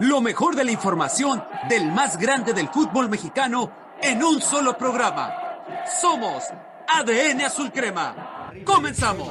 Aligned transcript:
Lo 0.00 0.20
mejor 0.20 0.56
de 0.56 0.64
la 0.64 0.72
información 0.72 1.44
del 1.68 1.90
más 1.92 2.16
grande 2.18 2.52
del 2.52 2.68
fútbol 2.68 3.08
mexicano 3.08 3.70
en 4.00 4.22
un 4.22 4.40
solo 4.40 4.76
programa. 4.76 5.32
Somos 6.00 6.44
ADN 6.88 7.42
Azul 7.42 7.70
Crema. 7.70 8.50
Comenzamos. 8.64 9.28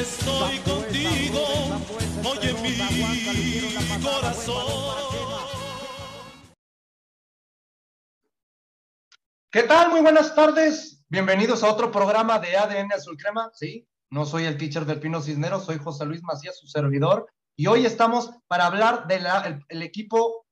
Estoy 0.00 0.58
contigo, 0.58 1.46
oye 2.24 2.52
mi 2.62 4.02
corazón. 4.02 5.05
¿Qué 9.56 9.62
tal? 9.62 9.90
Muy 9.90 10.02
buenas 10.02 10.34
tardes. 10.34 11.02
Bienvenidos 11.08 11.62
a 11.62 11.72
otro 11.72 11.90
programa 11.90 12.38
de 12.38 12.58
ADN 12.58 12.92
Azul 12.92 13.16
Crema. 13.16 13.50
Sí, 13.54 13.88
no 14.10 14.26
soy 14.26 14.44
el 14.44 14.58
teacher 14.58 14.84
del 14.84 15.00
Pino 15.00 15.22
Cisneros, 15.22 15.64
soy 15.64 15.78
José 15.78 16.04
Luis 16.04 16.22
Macías, 16.22 16.58
su 16.58 16.66
servidor. 16.66 17.32
Y 17.56 17.66
hoy 17.66 17.86
estamos 17.86 18.32
para 18.48 18.66
hablar 18.66 19.06
del 19.06 19.26
el 19.70 19.80
equipo, 19.80 20.44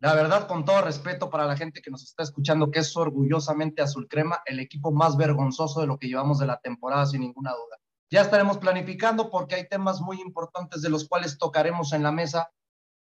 la 0.00 0.12
verdad, 0.16 0.48
con 0.48 0.64
todo 0.64 0.82
respeto 0.82 1.30
para 1.30 1.46
la 1.46 1.56
gente 1.56 1.80
que 1.80 1.92
nos 1.92 2.02
está 2.02 2.24
escuchando, 2.24 2.72
que 2.72 2.80
es 2.80 2.96
orgullosamente 2.96 3.80
Azul 3.80 4.08
Crema, 4.08 4.42
el 4.46 4.58
equipo 4.58 4.90
más 4.90 5.16
vergonzoso 5.16 5.80
de 5.80 5.86
lo 5.86 5.96
que 5.96 6.08
llevamos 6.08 6.40
de 6.40 6.46
la 6.46 6.58
temporada, 6.58 7.06
sin 7.06 7.20
ninguna 7.20 7.52
duda. 7.52 7.78
Ya 8.10 8.22
estaremos 8.22 8.58
planificando 8.58 9.30
porque 9.30 9.54
hay 9.54 9.68
temas 9.68 10.00
muy 10.00 10.20
importantes 10.20 10.82
de 10.82 10.90
los 10.90 11.08
cuales 11.08 11.38
tocaremos 11.38 11.92
en 11.92 12.02
la 12.02 12.10
mesa, 12.10 12.50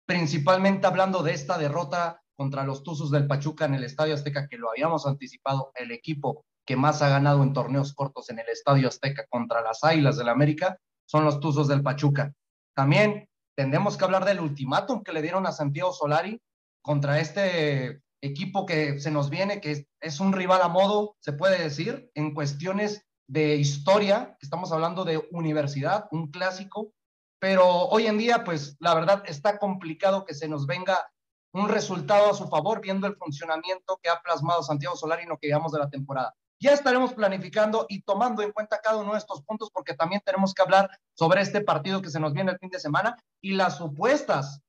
principalmente 0.05 0.85
hablando 0.85 1.23
de 1.23 1.33
esta 1.33 1.57
derrota 1.57 2.21
contra 2.35 2.63
los 2.63 2.83
Tuzos 2.83 3.11
del 3.11 3.27
Pachuca 3.27 3.65
en 3.65 3.75
el 3.75 3.83
Estadio 3.83 4.13
Azteca, 4.13 4.47
que 4.47 4.57
lo 4.57 4.69
habíamos 4.69 5.05
anticipado, 5.05 5.71
el 5.75 5.91
equipo 5.91 6.45
que 6.65 6.75
más 6.75 7.01
ha 7.01 7.09
ganado 7.09 7.43
en 7.43 7.53
torneos 7.53 7.93
cortos 7.93 8.29
en 8.29 8.39
el 8.39 8.49
Estadio 8.49 8.87
Azteca 8.87 9.25
contra 9.29 9.61
las 9.61 9.83
Águilas 9.83 10.17
del 10.17 10.27
la 10.27 10.31
América, 10.31 10.77
son 11.05 11.23
los 11.23 11.39
Tuzos 11.39 11.67
del 11.67 11.83
Pachuca. 11.83 12.33
También 12.75 13.29
tendremos 13.55 13.97
que 13.97 14.03
hablar 14.03 14.25
del 14.25 14.41
ultimátum 14.41 15.03
que 15.03 15.13
le 15.13 15.21
dieron 15.21 15.45
a 15.45 15.51
Santiago 15.51 15.93
Solari 15.93 16.41
contra 16.81 17.19
este 17.19 18.01
equipo 18.21 18.65
que 18.65 18.99
se 18.99 19.11
nos 19.11 19.29
viene, 19.29 19.61
que 19.61 19.87
es, 20.01 20.19
un 20.19 20.33
rival 20.33 20.61
a 20.61 20.67
modo, 20.67 21.15
se 21.19 21.33
puede 21.33 21.61
decir, 21.61 22.09
en 22.15 22.33
cuestiones 22.33 23.05
de 23.27 23.55
historia, 23.55 24.37
estamos 24.41 24.71
hablando 24.71 25.03
de 25.03 25.27
universidad, 25.31 26.07
un 26.11 26.31
clásico, 26.31 26.91
pero 27.39 27.65
hoy 27.65 28.07
en 28.07 28.17
día, 28.17 28.43
pues 28.43 28.75
la 28.79 28.93
verdad 28.95 29.23
está 29.27 29.57
complicado 29.57 30.25
que 30.25 30.33
se 30.33 30.47
nos 30.47 30.65
venga 30.65 31.07
un 31.55 31.69
resultado 31.69 32.31
a 32.31 32.33
su 32.33 32.47
favor, 32.47 32.81
viendo 32.81 33.07
el 33.07 33.15
funcionamiento 33.15 33.97
que 34.03 34.09
ha 34.09 34.21
plasmado 34.21 34.61
Santiago 34.61 34.97
Solari 34.97 35.25
que 35.39 35.47
llevamos 35.47 35.71
de 35.71 35.79
la 35.79 35.89
temporada. 35.89 36.35
Ya 36.59 36.73
estaremos 36.73 37.13
planificando 37.13 37.85
y 37.87 38.01
tomando 38.01 38.41
en 38.41 38.51
cuenta 38.51 38.81
cada 38.83 38.97
uno 38.97 39.13
de 39.13 39.19
estos 39.19 39.41
puntos 39.43 39.69
porque 39.71 39.93
también 39.93 40.21
tenemos 40.25 40.53
que 40.53 40.61
hablar 40.61 40.89
sobre 41.13 41.41
este 41.41 41.61
partido 41.61 42.01
que 42.01 42.09
se 42.09 42.19
nos 42.19 42.33
viene 42.33 42.51
el 42.51 42.59
fin 42.59 42.69
de 42.69 42.79
semana 42.79 43.15
y 43.41 43.53
las 43.53 43.77
supuestas 43.77 44.61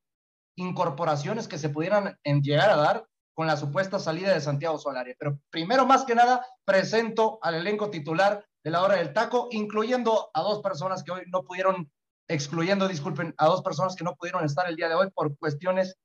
incorporaciones 0.57 1.49
que 1.49 1.59
se 1.59 1.71
pudieran 1.71 2.17
llegar 2.25 2.71
a 2.71 2.77
dar 2.77 3.07
con 3.35 3.49
la 3.49 3.57
supuesta 3.57 3.99
salida 3.99 4.33
de 4.33 4.41
Santiago 4.41 4.79
Solari. 4.79 5.15
Pero 5.19 5.41
primero, 5.51 5.87
más 5.87 6.05
que 6.05 6.15
nada, 6.15 6.47
presento 6.65 7.41
al 7.43 7.57
elenco 7.57 7.91
titular 7.91 8.47
de 8.65 8.71
la 8.71 8.83
hora 8.83 8.97
del 8.97 9.13
taco, 9.13 9.49
incluyendo 9.51 10.31
a 10.33 10.41
dos 10.41 10.63
personas 10.63 11.03
que 11.03 11.11
hoy 11.11 11.23
no 11.27 11.43
pudieron, 11.43 11.91
excluyendo, 12.29 12.87
disculpen, 12.87 13.35
a 13.39 13.47
dos 13.47 13.63
personas 13.63 13.97
que 13.97 14.05
no 14.05 14.15
pudieron 14.15 14.45
estar 14.45 14.69
el 14.69 14.77
día 14.77 14.89
de 14.89 14.95
hoy 14.95 15.11
por 15.11 15.37
cuestiones 15.37 15.97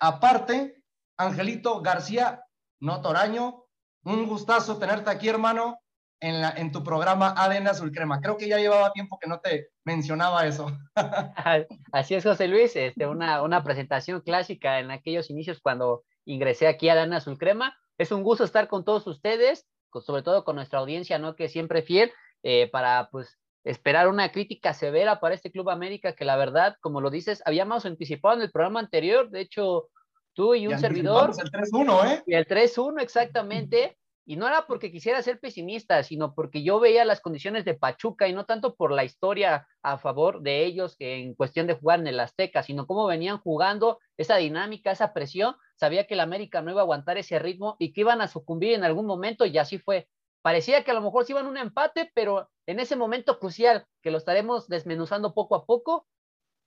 Aparte, 0.00 0.82
Angelito 1.18 1.82
García, 1.82 2.42
no 2.80 3.02
Toraño, 3.02 3.66
un 4.04 4.26
gustazo 4.26 4.78
tenerte 4.78 5.10
aquí, 5.10 5.28
hermano, 5.28 5.78
en 6.20 6.72
tu 6.72 6.82
programa 6.84 7.34
ADN 7.36 7.68
Azul 7.68 7.92
Crema. 7.92 8.20
Creo 8.20 8.36
que 8.36 8.48
ya 8.48 8.58
llevaba 8.58 8.92
tiempo 8.92 9.18
que 9.18 9.28
no 9.28 9.40
te 9.40 9.68
mencionaba 9.84 10.46
eso. 10.46 10.70
Así 11.92 12.14
es, 12.14 12.24
José 12.24 12.48
Luis, 12.48 12.76
este, 12.76 13.06
una, 13.06 13.42
una 13.42 13.62
presentación 13.62 14.20
clásica 14.20 14.80
en 14.80 14.90
aquellos 14.90 15.30
inicios 15.30 15.60
cuando 15.62 16.04
ingresé 16.26 16.66
aquí 16.66 16.88
a 16.88 16.94
ADN 16.94 17.14
Azul 17.14 17.38
Crema. 17.38 17.76
Es 17.98 18.12
un 18.12 18.22
gusto 18.22 18.44
estar 18.44 18.68
con 18.68 18.84
todos 18.84 19.06
ustedes, 19.06 19.66
sobre 20.04 20.22
todo 20.22 20.44
con 20.44 20.56
nuestra 20.56 20.78
audiencia, 20.78 21.18
¿no? 21.18 21.36
Que 21.36 21.48
siempre 21.48 21.82
fiel, 21.82 22.12
eh, 22.42 22.68
para 22.70 23.08
pues 23.10 23.38
esperar 23.64 24.08
una 24.08 24.32
crítica 24.32 24.74
severa 24.74 25.20
para 25.20 25.34
este 25.34 25.50
Club 25.50 25.70
América 25.70 26.14
que 26.14 26.24
la 26.24 26.36
verdad, 26.36 26.76
como 26.80 27.00
lo 27.00 27.10
dices, 27.10 27.42
habíamos 27.44 27.84
anticipado 27.86 28.36
en 28.36 28.42
el 28.42 28.50
programa 28.50 28.80
anterior, 28.80 29.30
de 29.30 29.40
hecho, 29.40 29.88
tú 30.32 30.54
y 30.54 30.66
un 30.66 30.78
servidor. 30.78 31.30
El 31.38 31.50
3-1, 31.50 32.12
¿eh? 32.12 32.22
Y 32.26 32.34
el 32.34 32.46
3-1, 32.46 33.02
exactamente. 33.02 33.96
Y 34.26 34.36
no 34.36 34.46
era 34.46 34.66
porque 34.66 34.92
quisiera 34.92 35.20
ser 35.22 35.40
pesimista, 35.40 36.02
sino 36.04 36.34
porque 36.34 36.62
yo 36.62 36.78
veía 36.78 37.04
las 37.04 37.20
condiciones 37.20 37.64
de 37.64 37.74
Pachuca 37.74 38.28
y 38.28 38.32
no 38.32 38.44
tanto 38.44 38.76
por 38.76 38.92
la 38.92 39.02
historia 39.02 39.66
a 39.82 39.98
favor 39.98 40.40
de 40.40 40.64
ellos 40.64 40.96
que 40.96 41.16
en 41.16 41.34
cuestión 41.34 41.66
de 41.66 41.74
jugar 41.74 41.98
en 41.98 42.06
el 42.06 42.20
Azteca, 42.20 42.62
sino 42.62 42.86
cómo 42.86 43.06
venían 43.06 43.38
jugando 43.38 43.98
esa 44.16 44.36
dinámica, 44.36 44.92
esa 44.92 45.12
presión. 45.12 45.56
Sabía 45.74 46.06
que 46.06 46.14
el 46.14 46.20
América 46.20 46.62
no 46.62 46.70
iba 46.70 46.80
a 46.80 46.84
aguantar 46.84 47.18
ese 47.18 47.40
ritmo 47.40 47.76
y 47.80 47.92
que 47.92 48.02
iban 48.02 48.20
a 48.20 48.28
sucumbir 48.28 48.74
en 48.74 48.84
algún 48.84 49.06
momento 49.06 49.46
y 49.46 49.58
así 49.58 49.78
fue. 49.78 50.06
Parecía 50.42 50.84
que 50.84 50.90
a 50.90 50.94
lo 50.94 51.02
mejor 51.02 51.24
se 51.24 51.32
iban 51.32 51.46
un 51.46 51.56
empate, 51.56 52.10
pero 52.14 52.50
en 52.66 52.80
ese 52.80 52.96
momento 52.96 53.38
crucial, 53.38 53.86
que 54.02 54.10
lo 54.10 54.18
estaremos 54.18 54.68
desmenuzando 54.68 55.34
poco 55.34 55.54
a 55.54 55.66
poco, 55.66 56.06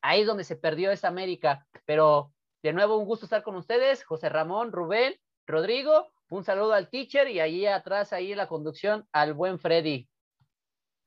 ahí 0.02 0.22
es 0.22 0.28
donde 0.28 0.44
se 0.44 0.56
perdió 0.56 0.92
esa 0.92 1.08
América. 1.08 1.66
Pero 1.86 2.32
de 2.62 2.74
nuevo, 2.74 2.98
un 2.98 3.06
gusto 3.06 3.26
estar 3.26 3.44
con 3.44 3.56
ustedes, 3.56 4.04
José 4.04 4.30
Ramón, 4.30 4.72
Rubén, 4.72 5.16
Rodrigo, 5.48 6.12
un 6.30 6.44
saludo 6.44 6.74
al 6.74 6.90
teacher 6.90 7.28
y 7.30 7.40
ahí 7.40 7.66
atrás, 7.66 8.14
ahí 8.14 8.36
la 8.36 8.48
conducción, 8.48 9.08
al 9.12 9.34
buen 9.34 9.60
Freddy. 9.60 10.08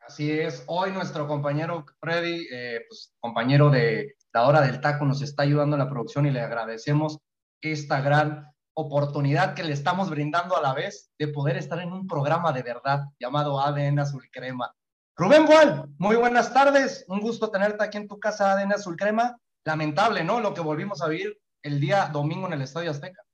Así 0.01 0.31
es, 0.31 0.63
hoy 0.69 0.93
nuestro 0.93 1.27
compañero 1.27 1.85
Freddy, 1.99 2.47
eh, 2.53 2.85
pues, 2.89 3.13
compañero 3.19 3.71
de 3.71 4.15
la 4.33 4.47
hora 4.47 4.61
del 4.61 4.81
taco, 4.81 5.05
nos 5.05 5.21
está 5.23 5.43
ayudando 5.43 5.75
en 5.75 5.81
la 5.81 5.91
producción 5.91 6.27
y 6.27 6.31
le 6.31 6.41
agradecemos 6.41 7.19
esta 7.61 8.01
gran 8.01 8.53
oportunidad 8.79 9.55
que 9.55 9.65
le 9.65 9.73
estamos 9.73 10.11
brindando 10.11 10.55
a 10.55 10.61
la 10.61 10.75
vez 10.75 11.11
de 11.19 11.29
poder 11.29 11.57
estar 11.57 11.79
en 11.81 11.93
un 11.93 12.07
programa 12.07 12.53
de 12.53 12.63
verdad 12.63 13.05
llamado 13.19 13.59
ADN 13.59 14.01
Azul 14.01 14.29
Crema. 14.31 14.75
Rubén 15.17 15.47
Boal, 15.47 15.89
muy 15.97 16.17
buenas 16.17 16.53
tardes, 16.53 17.07
un 17.09 17.21
gusto 17.21 17.51
tenerte 17.51 17.83
aquí 17.83 17.97
en 17.97 18.07
tu 18.07 18.21
casa 18.21 18.53
ADN 18.53 18.75
Azul 18.75 18.97
Crema. 18.97 19.41
Lamentable, 19.65 20.25
¿no? 20.25 20.41
Lo 20.41 20.53
que 20.53 20.61
volvimos 20.61 21.01
a 21.01 21.09
vivir 21.09 21.41
el 21.63 21.81
día 21.81 22.11
domingo 22.13 22.47
en 22.47 22.53
el 22.53 22.63
Estadio 22.63 22.91
Azteca. 22.91 23.25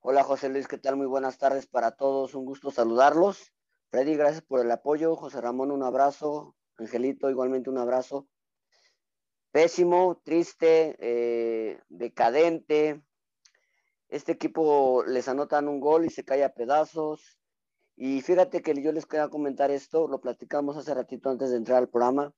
Hola 0.00 0.24
José 0.24 0.48
Luis, 0.48 0.66
¿qué 0.66 0.78
tal? 0.78 0.96
Muy 0.96 1.06
buenas 1.06 1.38
tardes 1.38 1.68
para 1.68 1.92
todos, 1.92 2.34
un 2.34 2.44
gusto 2.44 2.72
saludarlos. 2.72 3.52
Freddy, 3.90 4.16
gracias 4.16 4.42
por 4.42 4.60
el 4.60 4.70
apoyo. 4.70 5.14
José 5.14 5.40
Ramón, 5.40 5.70
un 5.70 5.84
abrazo. 5.84 6.56
Angelito, 6.76 7.30
igualmente 7.30 7.70
un 7.70 7.78
abrazo. 7.78 8.26
Pésimo, 9.52 10.20
triste, 10.24 10.96
eh, 10.98 11.80
decadente, 11.88 13.00
este 14.08 14.32
equipo 14.32 15.04
les 15.06 15.28
anotan 15.28 15.68
un 15.68 15.80
gol 15.80 16.06
y 16.06 16.10
se 16.10 16.24
cae 16.24 16.44
a 16.44 16.54
pedazos. 16.54 17.38
Y 17.96 18.22
fíjate 18.22 18.62
que 18.62 18.80
yo 18.80 18.92
les 18.92 19.06
quería 19.06 19.28
comentar 19.28 19.70
esto, 19.70 20.08
lo 20.08 20.20
platicamos 20.20 20.76
hace 20.76 20.94
ratito 20.94 21.30
antes 21.30 21.50
de 21.50 21.56
entrar 21.56 21.78
al 21.78 21.88
programa. 21.88 22.32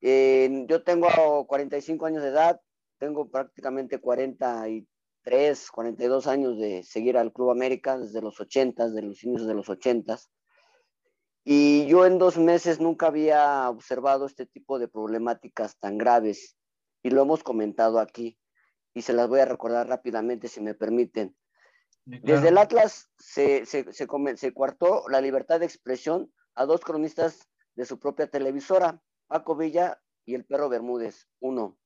yo 0.00 0.82
tengo 0.82 1.46
45 1.46 2.06
años 2.06 2.22
de 2.22 2.30
edad, 2.30 2.60
tengo 2.98 3.30
prácticamente 3.30 4.00
43, 4.00 5.70
42 5.70 6.26
años 6.26 6.58
de 6.58 6.82
seguir 6.82 7.18
al 7.18 7.32
Club 7.32 7.50
América 7.50 7.98
desde 7.98 8.22
los 8.22 8.40
80, 8.40 8.90
de 8.90 9.02
los 9.02 9.22
inicios 9.24 9.46
de 9.46 9.54
los 9.54 9.68
80. 9.68 10.18
Y 11.44 11.86
yo 11.86 12.06
en 12.06 12.18
dos 12.18 12.38
meses 12.38 12.80
nunca 12.80 13.06
había 13.06 13.70
observado 13.70 14.26
este 14.26 14.46
tipo 14.46 14.78
de 14.78 14.88
problemáticas 14.88 15.78
tan 15.78 15.98
graves 15.98 16.56
y 17.02 17.10
lo 17.10 17.22
hemos 17.22 17.44
comentado 17.44 18.00
aquí 18.00 18.38
y 18.96 19.02
se 19.02 19.12
las 19.12 19.28
voy 19.28 19.40
a 19.40 19.44
recordar 19.44 19.86
rápidamente, 19.86 20.48
si 20.48 20.62
me 20.62 20.72
permiten. 20.72 21.36
Desde 22.06 22.48
el 22.48 22.56
Atlas 22.56 23.10
se, 23.18 23.66
se, 23.66 23.92
se, 23.92 24.06
se, 24.36 24.52
cuartó 24.54 25.06
la 25.10 25.20
libertad 25.20 25.60
de 25.60 25.66
expresión 25.66 26.32
a 26.54 26.64
dos 26.64 26.80
cronistas 26.80 27.46
de 27.74 27.84
su 27.84 27.98
propia 27.98 28.26
televisora, 28.26 29.02
Paco 29.26 29.54
Villa 29.54 30.00
y 30.24 30.34
el 30.34 30.46
perro 30.46 30.70
Bermúdez, 30.70 31.28
uno. 31.40 31.76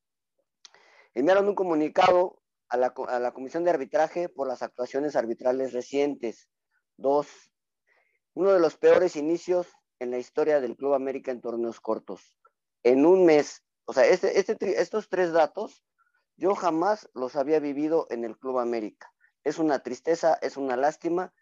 Enviaron 1.12 1.49
un 1.49 1.57
comunicado 1.57 2.45
a 2.69 2.77
la, 2.77 2.95
a 3.09 3.19
la 3.19 3.33
Comisión 3.33 3.65
de 3.65 3.71
Arbitraje 3.71 4.29
por 4.29 4.47
las 4.47 4.63
actuaciones 4.63 5.17
arbitrales 5.17 5.73
recientes. 5.73 6.49
Dos, 6.97 7.27
uno 8.35 8.53
de 8.53 8.61
los 8.61 8.77
peores 8.77 9.17
inicios 9.17 9.67
en 9.99 10.13
la 10.13 10.19
historia 10.19 10.61
del 10.61 10.77
Club 10.77 10.95
América 10.95 11.33
en 11.33 11.41
torneos 11.41 11.81
cortos. 11.81 12.39
En 12.85 13.05
un 13.05 13.25
mes, 13.25 13.65
o 13.85 13.93
sea, 13.93 14.06
este, 14.06 14.39
este, 14.39 14.81
estos 14.81 15.09
tres 15.09 15.33
datos 15.33 15.85
yo 16.41 16.55
jamás 16.55 17.11
los 17.13 17.37
había 17.37 17.61
vivido 17.61 18.07
en 18.09 18.25
el 18.25 18.39
Club 18.39 18.59
América. 18.61 19.13
Es 19.45 19.59
una 19.59 19.81
tristeza, 19.81 20.39
es 20.41 20.57
una 20.57 20.75
lástima 20.75 21.35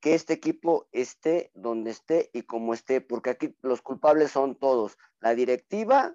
que 0.00 0.14
este 0.14 0.34
equipo 0.34 0.86
esté 0.92 1.50
donde 1.54 1.90
esté 1.92 2.28
y 2.34 2.42
como 2.42 2.74
esté, 2.74 3.00
porque 3.00 3.30
aquí 3.30 3.56
los 3.62 3.80
culpables 3.80 4.30
son 4.30 4.54
todos, 4.54 4.98
la 5.20 5.34
directiva, 5.34 6.14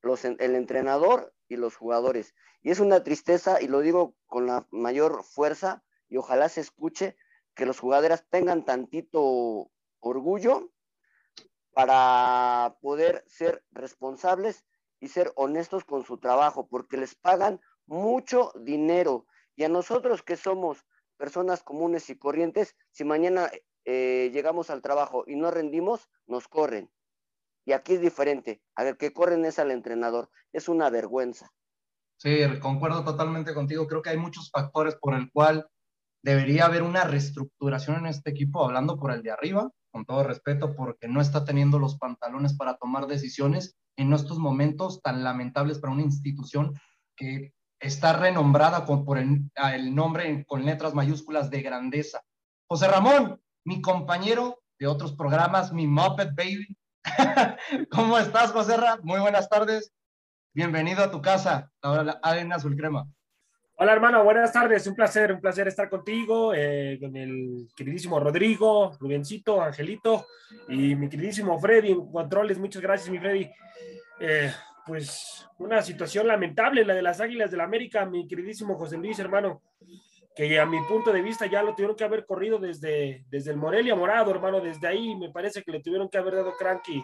los, 0.00 0.24
el 0.24 0.56
entrenador 0.56 1.32
y 1.48 1.54
los 1.56 1.76
jugadores. 1.76 2.34
Y 2.60 2.72
es 2.72 2.80
una 2.80 3.04
tristeza, 3.04 3.62
y 3.62 3.68
lo 3.68 3.80
digo 3.80 4.16
con 4.26 4.48
la 4.48 4.66
mayor 4.72 5.22
fuerza, 5.22 5.84
y 6.08 6.16
ojalá 6.16 6.48
se 6.48 6.60
escuche, 6.60 7.16
que 7.54 7.66
los 7.66 7.78
jugadores 7.78 8.26
tengan 8.30 8.64
tantito 8.64 9.70
orgullo 10.00 10.72
para 11.72 12.76
poder 12.80 13.22
ser 13.28 13.64
responsables 13.70 14.66
y 15.02 15.08
ser 15.08 15.32
honestos 15.34 15.84
con 15.84 16.04
su 16.04 16.18
trabajo, 16.18 16.68
porque 16.68 16.96
les 16.96 17.16
pagan 17.16 17.60
mucho 17.86 18.52
dinero. 18.60 19.26
Y 19.56 19.64
a 19.64 19.68
nosotros 19.68 20.22
que 20.22 20.36
somos 20.36 20.86
personas 21.16 21.64
comunes 21.64 22.08
y 22.08 22.16
corrientes, 22.16 22.76
si 22.92 23.02
mañana 23.02 23.50
eh, 23.84 24.30
llegamos 24.32 24.70
al 24.70 24.80
trabajo 24.80 25.24
y 25.26 25.34
no 25.34 25.50
rendimos, 25.50 26.08
nos 26.28 26.46
corren. 26.46 26.88
Y 27.64 27.72
aquí 27.72 27.94
es 27.94 28.00
diferente. 28.00 28.62
A 28.76 28.84
ver, 28.84 28.96
que 28.96 29.12
corren 29.12 29.44
es 29.44 29.58
al 29.58 29.72
entrenador. 29.72 30.30
Es 30.52 30.68
una 30.68 30.88
vergüenza. 30.88 31.50
Sí, 32.16 32.38
concuerdo 32.60 33.04
totalmente 33.04 33.54
contigo. 33.54 33.88
Creo 33.88 34.02
que 34.02 34.10
hay 34.10 34.18
muchos 34.18 34.52
factores 34.52 34.94
por 34.94 35.14
el 35.14 35.32
cual 35.32 35.68
debería 36.22 36.66
haber 36.66 36.84
una 36.84 37.02
reestructuración 37.02 37.96
en 37.96 38.06
este 38.06 38.30
equipo, 38.30 38.64
hablando 38.64 38.96
por 38.96 39.10
el 39.10 39.24
de 39.24 39.32
arriba, 39.32 39.68
con 39.90 40.04
todo 40.04 40.22
respeto, 40.22 40.76
porque 40.76 41.08
no 41.08 41.20
está 41.20 41.44
teniendo 41.44 41.80
los 41.80 41.98
pantalones 41.98 42.56
para 42.56 42.76
tomar 42.76 43.08
decisiones 43.08 43.76
en 43.96 44.12
estos 44.12 44.38
momentos 44.38 45.00
tan 45.02 45.22
lamentables 45.24 45.78
para 45.78 45.92
una 45.92 46.02
institución 46.02 46.78
que 47.16 47.52
está 47.80 48.12
renombrada 48.12 48.86
por 48.86 49.18
el, 49.18 49.50
nombre 49.94 50.44
con 50.46 50.64
letras 50.64 50.94
mayúsculas 50.94 51.50
de 51.50 51.62
grandeza. 51.62 52.22
José 52.68 52.88
Ramón, 52.88 53.40
mi 53.64 53.82
compañero 53.82 54.62
de 54.78 54.86
otros 54.86 55.12
programas, 55.14 55.72
mi 55.72 55.86
Muppet 55.86 56.34
Baby. 56.34 56.76
¿Cómo 57.90 58.18
estás, 58.18 58.52
José 58.52 58.76
Ramón? 58.76 59.00
Muy 59.04 59.20
buenas 59.20 59.48
tardes. 59.48 59.92
Bienvenido 60.54 61.02
a 61.02 61.10
tu 61.10 61.20
casa, 61.20 61.70
ahora 61.82 62.20
Arena 62.22 62.56
Azul 62.56 62.76
Crema. 62.76 63.06
Hola 63.82 63.94
hermano, 63.94 64.22
buenas 64.22 64.52
tardes, 64.52 64.86
un 64.86 64.94
placer, 64.94 65.32
un 65.32 65.40
placer 65.40 65.66
estar 65.66 65.90
contigo, 65.90 66.54
eh, 66.54 66.98
con 67.00 67.16
el 67.16 67.66
queridísimo 67.74 68.20
Rodrigo, 68.20 68.96
Rubencito, 69.00 69.60
Angelito 69.60 70.24
y 70.68 70.94
mi 70.94 71.08
queridísimo 71.08 71.58
Freddy 71.58 71.90
en 71.90 72.12
controles, 72.12 72.60
muchas 72.60 72.80
gracias 72.80 73.10
mi 73.10 73.18
Freddy. 73.18 73.50
Eh, 74.20 74.52
pues 74.86 75.48
una 75.58 75.82
situación 75.82 76.28
lamentable 76.28 76.84
la 76.84 76.94
de 76.94 77.02
las 77.02 77.20
Águilas 77.20 77.50
del 77.50 77.58
la 77.58 77.64
América, 77.64 78.06
mi 78.06 78.28
queridísimo 78.28 78.78
José 78.78 78.98
Luis 78.98 79.18
hermano, 79.18 79.62
que 80.36 80.60
a 80.60 80.64
mi 80.64 80.78
punto 80.82 81.12
de 81.12 81.20
vista 81.20 81.46
ya 81.46 81.64
lo 81.64 81.74
tuvieron 81.74 81.96
que 81.96 82.04
haber 82.04 82.24
corrido 82.24 82.60
desde, 82.60 83.24
desde 83.30 83.50
el 83.50 83.56
Morelia 83.56 83.96
Morado 83.96 84.30
hermano, 84.30 84.60
desde 84.60 84.86
ahí 84.86 85.16
me 85.16 85.30
parece 85.30 85.64
que 85.64 85.72
le 85.72 85.80
tuvieron 85.80 86.08
que 86.08 86.18
haber 86.18 86.36
dado 86.36 86.52
cranky 86.56 87.02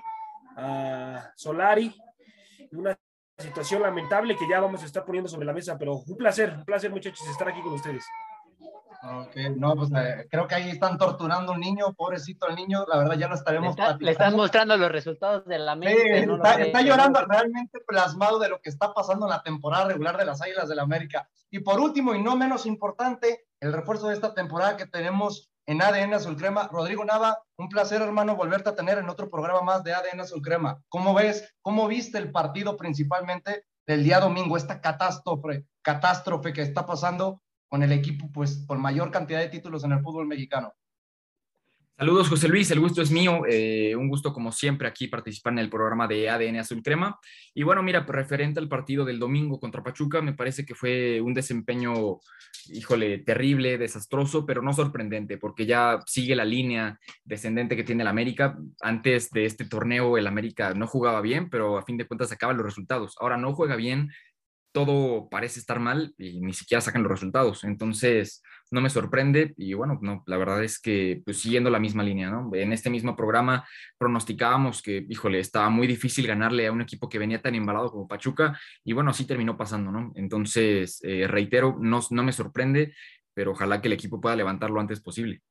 a 0.56 1.32
Solari, 1.34 1.92
una 2.70 2.96
situación 3.38 3.82
lamentable 3.82 4.36
que 4.36 4.48
ya 4.48 4.60
vamos 4.60 4.82
a 4.82 4.86
estar 4.86 5.04
poniendo 5.04 5.28
sobre 5.28 5.46
la 5.46 5.52
mesa, 5.52 5.78
pero 5.78 5.96
un 5.96 6.16
placer, 6.16 6.54
un 6.58 6.64
placer 6.64 6.90
muchachos 6.90 7.26
estar 7.28 7.48
aquí 7.48 7.60
con 7.62 7.74
ustedes. 7.74 8.04
Ok, 9.00 9.36
no, 9.56 9.76
pues 9.76 9.90
eh, 9.92 10.26
creo 10.28 10.48
que 10.48 10.56
ahí 10.56 10.70
están 10.70 10.98
torturando 10.98 11.52
a 11.52 11.54
un 11.54 11.60
niño, 11.60 11.94
pobrecito 11.94 12.48
el 12.48 12.56
niño, 12.56 12.84
la 12.88 12.98
verdad 12.98 13.16
ya 13.16 13.28
no 13.28 13.36
estaremos 13.36 13.76
le, 14.00 14.10
están 14.10 14.34
mostrando 14.34 14.76
los 14.76 14.90
resultados 14.90 15.44
de 15.46 15.58
la 15.60 15.76
mente. 15.76 16.24
Sí, 16.24 16.30
está, 16.64 16.82
llorando 16.82 17.24
realmente 17.24 17.78
plasmado 17.86 18.40
de 18.40 18.48
lo 18.48 18.60
que 18.60 18.70
está 18.70 18.92
pasando 18.92 19.26
en 19.26 19.30
la 19.30 19.42
temporada 19.42 19.84
regular 19.84 20.16
de 20.16 20.24
las 20.24 20.42
Águilas 20.42 20.68
del 20.68 20.78
la 20.78 20.82
América. 20.82 21.28
Y 21.48 21.60
por 21.60 21.78
último, 21.78 22.12
y 22.14 22.22
no 22.22 22.34
menos 22.34 22.66
importante, 22.66 23.46
el 23.60 23.72
refuerzo 23.72 24.08
de 24.08 24.14
esta 24.14 24.34
temporada 24.34 24.76
que 24.76 24.86
tenemos 24.86 25.47
en 25.68 25.82
ADN 25.82 26.14
Azul 26.14 26.36
Crema. 26.36 26.66
Rodrigo 26.72 27.04
Nava, 27.04 27.44
un 27.58 27.68
placer, 27.68 28.00
hermano, 28.00 28.36
volverte 28.36 28.70
a 28.70 28.74
tener 28.74 28.96
en 28.96 29.10
otro 29.10 29.28
programa 29.28 29.60
más 29.60 29.84
de 29.84 29.92
ADN 29.92 30.22
Azul 30.22 30.40
Crema. 30.40 30.82
¿Cómo 30.88 31.12
ves, 31.12 31.54
cómo 31.60 31.86
viste 31.86 32.16
el 32.16 32.32
partido 32.32 32.78
principalmente 32.78 33.66
del 33.86 34.02
día 34.02 34.18
domingo, 34.18 34.56
esta 34.56 34.80
catástrofe, 34.80 35.66
catástrofe 35.82 36.54
que 36.54 36.62
está 36.62 36.86
pasando 36.86 37.42
con 37.68 37.82
el 37.82 37.92
equipo, 37.92 38.32
pues, 38.32 38.64
con 38.66 38.80
mayor 38.80 39.10
cantidad 39.10 39.40
de 39.40 39.50
títulos 39.50 39.84
en 39.84 39.92
el 39.92 40.00
fútbol 40.00 40.26
mexicano? 40.26 40.72
Saludos, 42.00 42.28
José 42.28 42.46
Luis, 42.46 42.70
el 42.70 42.78
gusto 42.78 43.02
es 43.02 43.10
mío. 43.10 43.40
Eh, 43.48 43.96
un 43.96 44.08
gusto, 44.08 44.32
como 44.32 44.52
siempre, 44.52 44.86
aquí 44.86 45.08
participar 45.08 45.54
en 45.54 45.58
el 45.58 45.68
programa 45.68 46.06
de 46.06 46.30
ADN 46.30 46.60
Azul 46.60 46.80
Crema. 46.80 47.18
Y 47.54 47.64
bueno, 47.64 47.82
mira, 47.82 48.06
referente 48.06 48.60
al 48.60 48.68
partido 48.68 49.04
del 49.04 49.18
domingo 49.18 49.58
contra 49.58 49.82
Pachuca, 49.82 50.22
me 50.22 50.32
parece 50.32 50.64
que 50.64 50.76
fue 50.76 51.20
un 51.20 51.34
desempeño, 51.34 52.20
híjole, 52.68 53.18
terrible, 53.18 53.78
desastroso, 53.78 54.46
pero 54.46 54.62
no 54.62 54.72
sorprendente, 54.72 55.38
porque 55.38 55.66
ya 55.66 55.98
sigue 56.06 56.36
la 56.36 56.44
línea 56.44 57.00
descendente 57.24 57.74
que 57.74 57.82
tiene 57.82 58.02
el 58.02 58.08
América. 58.08 58.56
Antes 58.80 59.32
de 59.32 59.46
este 59.46 59.64
torneo, 59.64 60.16
el 60.16 60.28
América 60.28 60.74
no 60.74 60.86
jugaba 60.86 61.20
bien, 61.20 61.50
pero 61.50 61.78
a 61.78 61.82
fin 61.82 61.96
de 61.96 62.06
cuentas 62.06 62.30
acaban 62.30 62.58
los 62.58 62.66
resultados. 62.66 63.16
Ahora 63.18 63.38
no 63.38 63.52
juega 63.54 63.74
bien, 63.74 64.12
todo 64.70 65.28
parece 65.28 65.58
estar 65.58 65.80
mal 65.80 66.14
y 66.16 66.40
ni 66.40 66.52
siquiera 66.52 66.80
sacan 66.80 67.02
los 67.02 67.10
resultados. 67.10 67.64
Entonces, 67.64 68.40
no 68.70 68.80
me 68.80 68.90
sorprende 68.90 69.54
y 69.56 69.74
bueno, 69.74 69.98
no, 70.02 70.22
la 70.26 70.36
verdad 70.36 70.62
es 70.62 70.78
que 70.78 71.22
pues 71.24 71.40
siguiendo 71.40 71.70
la 71.70 71.78
misma 71.78 72.02
línea, 72.02 72.30
¿no? 72.30 72.50
En 72.54 72.72
este 72.72 72.90
mismo 72.90 73.16
programa 73.16 73.66
pronosticábamos 73.98 74.82
que, 74.82 75.06
híjole, 75.08 75.40
estaba 75.40 75.70
muy 75.70 75.86
difícil 75.86 76.26
ganarle 76.26 76.66
a 76.66 76.72
un 76.72 76.82
equipo 76.82 77.08
que 77.08 77.18
venía 77.18 77.40
tan 77.40 77.54
embalado 77.54 77.90
como 77.90 78.08
Pachuca 78.08 78.58
y 78.84 78.92
bueno, 78.92 79.10
así 79.10 79.26
terminó 79.26 79.56
pasando, 79.56 79.90
¿no? 79.90 80.12
Entonces, 80.14 81.00
eh, 81.02 81.26
reitero, 81.26 81.76
no, 81.80 82.00
no 82.10 82.22
me 82.22 82.32
sorprende, 82.32 82.94
pero 83.34 83.52
ojalá 83.52 83.80
que 83.80 83.88
el 83.88 83.94
equipo 83.94 84.20
pueda 84.20 84.36
levantar 84.36 84.70
lo 84.70 84.80
antes 84.80 85.00
posible. 85.00 85.42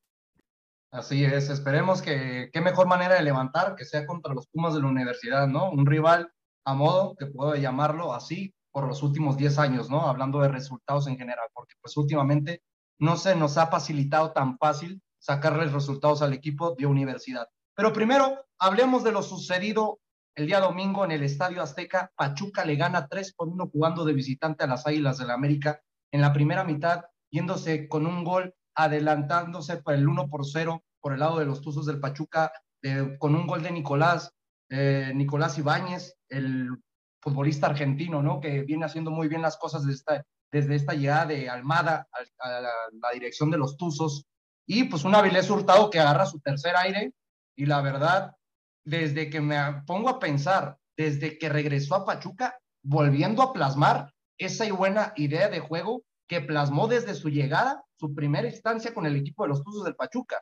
Así 0.91 1.23
es, 1.25 1.49
esperemos 1.49 2.01
que 2.01 2.49
qué 2.53 2.61
mejor 2.61 2.87
manera 2.87 3.15
de 3.15 3.23
levantar 3.23 3.75
que 3.75 3.83
sea 3.85 4.05
contra 4.05 4.33
los 4.33 4.47
Pumas 4.47 4.73
de 4.73 4.81
la 4.81 4.87
universidad, 4.87 5.47
¿no? 5.47 5.69
Un 5.69 5.85
rival 5.85 6.31
a 6.65 6.73
modo, 6.73 7.15
que 7.15 7.27
puedo 7.27 7.55
llamarlo 7.55 8.13
así, 8.13 8.53
por 8.71 8.87
los 8.87 9.01
últimos 9.01 9.37
10 9.37 9.57
años, 9.57 9.89
¿no? 9.89 10.07
Hablando 10.07 10.39
de 10.39 10.49
resultados 10.49 11.07
en 11.07 11.17
general, 11.17 11.47
porque 11.53 11.73
pues 11.81 11.97
últimamente 11.97 12.61
no 12.99 13.17
se 13.17 13.35
nos 13.35 13.57
ha 13.57 13.67
facilitado 13.67 14.31
tan 14.31 14.57
fácil 14.57 15.01
sacarles 15.19 15.73
resultados 15.73 16.21
al 16.21 16.33
equipo 16.33 16.75
de 16.75 16.85
universidad. 16.85 17.47
Pero 17.75 17.93
primero, 17.93 18.45
hablemos 18.59 19.03
de 19.03 19.11
lo 19.11 19.21
sucedido 19.21 19.99
el 20.35 20.47
día 20.47 20.59
domingo 20.59 21.03
en 21.05 21.11
el 21.11 21.23
Estadio 21.23 21.61
Azteca. 21.61 22.11
Pachuca 22.15 22.65
le 22.65 22.75
gana 22.75 23.07
3 23.07 23.33
por 23.33 23.49
1 23.49 23.69
jugando 23.71 24.05
de 24.05 24.13
visitante 24.13 24.63
a 24.63 24.67
las 24.67 24.87
Águilas 24.87 25.17
del 25.17 25.27
la 25.27 25.33
América 25.33 25.81
en 26.11 26.21
la 26.21 26.33
primera 26.33 26.63
mitad, 26.63 27.05
yéndose 27.29 27.87
con 27.87 28.05
un 28.05 28.23
gol, 28.23 28.53
adelantándose 28.75 29.77
por 29.77 29.93
el 29.93 30.07
1 30.07 30.29
por 30.29 30.45
0 30.45 30.83
por 31.01 31.13
el 31.13 31.19
lado 31.19 31.39
de 31.39 31.45
los 31.45 31.61
Tuzos 31.61 31.85
del 31.85 31.99
Pachuca, 31.99 32.51
con 33.19 33.35
un 33.35 33.47
gol 33.47 33.63
de 33.63 33.71
Nicolás, 33.71 34.33
eh, 34.69 35.11
Nicolás 35.15 35.57
Ibáñez, 35.57 36.15
el 36.29 36.69
futbolista 37.21 37.67
argentino, 37.67 38.21
¿no? 38.21 38.39
Que 38.39 38.61
viene 38.61 38.85
haciendo 38.85 39.11
muy 39.11 39.27
bien 39.27 39.41
las 39.41 39.57
cosas 39.57 39.85
desde 39.85 39.97
esta, 39.97 40.25
desde 40.51 40.75
esta 40.75 40.93
llegada 40.93 41.25
de 41.27 41.49
Almada 41.49 42.07
a, 42.39 42.49
la, 42.49 43.11
dirección 43.13 43.51
de 43.51 43.57
los 43.57 43.77
Tuzos. 43.77 44.25
Y 44.65 44.85
pues 44.85 45.03
un 45.03 45.15
Avilés 45.15 45.49
Hurtado 45.49 45.89
que 45.89 45.99
agarra 45.99 46.25
su 46.25 46.39
tercer 46.39 46.75
aire. 46.75 47.13
Y 47.55 47.65
la 47.65 47.81
verdad, 47.81 48.35
desde 48.83 49.29
que 49.29 49.41
me 49.41 49.57
pongo 49.85 50.09
a 50.09 50.19
pensar, 50.19 50.77
desde 50.95 51.37
que 51.37 51.49
regresó 51.49 51.95
a 51.95 52.05
Pachuca, 52.05 52.57
volviendo 52.83 53.41
a 53.41 53.53
plasmar 53.53 54.13
esa 54.37 54.71
buena 54.71 55.13
idea 55.15 55.49
de 55.49 55.59
juego 55.59 56.03
que 56.27 56.41
plasmó 56.41 56.87
desde 56.87 57.15
su 57.15 57.29
llegada, 57.29 57.83
su 57.97 58.13
primera 58.13 58.47
instancia 58.47 58.93
con 58.93 59.05
el 59.05 59.15
equipo 59.15 59.43
de 59.43 59.49
los 59.49 59.63
Tuzos 59.63 59.83
del 59.85 59.95
Pachuca. 59.95 60.41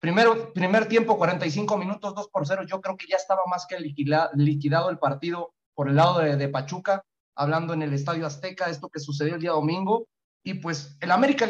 Primero, 0.00 0.52
primer 0.52 0.86
tiempo, 0.86 1.18
45 1.18 1.76
minutos, 1.76 2.14
2 2.14 2.28
por 2.28 2.46
0. 2.46 2.62
Yo 2.66 2.80
creo 2.80 2.96
que 2.96 3.06
ya 3.08 3.16
estaba 3.16 3.42
más 3.46 3.66
que 3.66 3.78
liquidado 3.80 4.90
el 4.90 4.98
partido 4.98 5.54
por 5.74 5.88
el 5.88 5.96
lado 5.96 6.18
de, 6.20 6.48
Pachuca, 6.48 7.04
hablando 7.38 7.72
en 7.72 7.82
el 7.82 7.94
Estadio 7.94 8.26
Azteca, 8.26 8.68
esto 8.68 8.88
que 8.88 9.00
sucedió 9.00 9.36
el 9.36 9.40
día 9.40 9.52
domingo. 9.52 10.08
Y 10.44 10.54
pues 10.54 10.98
el 11.00 11.12
América 11.12 11.48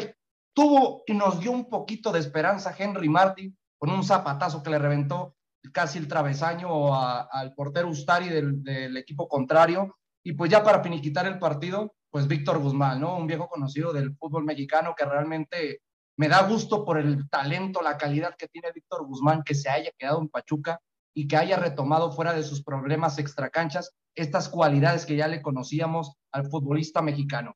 tuvo 0.53 1.03
y 1.07 1.13
nos 1.13 1.39
dio 1.39 1.51
un 1.51 1.67
poquito 1.67 2.11
de 2.11 2.19
esperanza 2.19 2.75
Henry 2.77 3.09
Martin 3.09 3.57
con 3.77 3.89
un 3.89 4.03
zapatazo 4.03 4.61
que 4.61 4.69
le 4.69 4.79
reventó 4.79 5.35
casi 5.73 5.97
el 5.97 6.07
travesaño 6.07 6.95
al 6.95 7.53
portero 7.55 7.89
Ustari 7.89 8.29
del, 8.29 8.63
del, 8.63 8.97
equipo 8.97 9.27
contrario. 9.27 9.97
Y 10.23 10.33
pues 10.33 10.51
ya 10.51 10.63
para 10.63 10.83
finiquitar 10.83 11.25
el 11.25 11.39
partido, 11.39 11.95
pues 12.11 12.27
Víctor 12.27 12.59
Guzmán, 12.59 13.01
¿no? 13.01 13.17
Un 13.17 13.27
viejo 13.27 13.47
conocido 13.47 13.91
del 13.91 14.15
fútbol 14.15 14.45
mexicano 14.45 14.93
que 14.95 15.05
realmente 15.05 15.81
me 16.17 16.27
da 16.27 16.47
gusto 16.47 16.85
por 16.85 16.99
el 16.99 17.29
talento, 17.29 17.81
la 17.81 17.97
calidad 17.97 18.35
que 18.37 18.47
tiene 18.47 18.71
Víctor 18.71 19.07
Guzmán, 19.07 19.43
que 19.43 19.55
se 19.55 19.69
haya 19.69 19.91
quedado 19.97 20.21
en 20.21 20.29
Pachuca 20.29 20.79
y 21.13 21.27
que 21.27 21.37
haya 21.37 21.57
retomado 21.57 22.11
fuera 22.11 22.33
de 22.33 22.43
sus 22.43 22.63
problemas 22.63 23.17
extracanchas 23.17 23.95
estas 24.15 24.49
cualidades 24.49 25.05
que 25.05 25.15
ya 25.15 25.27
le 25.27 25.41
conocíamos 25.41 26.13
al 26.31 26.49
futbolista 26.49 27.01
mexicano. 27.01 27.55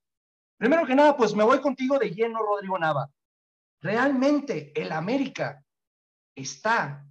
Primero 0.58 0.86
que 0.86 0.96
nada, 0.96 1.18
pues 1.18 1.36
me 1.36 1.44
voy 1.44 1.60
contigo 1.60 2.00
de 2.00 2.12
lleno, 2.12 2.40
Rodrigo 2.40 2.80
Nava. 2.80 3.10
Realmente 3.82 4.72
el 4.80 4.92
América 4.92 5.64
está 6.36 7.06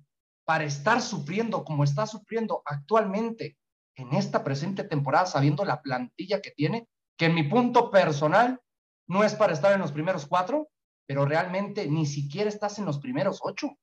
para 0.45 0.65
estar 0.65 1.01
sufriendo 1.01 1.65
como 1.65 1.85
está 1.85 2.07
sufriendo 2.07 2.63
actualmente 2.65 3.57
en 3.95 4.13
esta 4.15 4.43
presente 4.43 4.85
temporada, 4.85 5.27
sabiendo 5.27 5.65
la 5.65 5.83
plantilla 5.83 6.41
que 6.41 6.51
tiene, 6.51 6.89
que 7.17 7.27
en 7.27 7.35
mi 7.35 7.45
punto 7.45 7.91
personal 7.91 8.61
no 9.07 9.23
es 9.23 9.35
para 9.35 9.53
estar 9.53 9.73
en 9.73 9.81
los 9.81 9.93
primeros 9.93 10.27
cuatro, 10.27 10.69
pero 11.07 11.25
realmente 11.25 11.87
ni 11.87 12.07
siquiera 12.07 12.49
estás 12.49 12.79
en 12.79 12.87
los 12.87 12.99
primeros 12.99 13.41
ocho. 13.43 13.77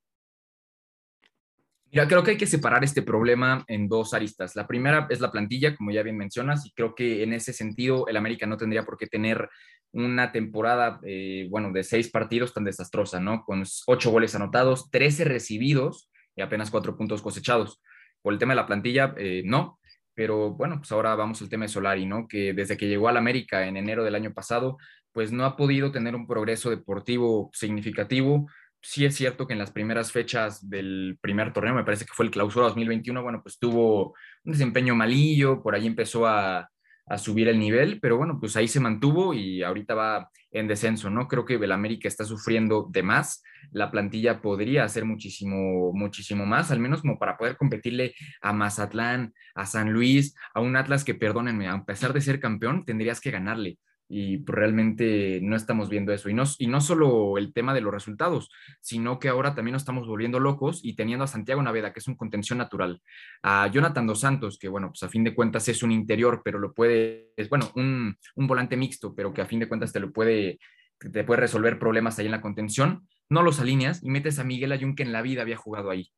Mira, 1.91 2.08
creo 2.08 2.24
que 2.24 2.31
hay 2.31 2.38
que 2.38 2.46
separar 2.46 2.84
este 2.84 3.01
problema 3.01 3.63
en 3.67 3.88
dos 3.88 4.13
aristas. 4.13 4.55
La 4.55 4.67
primera 4.67 5.08
es 5.10 5.22
la 5.22 5.31
plantilla, 5.31 5.75
como 5.75 5.89
ya 5.89 6.03
bien 6.03 6.17
mencionas, 6.17 6.63
y 6.65 6.72
creo 6.72 6.93
que 6.93 7.24
en 7.24 7.34
ese 7.34 7.51
sentido 7.51 8.08
el 8.08 8.17
América 8.17 8.46
no 8.46 8.58
tendría 8.58 8.84
por 8.84 8.98
qué 8.98 9.08
tener 9.08 9.50
una 9.91 10.31
temporada, 10.31 11.00
eh, 11.03 11.48
bueno, 11.50 11.72
de 11.72 11.84
seis 11.84 12.12
partidos 12.12 12.53
tan 12.53 12.63
desastrosa, 12.63 13.19
¿no? 13.19 13.43
Con 13.43 13.63
ocho 13.88 14.12
goles 14.12 14.36
anotados, 14.36 14.91
trece 14.91 15.24
recibidos 15.24 16.12
y 16.36 16.41
apenas 16.41 16.69
cuatro 16.69 16.96
puntos 16.96 17.24
cosechados. 17.24 17.81
Por 18.22 18.34
el 18.34 18.39
tema 18.39 18.53
de 18.53 18.58
la 18.58 18.67
plantilla, 18.67 19.15
eh, 19.17 19.41
no, 19.46 19.79
pero 20.13 20.51
bueno, 20.51 20.77
pues 20.77 20.91
ahora 20.91 21.15
vamos 21.15 21.41
al 21.41 21.50
tema 21.50 21.65
de 21.65 21.69
Solari, 21.69 22.05
¿no? 22.05 22.27
Que 22.27 22.53
desde 22.53 22.77
que 22.77 22.88
llegó 22.88 23.08
al 23.08 23.17
América 23.17 23.65
en 23.65 23.77
enero 23.77 24.03
del 24.03 24.13
año 24.13 24.31
pasado, 24.31 24.77
pues 25.12 25.31
no 25.31 25.43
ha 25.43 25.58
podido 25.58 25.91
tener 25.91 26.15
un 26.15 26.27
progreso 26.27 26.69
deportivo 26.69 27.50
significativo 27.51 28.48
sí 28.81 29.05
es 29.05 29.15
cierto 29.15 29.48
que 29.48 29.53
en 29.53 29.59
las 29.59 29.71
primeras 29.71 30.12
fechas 30.12 30.69
del 30.69 31.17
primer 31.21 31.53
torneo, 31.53 31.74
me 31.74 31.83
parece 31.83 32.05
que 32.05 32.13
fue 32.13 32.25
el 32.25 32.31
clausura 32.31 32.67
2021, 32.67 33.21
bueno, 33.21 33.41
pues 33.41 33.59
tuvo 33.59 34.15
un 34.43 34.51
desempeño 34.51 34.95
malillo, 34.95 35.62
por 35.62 35.75
ahí 35.75 35.88
empezó 35.88 36.27
a, 36.27 36.69
subir 37.17 37.48
el 37.48 37.57
nivel, 37.57 38.00
pero 38.00 38.17
bueno, 38.17 38.38
pues 38.39 38.55
ahí 38.55 38.67
se 38.67 38.79
mantuvo 38.79 39.33
y 39.33 39.63
ahorita 39.63 39.95
va 39.95 40.29
en 40.51 40.67
descenso, 40.67 41.09
¿no? 41.09 41.27
Creo 41.27 41.43
que 41.43 41.55
el 41.55 41.71
América 41.71 42.07
está 42.07 42.24
sufriendo 42.24 42.88
de 42.88 43.01
más, 43.01 43.41
la 43.71 43.89
plantilla 43.89 44.41
podría 44.43 44.83
hacer 44.83 45.05
muchísimo, 45.05 45.91
muchísimo 45.91 46.45
más, 46.45 46.69
al 46.69 46.79
menos 46.79 47.01
como 47.01 47.17
para 47.17 47.36
poder 47.36 47.57
competirle 47.57 48.13
a 48.41 48.53
Mazatlán, 48.53 49.33
a 49.55 49.65
San 49.65 49.91
Luis, 49.91 50.36
a 50.53 50.62
un 50.62 50.75
Atlas 50.75 51.03
que, 51.03 51.15
perdónenme, 51.15 51.67
a 51.67 51.83
pesar 51.83 52.13
de 52.13 52.21
ser 52.21 52.39
campeón, 52.39 52.86
tendrías 52.86 53.19
que 53.19 53.31
ganarle 53.31 53.79
y 54.09 54.43
realmente 54.43 55.39
no 55.41 55.55
estamos 55.55 55.87
viendo 55.87 56.11
eso. 56.11 56.29
Y 56.29 56.33
no, 56.33 56.43
y 56.57 56.67
no 56.67 56.81
solo 56.81 57.37
el 57.37 57.53
tema 57.53 57.73
de 57.75 57.81
los 57.81 57.93
resultados, 57.93 58.49
sino 58.81 59.19
que 59.19 59.29
ahora 59.29 59.53
también 59.53 59.73
nos 59.73 59.83
estamos 59.83 60.07
volviendo 60.07 60.39
locos 60.39 60.81
y 60.83 60.95
teniendo 60.95 61.23
a 61.23 61.27
Santiago 61.27 61.61
Naveda, 61.61 61.93
que 61.93 61.99
es 61.99 62.07
un 62.07 62.15
contención 62.15 62.57
natural, 62.57 63.01
a 63.43 63.67
Jonathan 63.67 64.07
Dos 64.07 64.21
Santos, 64.21 64.57
que 64.57 64.67
bueno, 64.67 64.89
pues 64.89 65.03
a 65.03 65.09
fin 65.09 65.23
de 65.23 65.35
cuentas 65.35 65.67
es 65.69 65.83
un 65.83 65.91
interior, 65.91 66.41
pero 66.43 66.57
lo 66.57 66.73
puede, 66.73 67.31
es 67.37 67.47
bueno, 67.49 67.71
un, 67.75 68.17
un 68.35 68.47
volante 68.47 68.75
mixto, 68.75 69.13
pero 69.15 69.31
que 69.33 69.41
a 69.41 69.45
fin 69.45 69.59
de 69.59 69.67
cuentas 69.67 69.93
te 69.93 69.99
lo 69.99 70.11
puede, 70.11 70.59
te 70.99 71.23
puede 71.23 71.41
resolver 71.41 71.77
problemas 71.77 72.17
ahí 72.17 72.25
en 72.25 72.31
la 72.31 72.41
contención, 72.41 73.07
no 73.29 73.43
los 73.43 73.59
alineas 73.59 74.03
y 74.03 74.09
metes 74.09 74.39
a 74.39 74.43
Miguel 74.43 74.71
Ayun, 74.71 74.95
que 74.95 75.03
en 75.03 75.11
la 75.11 75.21
vida 75.21 75.43
había 75.43 75.55
jugado 75.55 75.91
ahí. 75.91 76.11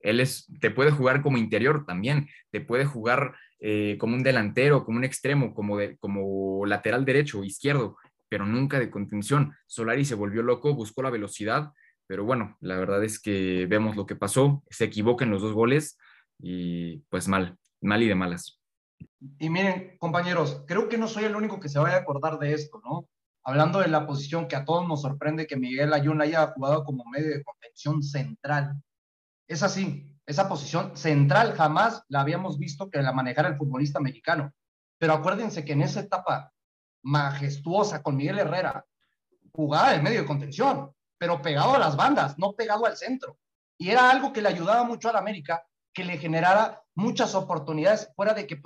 Él 0.00 0.26
te 0.60 0.70
puede 0.70 0.90
jugar 0.90 1.22
como 1.22 1.38
interior 1.38 1.84
también, 1.86 2.28
te 2.50 2.60
puede 2.60 2.84
jugar 2.84 3.34
eh, 3.60 3.96
como 3.98 4.14
un 4.14 4.22
delantero, 4.22 4.84
como 4.84 4.98
un 4.98 5.04
extremo, 5.04 5.54
como 5.54 6.66
lateral 6.66 7.04
derecho 7.04 7.40
o 7.40 7.44
izquierdo, 7.44 7.96
pero 8.28 8.46
nunca 8.46 8.78
de 8.78 8.90
contención. 8.90 9.54
Solari 9.66 10.04
se 10.04 10.14
volvió 10.14 10.42
loco, 10.42 10.74
buscó 10.74 11.02
la 11.02 11.10
velocidad, 11.10 11.72
pero 12.06 12.24
bueno, 12.24 12.56
la 12.60 12.76
verdad 12.76 13.04
es 13.04 13.20
que 13.20 13.66
vemos 13.66 13.96
lo 13.96 14.06
que 14.06 14.16
pasó, 14.16 14.62
se 14.70 14.84
equivoca 14.84 15.24
en 15.24 15.30
los 15.30 15.42
dos 15.42 15.52
goles 15.52 15.98
y 16.38 16.98
pues 17.10 17.28
mal, 17.28 17.58
mal 17.80 18.02
y 18.02 18.08
de 18.08 18.14
malas. 18.14 18.60
Y 19.38 19.50
miren, 19.50 19.96
compañeros, 19.98 20.64
creo 20.66 20.88
que 20.88 20.98
no 20.98 21.08
soy 21.08 21.24
el 21.24 21.36
único 21.36 21.60
que 21.60 21.68
se 21.68 21.78
vaya 21.78 21.96
a 21.96 22.00
acordar 22.00 22.38
de 22.38 22.54
esto, 22.54 22.80
¿no? 22.84 23.08
Hablando 23.44 23.80
de 23.80 23.88
la 23.88 24.06
posición 24.06 24.48
que 24.48 24.56
a 24.56 24.64
todos 24.64 24.86
nos 24.86 25.02
sorprende 25.02 25.46
que 25.46 25.56
Miguel 25.56 25.92
Ayun 25.92 26.20
haya 26.20 26.46
jugado 26.48 26.84
como 26.84 27.04
medio 27.04 27.30
de 27.30 27.42
contención 27.42 28.02
central. 28.02 28.82
Es 29.48 29.62
así, 29.62 30.14
esa 30.26 30.48
posición 30.48 30.96
central 30.96 31.54
jamás 31.54 32.04
la 32.08 32.20
habíamos 32.20 32.58
visto 32.58 32.90
que 32.90 33.00
la 33.00 33.12
manejara 33.12 33.48
el 33.48 33.56
futbolista 33.56 33.98
mexicano. 33.98 34.52
Pero 34.98 35.14
acuérdense 35.14 35.64
que 35.64 35.72
en 35.72 35.82
esa 35.82 36.00
etapa 36.00 36.52
majestuosa 37.02 38.02
con 38.02 38.16
Miguel 38.16 38.38
Herrera, 38.38 38.84
jugaba 39.52 39.94
en 39.94 40.02
medio 40.02 40.20
de 40.20 40.26
contención, 40.26 40.92
pero 41.18 41.40
pegado 41.40 41.74
a 41.74 41.78
las 41.78 41.96
bandas, 41.96 42.38
no 42.38 42.52
pegado 42.52 42.86
al 42.86 42.96
centro. 42.96 43.38
Y 43.78 43.90
era 43.90 44.10
algo 44.10 44.32
que 44.32 44.42
le 44.42 44.48
ayudaba 44.48 44.84
mucho 44.84 45.08
a 45.08 45.12
la 45.12 45.18
América, 45.20 45.64
que 45.94 46.04
le 46.04 46.18
generara 46.18 46.82
muchas 46.94 47.34
oportunidades 47.34 48.10
fuera 48.14 48.34
de 48.34 48.46
que 48.46 48.56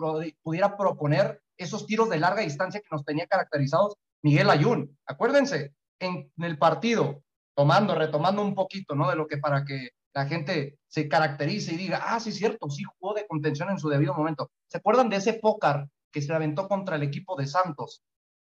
pudiera 0.42 0.76
proponer 0.76 1.40
esos 1.56 1.86
tiros 1.86 2.10
de 2.10 2.18
larga 2.18 2.42
distancia 2.42 2.80
que 2.80 2.88
nos 2.90 3.04
tenía 3.04 3.26
caracterizados 3.26 3.94
Miguel 4.22 4.50
Ayun. 4.50 4.98
Acuérdense, 5.06 5.74
en 6.00 6.32
el 6.38 6.58
partido, 6.58 7.22
tomando, 7.54 7.94
retomando 7.94 8.42
un 8.42 8.54
poquito, 8.54 8.94
¿no? 8.94 9.08
De 9.08 9.16
lo 9.16 9.26
que 9.26 9.38
para 9.38 9.64
que 9.64 9.90
la 10.14 10.26
gente 10.26 10.78
se 10.86 11.08
caracterice 11.08 11.74
y 11.74 11.78
diga, 11.78 12.02
ah, 12.04 12.20
sí 12.20 12.32
cierto, 12.32 12.68
sí 12.70 12.84
jugó 12.84 13.14
de 13.14 13.26
contención 13.26 13.70
en 13.70 13.78
su 13.78 13.88
debido 13.88 14.14
momento. 14.14 14.50
¿Se 14.68 14.78
acuerdan 14.78 15.08
de 15.08 15.16
ese 15.16 15.34
pócar 15.34 15.88
que 16.10 16.20
se 16.20 16.32
aventó 16.32 16.68
contra 16.68 16.96
el 16.96 17.02
equipo 17.02 17.36
de 17.36 17.46
Santos? 17.46 18.02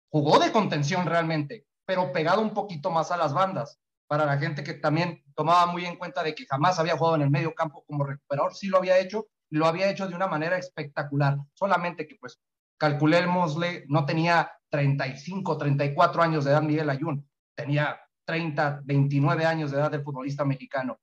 Jugó 0.10 0.40
de 0.40 0.52
contención 0.52 1.06
realmente, 1.06 1.66
pero 1.86 2.12
pegado 2.12 2.42
un 2.42 2.54
poquito 2.54 2.90
más 2.90 3.12
a 3.12 3.18
las 3.18 3.34
bandas. 3.34 3.80
Para 4.08 4.26
la 4.26 4.40
gente 4.40 4.64
que 4.64 4.74
también 4.74 5.24
tomaba 5.36 5.68
muy 5.68 5.86
en 5.86 5.98
cuenta 5.98 6.24
de 6.24 6.34
que 6.34 6.48
jamás 6.48 6.80
había 6.80 6.98
jugado 6.98 7.16
en 7.18 7.22
el 7.22 7.30
medio 7.30 7.54
campo 7.54 7.84
como 7.86 8.04
recuperador, 8.04 8.56
sí 8.56 8.68
lo 8.68 8.78
había 8.78 8.98
hecho 8.98 9.28
lo 9.52 9.66
había 9.66 9.90
hecho 9.90 10.08
de 10.08 10.16
una 10.16 10.28
manera 10.28 10.58
espectacular. 10.58 11.38
Solamente 11.54 12.08
que, 12.08 12.16
pues, 12.20 12.40
calculémosle, 12.78 13.86
no 13.88 14.06
tenía 14.06 14.52
35, 14.70 15.58
34 15.58 16.22
años 16.22 16.46
de 16.46 16.52
edad 16.52 16.62
Miguel 16.62 16.90
Ayun, 16.90 17.28
tenía 17.56 18.00
30, 18.26 18.82
29 18.84 19.46
años 19.46 19.72
de 19.72 19.78
edad 19.78 19.92
del 19.92 20.04
futbolista 20.04 20.46
mexicano. 20.46 21.00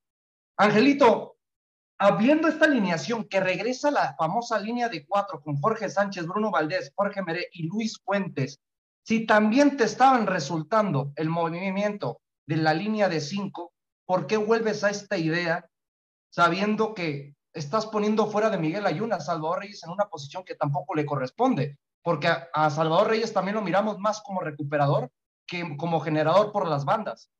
Angelito, 0.58 1.36
habiendo 1.98 2.48
esta 2.48 2.64
alineación 2.64 3.24
que 3.24 3.40
regresa 3.40 3.90
la 3.90 4.14
famosa 4.16 4.58
línea 4.58 4.88
de 4.88 5.06
cuatro 5.06 5.42
con 5.42 5.60
Jorge 5.60 5.88
Sánchez, 5.88 6.26
Bruno 6.26 6.50
Valdés, 6.50 6.92
Jorge 6.94 7.22
Meré 7.22 7.48
y 7.52 7.66
Luis 7.68 8.00
Fuentes, 8.04 8.60
si 9.02 9.26
también 9.26 9.76
te 9.76 9.84
estaban 9.84 10.26
resultando 10.26 11.12
el 11.16 11.28
movimiento 11.28 12.20
de 12.46 12.56
la 12.56 12.74
línea 12.74 13.08
de 13.08 13.20
cinco, 13.20 13.72
¿por 14.06 14.26
qué 14.26 14.36
vuelves 14.36 14.82
a 14.82 14.90
esta 14.90 15.16
idea 15.16 15.68
sabiendo 16.30 16.94
que 16.94 17.34
estás 17.52 17.86
poniendo 17.86 18.26
fuera 18.26 18.50
de 18.50 18.58
Miguel 18.58 18.86
Ayuna 18.86 19.16
a 19.16 19.20
Salvador 19.20 19.60
Reyes 19.60 19.82
en 19.84 19.90
una 19.90 20.06
posición 20.06 20.42
que 20.44 20.54
tampoco 20.54 20.94
le 20.94 21.06
corresponde? 21.06 21.78
Porque 22.02 22.28
a, 22.28 22.70
Salvador 22.70 23.08
Reyes 23.08 23.32
también 23.32 23.56
lo 23.56 23.62
miramos 23.62 23.98
más 23.98 24.22
como 24.22 24.40
recuperador 24.40 25.10
que 25.46 25.76
como 25.76 26.00
generador 26.00 26.50
por 26.50 26.66
las 26.66 26.84
bandas. 26.84 27.30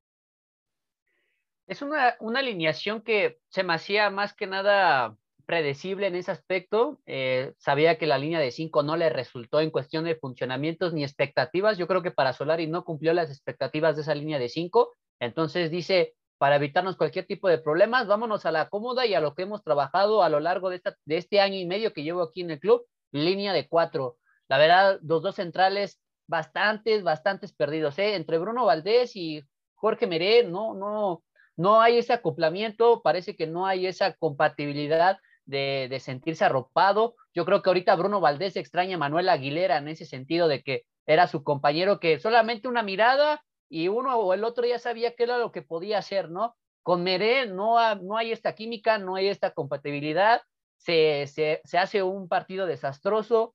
Es 1.66 1.82
una, 1.82 2.16
alineación 2.36 3.02
que 3.02 3.38
se 3.48 3.64
me 3.64 3.74
hacía 3.74 4.08
más 4.10 4.34
que 4.34 4.46
nada 4.46 5.16
predecible 5.46 6.06
en 6.06 6.14
ese 6.14 6.30
aspecto. 6.30 7.00
Eh, 7.06 7.54
sabía 7.58 7.98
que 7.98 8.06
la 8.06 8.18
línea 8.18 8.38
de 8.38 8.52
5 8.52 8.82
no 8.82 8.96
le 8.96 9.10
resultó 9.10 9.60
en 9.60 9.70
cuestión 9.70 10.04
de 10.04 10.16
funcionamientos 10.16 10.92
ni 10.92 11.02
expectativas. 11.02 11.76
Yo 11.76 11.88
creo 11.88 12.02
que 12.02 12.12
para 12.12 12.32
Solari 12.32 12.68
no 12.68 12.84
cumplió 12.84 13.12
las 13.14 13.30
expectativas 13.30 13.96
de 13.96 14.02
esa 14.02 14.14
línea 14.14 14.38
de 14.38 14.48
5. 14.48 14.92
Entonces 15.18 15.70
dice, 15.70 16.14
para 16.38 16.56
evitarnos 16.56 16.96
cualquier 16.96 17.26
tipo 17.26 17.48
de 17.48 17.58
problemas, 17.58 18.06
vámonos 18.06 18.46
a 18.46 18.52
la 18.52 18.68
cómoda 18.68 19.04
y 19.06 19.14
a 19.14 19.20
lo 19.20 19.34
que 19.34 19.42
hemos 19.42 19.64
trabajado 19.64 20.22
a 20.22 20.28
lo 20.28 20.38
largo 20.38 20.70
de, 20.70 20.80
de 21.04 21.16
este 21.16 21.40
año 21.40 21.56
y 21.56 21.66
medio 21.66 21.92
que 21.92 22.04
llevo 22.04 22.22
aquí 22.22 22.42
en 22.42 22.52
el 22.52 22.60
club, 22.60 22.86
línea 23.10 23.52
de 23.52 23.68
4. 23.68 24.16
La 24.48 24.58
verdad, 24.58 25.00
los 25.02 25.22
dos 25.22 25.34
centrales 25.34 26.00
bastantes, 26.28 27.02
bastantes 27.02 27.52
perdidos, 27.52 27.98
¿eh? 27.98 28.14
Entre 28.14 28.38
Bruno 28.38 28.64
Valdés 28.64 29.16
y 29.16 29.42
Jorge 29.74 30.06
Meré, 30.06 30.44
no, 30.44 30.74
no, 30.74 31.22
no 31.56 31.80
hay 31.80 31.98
ese 31.98 32.12
acoplamiento, 32.12 33.02
parece 33.02 33.36
que 33.36 33.46
no 33.46 33.66
hay 33.66 33.86
esa 33.86 34.12
compatibilidad 34.14 35.18
de, 35.46 35.96
sentirse 36.00 36.44
arropado. 36.44 37.16
Yo 37.34 37.44
creo 37.44 37.62
que 37.62 37.70
ahorita 37.70 37.96
Bruno 37.96 38.20
Valdés 38.20 38.56
extraña 38.56 38.96
a 38.96 38.98
Manuel 38.98 39.28
Aguilera 39.28 39.78
en 39.78 39.88
ese 39.88 40.04
sentido 40.04 40.48
de 40.48 40.62
que 40.62 40.84
era 41.06 41.26
su 41.28 41.44
compañero 41.44 42.00
que 42.00 42.18
solamente 42.18 42.68
una 42.68 42.82
mirada 42.82 43.42
y 43.68 43.88
uno 43.88 44.16
o 44.16 44.34
el 44.34 44.44
otro 44.44 44.66
ya 44.66 44.78
sabía 44.78 45.14
qué 45.14 45.24
era 45.24 45.38
lo 45.38 45.52
que 45.52 45.62
podía 45.62 45.98
hacer, 45.98 46.30
¿no? 46.30 46.56
Con 46.82 47.02
Meré 47.02 47.46
no, 47.46 47.94
no 47.96 48.16
hay 48.16 48.32
esta 48.32 48.54
química, 48.54 48.98
no 48.98 49.16
hay 49.16 49.28
esta 49.28 49.52
compatibilidad, 49.52 50.42
se, 50.76 51.26
se, 51.26 51.60
se 51.64 51.78
hace 51.78 52.02
un 52.02 52.28
partido 52.28 52.66
desastroso, 52.66 53.54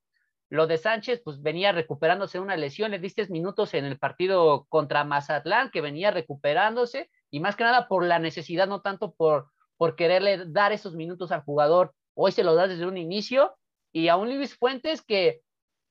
lo 0.50 0.66
de 0.66 0.76
Sánchez, 0.76 1.22
pues 1.24 1.40
venía 1.40 1.72
recuperándose 1.72 2.36
de 2.36 2.42
una 2.42 2.58
lesión, 2.58 2.90
le 2.90 2.98
diste 2.98 3.26
minutos 3.28 3.72
en 3.72 3.86
el 3.86 3.98
partido 3.98 4.66
contra 4.68 5.02
Mazatlán, 5.02 5.70
que 5.70 5.80
venía 5.80 6.10
recuperándose, 6.10 7.08
y 7.32 7.40
más 7.40 7.56
que 7.56 7.64
nada 7.64 7.88
por 7.88 8.04
la 8.04 8.20
necesidad, 8.20 8.68
no 8.68 8.82
tanto 8.82 9.14
por, 9.14 9.50
por 9.76 9.96
quererle 9.96 10.44
dar 10.46 10.70
esos 10.70 10.94
minutos 10.94 11.32
al 11.32 11.42
jugador. 11.42 11.92
Hoy 12.14 12.30
se 12.30 12.44
lo 12.44 12.54
das 12.54 12.68
desde 12.68 12.86
un 12.86 12.96
inicio, 12.96 13.56
y 13.90 14.08
a 14.08 14.16
un 14.16 14.34
Luis 14.34 14.56
Fuentes 14.56 15.02
que 15.02 15.42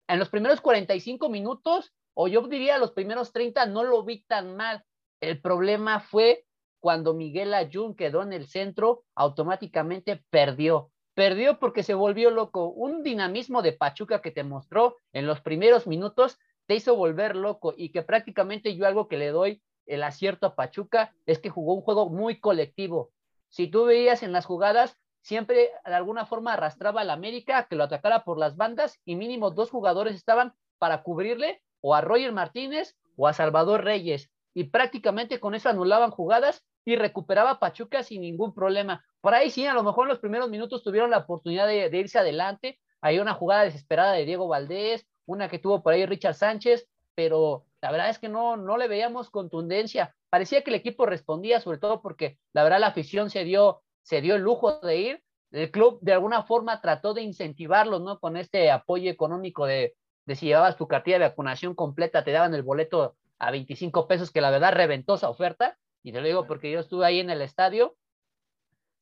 en 0.07 0.19
los 0.19 0.29
primeros 0.29 0.62
45 0.62 1.29
minutos, 1.29 1.93
o 2.13 2.27
yo 2.27 2.41
diría 2.48 2.77
los 2.77 2.91
primeros 2.91 3.33
30, 3.33 3.65
no 3.65 3.83
lo 3.83 4.03
vi 4.03 4.24
tan 4.24 4.55
mal. 4.55 4.83
El 5.19 5.41
problema 5.41 6.00
fue 6.00 6.45
cuando 6.79 7.13
Miguel 7.13 7.53
Ayun 7.53 7.95
quedó 7.95 8.24
en 8.24 8.33
el 8.33 8.48
centro, 8.48 9.03
automáticamente 9.15 10.24
perdió 10.29 10.91
perdió 11.13 11.60
porque 11.60 11.83
se 11.83 11.93
volvió 11.93 12.31
loco. 12.31 12.69
Un 12.69 13.03
dinamismo 13.03 13.62
de 13.62 13.74
Pachuca 13.74 14.21
que 14.21 14.31
te 14.31 14.43
mostró 14.43 14.98
en 15.13 15.27
los 15.27 15.41
primeros 15.41 15.88
minutos 15.88 16.39
te 16.67 16.75
hizo 16.75 16.95
volver 16.95 17.36
loco 17.36 17.74
y 17.75 17.91
que 17.91 18.01
prácticamente 18.01 18.75
yo 18.75 18.88
algo 18.88 19.07
que 19.07 19.17
le 19.17 19.29
doy 19.29 19.62
el 19.86 20.04
acierto 20.04 20.48
a 20.48 20.56
Pachuca 20.56 21.14
es 21.26 21.40
que 21.40 21.50
jugó 21.50 21.74
un 21.74 21.82
juego 21.82 22.10
muy 22.10 22.40
colectivo. 22.40 23.12
Si 23.50 23.68
tú 23.68 23.86
veías 23.86 24.24
en 24.24 24.32
las 24.32 24.46
jugadas, 24.46 24.98
siempre 25.22 25.70
de 25.86 25.94
alguna 25.94 26.26
forma 26.26 26.54
arrastraba 26.54 27.02
al 27.02 27.10
América 27.10 27.68
que 27.70 27.76
lo 27.76 27.84
atacara 27.84 28.24
por 28.24 28.38
las 28.38 28.56
bandas 28.56 29.00
y 29.06 29.16
mínimo 29.16 29.52
dos 29.52 29.70
jugadores 29.70 30.16
estaban 30.16 30.54
para 30.78 31.04
cubrirle 31.04 31.62
o 31.82 31.96
a 31.96 32.02
Roger 32.02 32.32
Martínez 32.32 32.96
o 33.18 33.28
a 33.28 33.34
Salvador 33.34 33.84
Reyes 33.84 34.32
y 34.54 34.66
prácticamente 34.66 35.40
con 35.40 35.56
eso 35.56 35.70
anulaban 35.70 36.12
jugadas 36.12 36.64
y 36.84 36.96
recuperaba 36.96 37.60
Pachuca 37.60 38.04
sin 38.04 38.22
ningún 38.22 38.54
problema. 38.54 39.06
Por 39.22 39.34
ahí 39.34 39.50
sí, 39.50 39.66
a 39.66 39.74
lo 39.74 39.84
mejor 39.84 40.06
en 40.06 40.10
los 40.10 40.20
primeros 40.20 40.50
minutos 40.50 40.84
tuvieron 40.84 41.12
la 41.12 41.20
oportunidad 41.20 41.68
de, 41.68 41.90
de 41.90 41.98
irse 41.98 42.18
adelante. 42.18 42.80
Hay 43.02 43.20
una 43.20 43.34
jugada 43.34 43.64
desesperada 43.64 44.14
de 44.14 44.26
Diego 44.26 44.48
Valdés, 44.48 45.06
una 45.26 45.48
que 45.48 45.60
tuvo 45.60 45.84
por 45.84 45.94
ahí 45.94 46.06
Richard 46.06 46.36
Sánchez, 46.36 46.88
pero 47.16 47.66
la 47.82 47.92
verdad 47.92 48.10
es 48.10 48.20
que 48.20 48.30
no, 48.30 48.58
no 48.58 48.78
le 48.78 48.88
veíamos 48.88 49.30
contundencia. 49.30 50.16
Parecía 50.30 50.64
que 50.64 50.70
el 50.70 50.76
equipo 50.76 51.06
respondía, 51.06 51.60
sobre 51.60 51.80
todo 51.80 52.02
porque 52.02 52.38
la 52.54 52.64
verdad 52.64 52.80
la 52.80 52.88
afición 52.88 53.30
se 53.30 53.44
dio, 53.44 53.82
se 54.04 54.22
dio 54.22 54.36
el 54.36 54.44
lujo 54.44 54.80
de 54.80 54.98
ir. 54.98 55.24
El 55.52 55.72
club 55.72 56.00
de 56.02 56.14
alguna 56.14 56.44
forma 56.44 56.80
trató 56.80 57.14
de 57.14 57.24
incentivarlos, 57.24 58.02
¿no? 58.02 58.20
Con 58.20 58.38
este 58.38 58.72
apoyo 58.72 59.10
económico 59.10 59.66
de, 59.66 59.96
de 60.26 60.36
si 60.36 60.46
llevabas 60.46 60.78
tu 60.78 60.88
cartilla 60.88 61.20
de 61.20 61.28
vacunación 61.28 61.76
completa, 61.76 62.24
te 62.24 62.32
daban 62.32 62.54
el 62.54 62.64
boleto 62.64 63.16
a 63.40 63.52
25 63.52 64.08
pesos, 64.08 64.32
que 64.32 64.42
la 64.42 64.52
verdad 64.52 64.74
reventó 64.74 65.16
esa 65.16 65.30
oferta. 65.30 65.78
Y 66.04 66.12
te 66.12 66.22
lo 66.22 66.28
digo 66.28 66.48
porque 66.48 66.72
yo 66.72 66.80
estuve 66.80 67.06
ahí 67.06 67.20
en 67.20 67.30
el 67.30 67.42
estadio. 67.42 67.96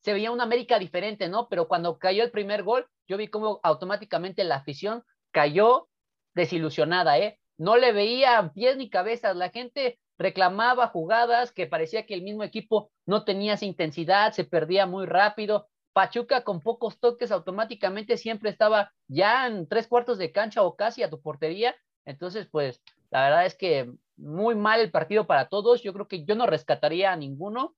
Se 0.00 0.14
veía 0.14 0.30
una 0.30 0.44
América 0.44 0.78
diferente, 0.78 1.28
¿no? 1.28 1.48
Pero 1.48 1.68
cuando 1.68 1.98
cayó 1.98 2.24
el 2.24 2.30
primer 2.30 2.62
gol, 2.62 2.86
yo 3.06 3.18
vi 3.18 3.28
cómo 3.28 3.60
automáticamente 3.62 4.44
la 4.44 4.56
afición 4.56 5.04
cayó 5.30 5.88
desilusionada, 6.34 7.18
¿eh? 7.18 7.39
No 7.60 7.76
le 7.76 7.92
veía 7.92 8.52
pies 8.54 8.78
ni 8.78 8.88
cabezas. 8.88 9.36
La 9.36 9.50
gente 9.50 9.98
reclamaba 10.16 10.86
jugadas 10.86 11.52
que 11.52 11.66
parecía 11.66 12.06
que 12.06 12.14
el 12.14 12.22
mismo 12.22 12.42
equipo 12.42 12.90
no 13.04 13.22
tenía 13.24 13.52
esa 13.52 13.66
intensidad, 13.66 14.32
se 14.32 14.44
perdía 14.44 14.86
muy 14.86 15.04
rápido. 15.04 15.68
Pachuca 15.92 16.42
con 16.42 16.62
pocos 16.62 16.98
toques 17.00 17.30
automáticamente 17.30 18.16
siempre 18.16 18.48
estaba 18.48 18.94
ya 19.08 19.46
en 19.46 19.68
tres 19.68 19.88
cuartos 19.88 20.16
de 20.16 20.32
cancha 20.32 20.62
o 20.62 20.74
casi 20.74 21.02
a 21.02 21.10
tu 21.10 21.20
portería. 21.20 21.76
Entonces, 22.06 22.48
pues 22.50 22.80
la 23.10 23.24
verdad 23.24 23.44
es 23.44 23.54
que 23.54 23.92
muy 24.16 24.54
mal 24.54 24.80
el 24.80 24.90
partido 24.90 25.26
para 25.26 25.50
todos. 25.50 25.82
Yo 25.82 25.92
creo 25.92 26.08
que 26.08 26.24
yo 26.24 26.36
no 26.36 26.46
rescataría 26.46 27.12
a 27.12 27.16
ninguno. 27.16 27.76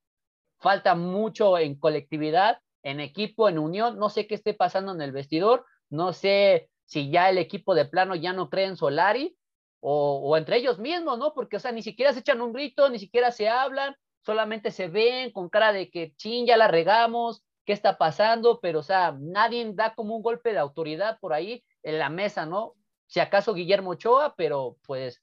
Falta 0.60 0.94
mucho 0.94 1.58
en 1.58 1.74
colectividad, 1.74 2.60
en 2.84 3.00
equipo, 3.00 3.48
en 3.48 3.58
unión. 3.58 3.98
No 3.98 4.10
sé 4.10 4.28
qué 4.28 4.36
esté 4.36 4.54
pasando 4.54 4.92
en 4.92 5.02
el 5.02 5.10
vestidor. 5.10 5.66
No 5.90 6.12
sé 6.12 6.70
si 6.84 7.10
ya 7.10 7.30
el 7.30 7.38
equipo 7.38 7.74
de 7.74 7.84
plano 7.84 8.14
ya 8.14 8.32
no 8.32 8.48
cree 8.48 8.66
en 8.66 8.76
Solari 8.76 9.36
o, 9.84 10.36
entre 10.36 10.58
ellos 10.58 10.78
mismos, 10.78 11.18
¿no? 11.18 11.34
Porque, 11.34 11.56
o 11.56 11.60
sea, 11.60 11.72
ni 11.72 11.82
siquiera 11.82 12.12
se 12.12 12.20
echan 12.20 12.40
un 12.40 12.52
grito, 12.52 12.88
ni 12.88 13.00
siquiera 13.00 13.32
se 13.32 13.48
hablan, 13.48 13.96
solamente 14.20 14.70
se 14.70 14.86
ven 14.86 15.32
con 15.32 15.48
cara 15.48 15.72
de 15.72 15.90
que 15.90 16.14
ching, 16.16 16.46
ya 16.46 16.56
la 16.56 16.68
regamos, 16.68 17.44
qué 17.64 17.72
está 17.72 17.98
pasando, 17.98 18.60
pero, 18.60 18.78
o 18.78 18.82
sea, 18.84 19.16
nadie 19.18 19.68
da 19.74 19.94
como 19.94 20.14
un 20.14 20.22
golpe 20.22 20.52
de 20.52 20.60
autoridad 20.60 21.18
por 21.20 21.32
ahí 21.32 21.64
en 21.82 21.98
la 21.98 22.10
mesa, 22.10 22.46
¿no? 22.46 22.74
Si 23.08 23.18
acaso 23.18 23.54
Guillermo 23.54 23.90
Ochoa, 23.90 24.34
pero 24.36 24.76
pues 24.86 25.20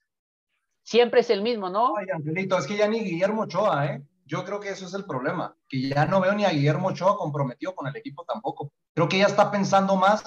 siempre 0.82 1.20
es 1.20 1.30
el 1.30 1.40
mismo, 1.40 1.70
¿no? 1.70 1.96
Ay, 1.96 2.06
Angelito, 2.14 2.58
es 2.58 2.66
que 2.66 2.76
ya 2.76 2.86
ni 2.86 3.00
Guillermo 3.00 3.42
Ochoa, 3.42 3.86
¿eh? 3.86 4.02
Yo 4.26 4.44
creo 4.44 4.60
que 4.60 4.68
eso 4.68 4.84
es 4.84 4.92
el 4.92 5.06
problema, 5.06 5.56
que 5.68 5.88
ya 5.88 6.04
no 6.04 6.20
veo 6.20 6.34
ni 6.34 6.44
a 6.44 6.50
Guillermo 6.50 6.88
Ochoa 6.88 7.16
comprometido 7.16 7.74
con 7.74 7.88
el 7.88 7.96
equipo 7.96 8.24
tampoco. 8.26 8.72
Creo 8.94 9.08
que 9.08 9.18
ya 9.18 9.26
está 9.26 9.50
pensando 9.50 9.96
más, 9.96 10.22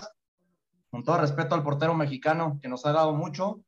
con 0.89 1.03
todo 1.03 1.19
respeto 1.19 1.53
al 1.53 1.63
portero 1.63 1.93
mexicano 1.93 2.57
que 2.59 2.67
nos 2.67 2.83
ha 2.87 2.91
dado 2.91 3.13
mucho, 3.13 3.61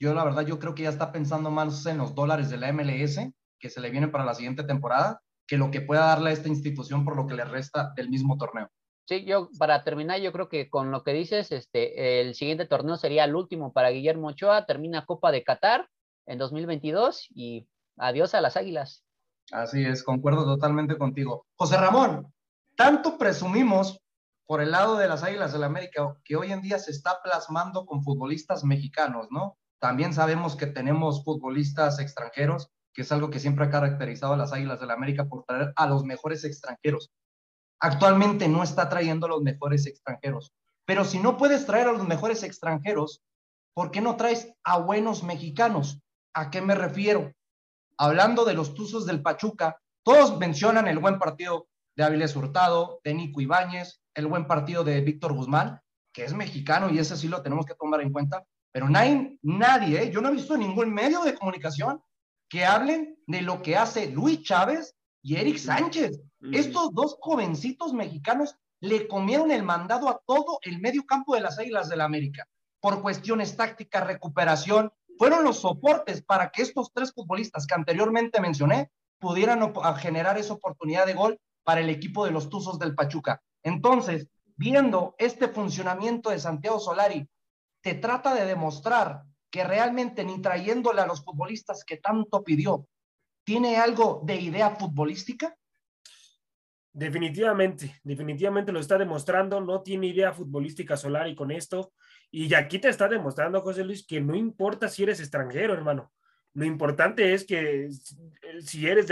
yo 0.00 0.14
la 0.14 0.24
verdad 0.24 0.46
yo 0.46 0.58
creo 0.58 0.74
que 0.74 0.84
ya 0.84 0.88
está 0.88 1.12
pensando 1.12 1.50
más 1.50 1.84
en 1.86 1.98
los 1.98 2.14
dólares 2.14 2.48
de 2.50 2.56
la 2.56 2.72
MLS 2.72 3.20
que 3.58 3.68
se 3.68 3.80
le 3.80 3.90
vienen 3.90 4.10
para 4.10 4.24
la 4.24 4.34
siguiente 4.34 4.64
temporada 4.64 5.22
que 5.46 5.58
lo 5.58 5.70
que 5.70 5.80
pueda 5.80 6.06
darle 6.06 6.30
a 6.30 6.32
esta 6.32 6.48
institución 6.48 7.04
por 7.04 7.16
lo 7.16 7.26
que 7.26 7.34
le 7.34 7.44
resta 7.44 7.92
del 7.96 8.08
mismo 8.08 8.38
torneo. 8.38 8.68
Sí, 9.06 9.24
yo 9.24 9.50
para 9.58 9.82
terminar, 9.82 10.20
yo 10.20 10.32
creo 10.32 10.48
que 10.48 10.70
con 10.70 10.92
lo 10.92 11.02
que 11.02 11.12
dices, 11.12 11.50
este, 11.50 12.20
el 12.20 12.34
siguiente 12.36 12.66
torneo 12.66 12.96
sería 12.96 13.24
el 13.24 13.34
último 13.34 13.72
para 13.72 13.90
Guillermo 13.90 14.28
Ochoa, 14.28 14.66
termina 14.66 15.04
Copa 15.04 15.32
de 15.32 15.42
Qatar 15.42 15.88
en 16.26 16.38
2022 16.38 17.26
y 17.34 17.68
adiós 17.96 18.34
a 18.34 18.40
las 18.40 18.56
Águilas. 18.56 19.04
Así 19.50 19.84
es, 19.84 20.04
concuerdo 20.04 20.44
totalmente 20.44 20.96
contigo. 20.96 21.46
José 21.56 21.76
Ramón, 21.76 22.32
tanto 22.76 23.18
presumimos 23.18 24.00
por 24.46 24.62
el 24.62 24.70
lado 24.70 24.96
de 24.96 25.08
las 25.08 25.24
Águilas 25.24 25.50
del 25.52 25.62
la 25.62 25.66
América 25.66 26.16
que 26.24 26.36
hoy 26.36 26.52
en 26.52 26.62
día 26.62 26.78
se 26.78 26.92
está 26.92 27.20
plasmando 27.22 27.84
con 27.84 28.02
futbolistas 28.04 28.62
mexicanos, 28.62 29.26
¿no? 29.30 29.58
También 29.80 30.12
sabemos 30.12 30.56
que 30.56 30.66
tenemos 30.66 31.24
futbolistas 31.24 31.98
extranjeros, 32.00 32.70
que 32.92 33.02
es 33.02 33.12
algo 33.12 33.30
que 33.30 33.40
siempre 33.40 33.64
ha 33.64 33.70
caracterizado 33.70 34.34
a 34.34 34.36
las 34.36 34.52
Águilas 34.52 34.78
del 34.78 34.88
la 34.88 34.94
América 34.94 35.24
por 35.24 35.44
traer 35.44 35.72
a 35.74 35.86
los 35.86 36.04
mejores 36.04 36.44
extranjeros. 36.44 37.10
Actualmente 37.80 38.46
no 38.46 38.62
está 38.62 38.90
trayendo 38.90 39.24
a 39.26 39.30
los 39.30 39.42
mejores 39.42 39.86
extranjeros, 39.86 40.52
pero 40.84 41.04
si 41.04 41.18
no 41.18 41.38
puedes 41.38 41.64
traer 41.64 41.88
a 41.88 41.92
los 41.92 42.06
mejores 42.06 42.42
extranjeros, 42.42 43.22
¿por 43.72 43.90
qué 43.90 44.02
no 44.02 44.16
traes 44.16 44.52
a 44.64 44.78
buenos 44.78 45.22
mexicanos? 45.22 46.02
¿A 46.34 46.50
qué 46.50 46.60
me 46.60 46.74
refiero? 46.74 47.32
Hablando 47.96 48.44
de 48.44 48.54
los 48.54 48.74
Tuzos 48.74 49.06
del 49.06 49.22
Pachuca, 49.22 49.80
todos 50.02 50.38
mencionan 50.38 50.88
el 50.88 50.98
buen 50.98 51.18
partido 51.18 51.68
de 51.96 52.04
Avilés 52.04 52.36
Hurtado, 52.36 53.00
de 53.02 53.14
Nico 53.14 53.40
Ibáñez, 53.40 54.02
el 54.14 54.26
buen 54.26 54.46
partido 54.46 54.84
de 54.84 55.00
Víctor 55.00 55.32
Guzmán, 55.32 55.80
que 56.12 56.24
es 56.24 56.34
mexicano 56.34 56.90
y 56.90 56.98
ese 56.98 57.16
sí 57.16 57.28
lo 57.28 57.42
tenemos 57.42 57.64
que 57.64 57.74
tomar 57.74 58.00
en 58.02 58.12
cuenta, 58.12 58.44
pero 58.72 58.88
nadie, 58.88 59.38
nadie 59.42 60.02
¿eh? 60.02 60.10
yo 60.10 60.20
no 60.20 60.28
he 60.28 60.32
visto 60.32 60.56
ningún 60.56 60.92
medio 60.92 61.22
de 61.22 61.34
comunicación 61.34 62.02
que 62.48 62.64
hablen 62.64 63.18
de 63.26 63.42
lo 63.42 63.62
que 63.62 63.76
hace 63.76 64.10
Luis 64.10 64.42
Chávez 64.42 64.94
y 65.22 65.36
Eric 65.36 65.58
Sánchez. 65.58 66.20
Estos 66.52 66.92
dos 66.94 67.16
jovencitos 67.20 67.92
mexicanos 67.92 68.56
le 68.80 69.06
comieron 69.06 69.50
el 69.50 69.62
mandado 69.62 70.08
a 70.08 70.20
todo 70.26 70.58
el 70.62 70.80
medio 70.80 71.04
campo 71.04 71.34
de 71.34 71.42
las 71.42 71.58
Águilas 71.58 71.88
del 71.88 71.98
la 71.98 72.04
América 72.04 72.46
por 72.80 73.02
cuestiones 73.02 73.56
tácticas, 73.56 74.06
recuperación, 74.06 74.92
fueron 75.18 75.44
los 75.44 75.60
soportes 75.60 76.22
para 76.22 76.50
que 76.50 76.62
estos 76.62 76.90
tres 76.92 77.12
futbolistas 77.12 77.66
que 77.66 77.74
anteriormente 77.74 78.40
mencioné 78.40 78.90
pudieran 79.18 79.72
generar 79.98 80.38
esa 80.38 80.54
oportunidad 80.54 81.04
de 81.06 81.12
gol 81.12 81.38
para 81.62 81.82
el 81.82 81.90
equipo 81.90 82.24
de 82.24 82.30
los 82.30 82.48
Tuzos 82.48 82.78
del 82.78 82.94
Pachuca. 82.94 83.42
Entonces, 83.62 84.28
viendo 84.56 85.14
este 85.18 85.48
funcionamiento 85.48 86.30
de 86.30 86.38
Santiago 86.38 86.80
Solari, 86.80 87.28
te 87.80 87.94
trata 87.94 88.34
de 88.34 88.44
demostrar 88.44 89.22
que 89.50 89.64
realmente 89.64 90.24
ni 90.24 90.40
trayéndole 90.40 91.00
a 91.00 91.06
los 91.06 91.24
futbolistas 91.24 91.84
que 91.84 91.96
tanto 91.96 92.42
pidió, 92.44 92.86
tiene 93.44 93.76
algo 93.76 94.22
de 94.24 94.36
idea 94.36 94.70
futbolística? 94.70 95.56
Definitivamente, 96.92 98.00
definitivamente 98.02 98.72
lo 98.72 98.80
está 98.80 98.98
demostrando, 98.98 99.60
no 99.60 99.82
tiene 99.82 100.08
idea 100.08 100.32
futbolística 100.32 100.96
Solari 100.96 101.34
con 101.34 101.50
esto. 101.50 101.92
Y 102.30 102.52
aquí 102.54 102.78
te 102.78 102.88
está 102.88 103.08
demostrando, 103.08 103.60
José 103.60 103.84
Luis, 103.84 104.06
que 104.06 104.20
no 104.20 104.34
importa 104.34 104.88
si 104.88 105.04
eres 105.04 105.20
extranjero, 105.20 105.72
hermano. 105.72 106.12
Lo 106.52 106.64
importante 106.64 107.32
es 107.32 107.44
que 107.44 107.88
si 108.60 108.88
eres, 108.88 109.06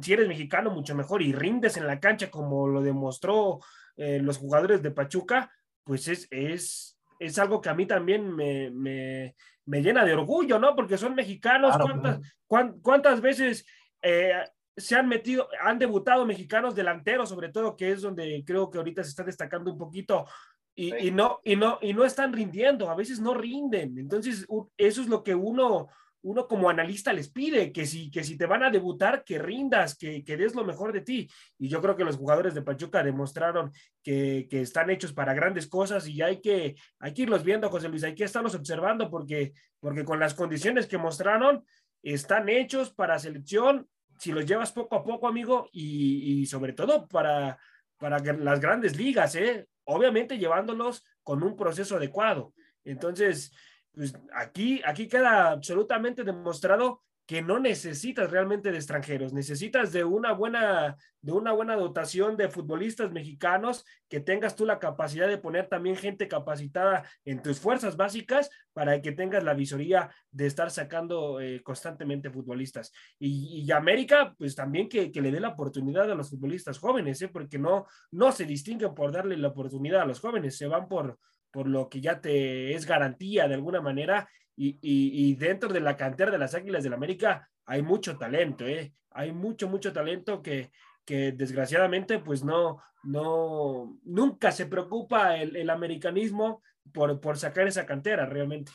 si 0.00 0.12
eres 0.12 0.28
mexicano, 0.28 0.70
mucho 0.70 0.94
mejor 0.94 1.22
y 1.22 1.32
rindes 1.32 1.76
en 1.76 1.86
la 1.88 1.98
cancha 1.98 2.30
como 2.30 2.68
lo 2.68 2.82
demostró 2.82 3.58
eh, 3.96 4.20
los 4.20 4.38
jugadores 4.38 4.80
de 4.82 4.92
Pachuca, 4.92 5.50
pues 5.82 6.06
es, 6.06 6.28
es, 6.30 6.93
es 7.18 7.38
algo 7.38 7.60
que 7.60 7.68
a 7.68 7.74
mí 7.74 7.86
también 7.86 8.34
me, 8.34 8.70
me, 8.70 9.34
me 9.66 9.82
llena 9.82 10.04
de 10.04 10.14
orgullo, 10.14 10.58
¿no? 10.58 10.74
Porque 10.74 10.98
son 10.98 11.14
mexicanos. 11.14 11.76
Claro, 11.76 12.00
¿Cuántas, 12.46 12.80
cuántas 12.82 13.20
veces 13.20 13.66
eh, 14.02 14.32
se 14.76 14.96
han 14.96 15.08
metido, 15.08 15.48
han 15.60 15.78
debutado 15.78 16.26
mexicanos 16.26 16.74
delanteros, 16.74 17.28
sobre 17.28 17.50
todo, 17.50 17.76
que 17.76 17.92
es 17.92 18.02
donde 18.02 18.42
creo 18.46 18.70
que 18.70 18.78
ahorita 18.78 19.02
se 19.02 19.10
está 19.10 19.22
destacando 19.24 19.72
un 19.72 19.78
poquito 19.78 20.26
y, 20.74 20.90
Sí. 20.90 20.96
y 21.02 21.10
no, 21.12 21.40
y, 21.44 21.56
no, 21.56 21.78
y 21.80 21.94
no 21.94 22.04
están 22.04 22.32
rindiendo, 22.32 22.90
a 22.90 22.96
veces 22.96 23.20
no 23.20 23.32
rinden. 23.34 23.96
Entonces, 23.98 24.46
eso 24.76 25.00
es 25.02 25.08
lo 25.08 25.22
que 25.22 25.34
uno, 25.34 25.88
uno 26.24 26.48
como 26.48 26.70
analista 26.70 27.12
les 27.12 27.28
pide, 27.28 27.70
que 27.70 27.84
si, 27.84 28.10
que 28.10 28.24
si 28.24 28.36
te 28.36 28.46
van 28.46 28.62
a 28.62 28.70
debutar, 28.70 29.24
que 29.24 29.38
rindas, 29.38 29.96
que, 29.96 30.24
que 30.24 30.36
des 30.36 30.54
lo 30.54 30.64
mejor 30.64 30.92
de 30.92 31.02
ti. 31.02 31.30
Y 31.58 31.68
yo 31.68 31.82
creo 31.82 31.96
que 31.96 32.04
los 32.04 32.16
jugadores 32.16 32.54
de 32.54 32.62
Pachuca 32.62 33.02
demostraron 33.02 33.70
que, 34.02 34.46
que 34.48 34.62
están 34.62 34.88
hechos 34.88 35.12
para 35.12 35.34
grandes 35.34 35.66
cosas 35.66 36.08
y 36.08 36.22
hay 36.22 36.40
que, 36.40 36.76
hay 36.98 37.12
que 37.12 37.22
irlos 37.22 37.44
viendo, 37.44 37.68
José 37.68 37.88
Luis, 37.88 38.04
hay 38.04 38.14
que 38.14 38.24
estarlos 38.24 38.54
observando 38.54 39.10
porque, 39.10 39.52
porque 39.80 40.04
con 40.04 40.18
las 40.18 40.32
condiciones 40.32 40.86
que 40.86 40.98
mostraron, 40.98 41.64
están 42.02 42.48
hechos 42.48 42.90
para 42.90 43.18
selección, 43.18 43.86
si 44.18 44.32
los 44.32 44.46
llevas 44.46 44.72
poco 44.72 44.96
a 44.96 45.04
poco, 45.04 45.28
amigo, 45.28 45.68
y, 45.72 46.40
y 46.40 46.46
sobre 46.46 46.72
todo 46.72 47.06
para, 47.06 47.58
para 47.98 48.18
las 48.18 48.60
grandes 48.60 48.96
ligas, 48.96 49.34
¿eh? 49.34 49.66
obviamente 49.84 50.38
llevándolos 50.38 51.04
con 51.22 51.42
un 51.42 51.54
proceso 51.56 51.96
adecuado. 51.96 52.54
Entonces, 52.84 53.52
pues 53.94 54.14
aquí, 54.34 54.82
aquí 54.84 55.08
queda 55.08 55.50
absolutamente 55.52 56.24
demostrado 56.24 57.02
que 57.26 57.40
no 57.40 57.58
necesitas 57.58 58.30
realmente 58.30 58.70
de 58.70 58.76
extranjeros, 58.76 59.32
necesitas 59.32 59.92
de 59.92 60.04
una 60.04 60.32
buena, 60.32 60.96
de 61.22 61.32
una 61.32 61.52
buena 61.52 61.74
dotación 61.74 62.36
de 62.36 62.50
futbolistas 62.50 63.12
mexicanos, 63.12 63.86
que 64.10 64.20
tengas 64.20 64.56
tú 64.56 64.66
la 64.66 64.78
capacidad 64.78 65.26
de 65.26 65.38
poner 65.38 65.68
también 65.68 65.96
gente 65.96 66.28
capacitada 66.28 67.08
en 67.24 67.40
tus 67.40 67.58
fuerzas 67.58 67.96
básicas 67.96 68.50
para 68.74 69.00
que 69.00 69.12
tengas 69.12 69.42
la 69.42 69.54
visoría 69.54 70.10
de 70.30 70.46
estar 70.46 70.70
sacando 70.70 71.40
eh, 71.40 71.62
constantemente 71.62 72.30
futbolistas. 72.30 72.92
Y, 73.18 73.70
América, 73.72 74.34
pues 74.36 74.54
también 74.54 74.88
que, 74.88 75.10
que, 75.10 75.22
le 75.22 75.30
dé 75.30 75.40
la 75.40 75.48
oportunidad 75.48 76.10
a 76.10 76.14
los 76.14 76.28
futbolistas 76.28 76.78
jóvenes, 76.78 77.22
¿eh? 77.22 77.28
porque 77.28 77.58
no, 77.58 77.86
no 78.10 78.32
se 78.32 78.44
distinguen 78.44 78.94
por 78.94 79.12
darle 79.12 79.38
la 79.38 79.48
oportunidad 79.48 80.02
a 80.02 80.06
los 80.06 80.20
jóvenes, 80.20 80.58
se 80.58 80.66
van 80.66 80.88
por, 80.88 81.18
por 81.54 81.68
lo 81.68 81.88
que 81.88 82.00
ya 82.00 82.20
te 82.20 82.74
es 82.74 82.84
garantía 82.84 83.46
de 83.46 83.54
alguna 83.54 83.80
manera. 83.80 84.28
Y, 84.56 84.78
y, 84.82 85.34
dentro 85.36 85.72
de 85.72 85.80
la 85.80 85.96
cantera 85.96 86.30
de 86.30 86.38
las 86.38 86.54
Águilas 86.54 86.82
del 86.82 86.90
la 86.90 86.96
América 86.96 87.48
hay 87.64 87.82
mucho 87.82 88.18
talento, 88.18 88.66
¿eh? 88.66 88.92
hay 89.10 89.32
mucho, 89.32 89.68
mucho 89.68 89.92
talento 89.92 90.42
que, 90.42 90.70
que 91.04 91.32
desgraciadamente 91.32 92.18
pues 92.18 92.44
no, 92.44 92.80
no, 93.02 93.98
nunca 94.04 94.52
se 94.52 94.66
preocupa 94.66 95.36
el, 95.36 95.56
el 95.56 95.70
americanismo 95.70 96.62
por, 96.92 97.20
por, 97.20 97.36
sacar 97.36 97.66
esa 97.66 97.86
cantera 97.86 98.26
realmente. 98.26 98.70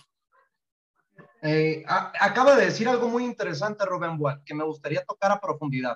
Eh, 1.42 1.84
acaba 1.88 2.56
de 2.56 2.65
decir 2.65 2.88
algo 2.89 3.08
muy 3.08 3.24
interesante 3.24 3.86
Rubén 3.86 4.15
Watt, 4.18 4.44
que 4.44 4.56
me 4.56 4.65
gustaría 4.65 5.04
tocar 5.06 5.32
a 5.32 5.39
profundidad. 5.39 5.96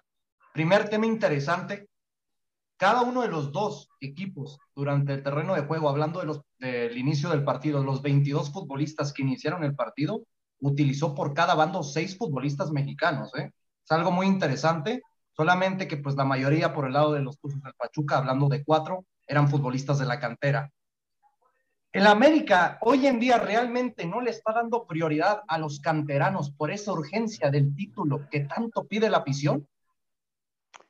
Primer 0.53 0.87
tema 0.89 1.05
interesante, 1.05 1.89
cada 2.83 3.03
uno 3.03 3.21
de 3.21 3.29
los 3.29 3.53
dos 3.53 3.89
equipos 4.01 4.59
durante 4.75 5.13
el 5.13 5.23
terreno 5.23 5.55
de 5.55 5.61
juego, 5.61 5.87
hablando 5.87 6.19
de 6.19 6.25
los, 6.25 6.41
del 6.59 6.97
inicio 6.97 7.29
del 7.29 7.45
partido, 7.45 7.81
los 7.81 8.01
22 8.01 8.51
futbolistas 8.51 9.13
que 9.13 9.21
iniciaron 9.21 9.63
el 9.63 9.73
partido, 9.73 10.25
utilizó 10.59 11.15
por 11.15 11.33
cada 11.33 11.55
bando 11.55 11.81
seis 11.81 12.17
futbolistas 12.17 12.71
mexicanos. 12.71 13.33
¿eh? 13.35 13.51
Es 13.81 13.91
algo 13.93 14.11
muy 14.11 14.27
interesante, 14.27 15.01
solamente 15.31 15.87
que 15.87 15.95
pues 15.95 16.15
la 16.15 16.25
mayoría 16.25 16.73
por 16.73 16.85
el 16.85 16.91
lado 16.91 17.13
de 17.13 17.21
los 17.21 17.39
Tuzos 17.39 17.63
del 17.63 17.73
Pachuca, 17.73 18.17
hablando 18.17 18.49
de 18.49 18.65
cuatro, 18.65 19.05
eran 19.25 19.47
futbolistas 19.47 19.99
de 19.99 20.05
la 20.05 20.19
cantera. 20.19 20.69
El 21.93 22.05
América 22.05 22.79
hoy 22.81 23.07
en 23.07 23.17
día 23.17 23.37
realmente 23.37 24.05
no 24.05 24.19
le 24.19 24.31
está 24.31 24.51
dando 24.51 24.85
prioridad 24.85 25.43
a 25.47 25.57
los 25.57 25.79
canteranos 25.79 26.51
por 26.51 26.69
esa 26.69 26.91
urgencia 26.91 27.49
del 27.49 27.73
título 27.73 28.27
que 28.29 28.41
tanto 28.41 28.83
pide 28.83 29.09
la 29.09 29.19
afición. 29.19 29.69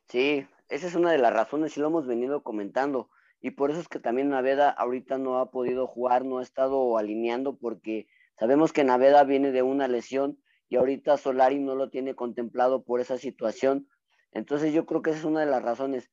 Sí, 0.07 0.47
esa 0.73 0.87
es 0.87 0.95
una 0.95 1.11
de 1.11 1.19
las 1.19 1.31
razones 1.31 1.77
y 1.77 1.79
lo 1.79 1.87
hemos 1.87 2.07
venido 2.07 2.41
comentando. 2.41 3.11
Y 3.39 3.51
por 3.51 3.69
eso 3.69 3.79
es 3.79 3.87
que 3.87 3.99
también 3.99 4.29
Naveda 4.29 4.71
ahorita 4.71 5.19
no 5.19 5.37
ha 5.37 5.51
podido 5.51 5.85
jugar, 5.85 6.25
no 6.25 6.39
ha 6.39 6.41
estado 6.41 6.97
alineando 6.97 7.57
porque 7.57 8.07
sabemos 8.39 8.73
que 8.73 8.83
Naveda 8.83 9.23
viene 9.23 9.51
de 9.51 9.61
una 9.61 9.87
lesión 9.87 10.41
y 10.69 10.77
ahorita 10.77 11.17
Solari 11.17 11.59
no 11.59 11.75
lo 11.75 11.91
tiene 11.91 12.15
contemplado 12.15 12.83
por 12.83 13.01
esa 13.01 13.19
situación. 13.19 13.87
Entonces 14.31 14.73
yo 14.73 14.87
creo 14.87 15.03
que 15.03 15.11
esa 15.11 15.19
es 15.19 15.25
una 15.25 15.41
de 15.41 15.45
las 15.45 15.61
razones. 15.61 16.09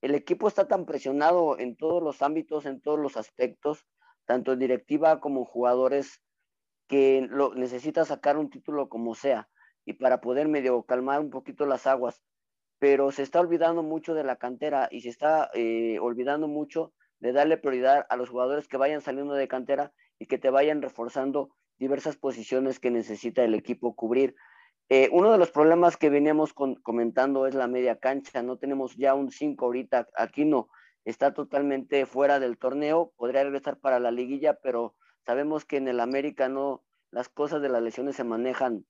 El 0.00 0.16
equipo 0.16 0.48
está 0.48 0.66
tan 0.66 0.86
presionado 0.86 1.56
en 1.60 1.76
todos 1.76 2.02
los 2.02 2.20
ámbitos, 2.20 2.66
en 2.66 2.80
todos 2.80 2.98
los 2.98 3.16
aspectos, 3.16 3.86
tanto 4.24 4.52
en 4.54 4.58
directiva 4.58 5.20
como 5.20 5.44
jugadores, 5.44 6.20
que 6.88 7.28
lo, 7.30 7.54
necesita 7.54 8.04
sacar 8.04 8.36
un 8.36 8.50
título 8.50 8.88
como 8.88 9.14
sea 9.14 9.48
y 9.84 9.92
para 9.92 10.20
poder 10.20 10.48
medio 10.48 10.82
calmar 10.82 11.20
un 11.20 11.30
poquito 11.30 11.64
las 11.64 11.86
aguas 11.86 12.20
pero 12.80 13.12
se 13.12 13.22
está 13.22 13.40
olvidando 13.40 13.82
mucho 13.82 14.14
de 14.14 14.24
la 14.24 14.36
cantera 14.36 14.88
y 14.90 15.02
se 15.02 15.10
está 15.10 15.50
eh, 15.54 15.98
olvidando 16.00 16.48
mucho 16.48 16.92
de 17.20 17.32
darle 17.32 17.58
prioridad 17.58 18.06
a 18.08 18.16
los 18.16 18.30
jugadores 18.30 18.66
que 18.68 18.78
vayan 18.78 19.02
saliendo 19.02 19.34
de 19.34 19.46
cantera 19.46 19.92
y 20.18 20.26
que 20.26 20.38
te 20.38 20.48
vayan 20.48 20.80
reforzando 20.80 21.50
diversas 21.78 22.16
posiciones 22.16 22.80
que 22.80 22.90
necesita 22.90 23.44
el 23.44 23.54
equipo 23.54 23.94
cubrir. 23.94 24.34
Eh, 24.88 25.10
uno 25.12 25.30
de 25.30 25.36
los 25.36 25.50
problemas 25.50 25.98
que 25.98 26.08
veníamos 26.08 26.54
comentando 26.54 27.46
es 27.46 27.54
la 27.54 27.68
media 27.68 27.98
cancha. 27.98 28.42
No 28.42 28.56
tenemos 28.56 28.96
ya 28.96 29.14
un 29.14 29.30
5 29.30 29.64
ahorita. 29.64 30.08
Aquí 30.16 30.46
no. 30.46 30.68
Está 31.04 31.34
totalmente 31.34 32.06
fuera 32.06 32.40
del 32.40 32.56
torneo. 32.56 33.12
Podría 33.16 33.44
regresar 33.44 33.78
para 33.78 34.00
la 34.00 34.10
liguilla, 34.10 34.54
pero 34.54 34.94
sabemos 35.26 35.66
que 35.66 35.76
en 35.76 35.86
el 35.86 36.00
América 36.00 36.48
no, 36.48 36.82
las 37.10 37.28
cosas 37.28 37.60
de 37.60 37.68
las 37.68 37.82
lesiones 37.82 38.16
se 38.16 38.24
manejan 38.24 38.86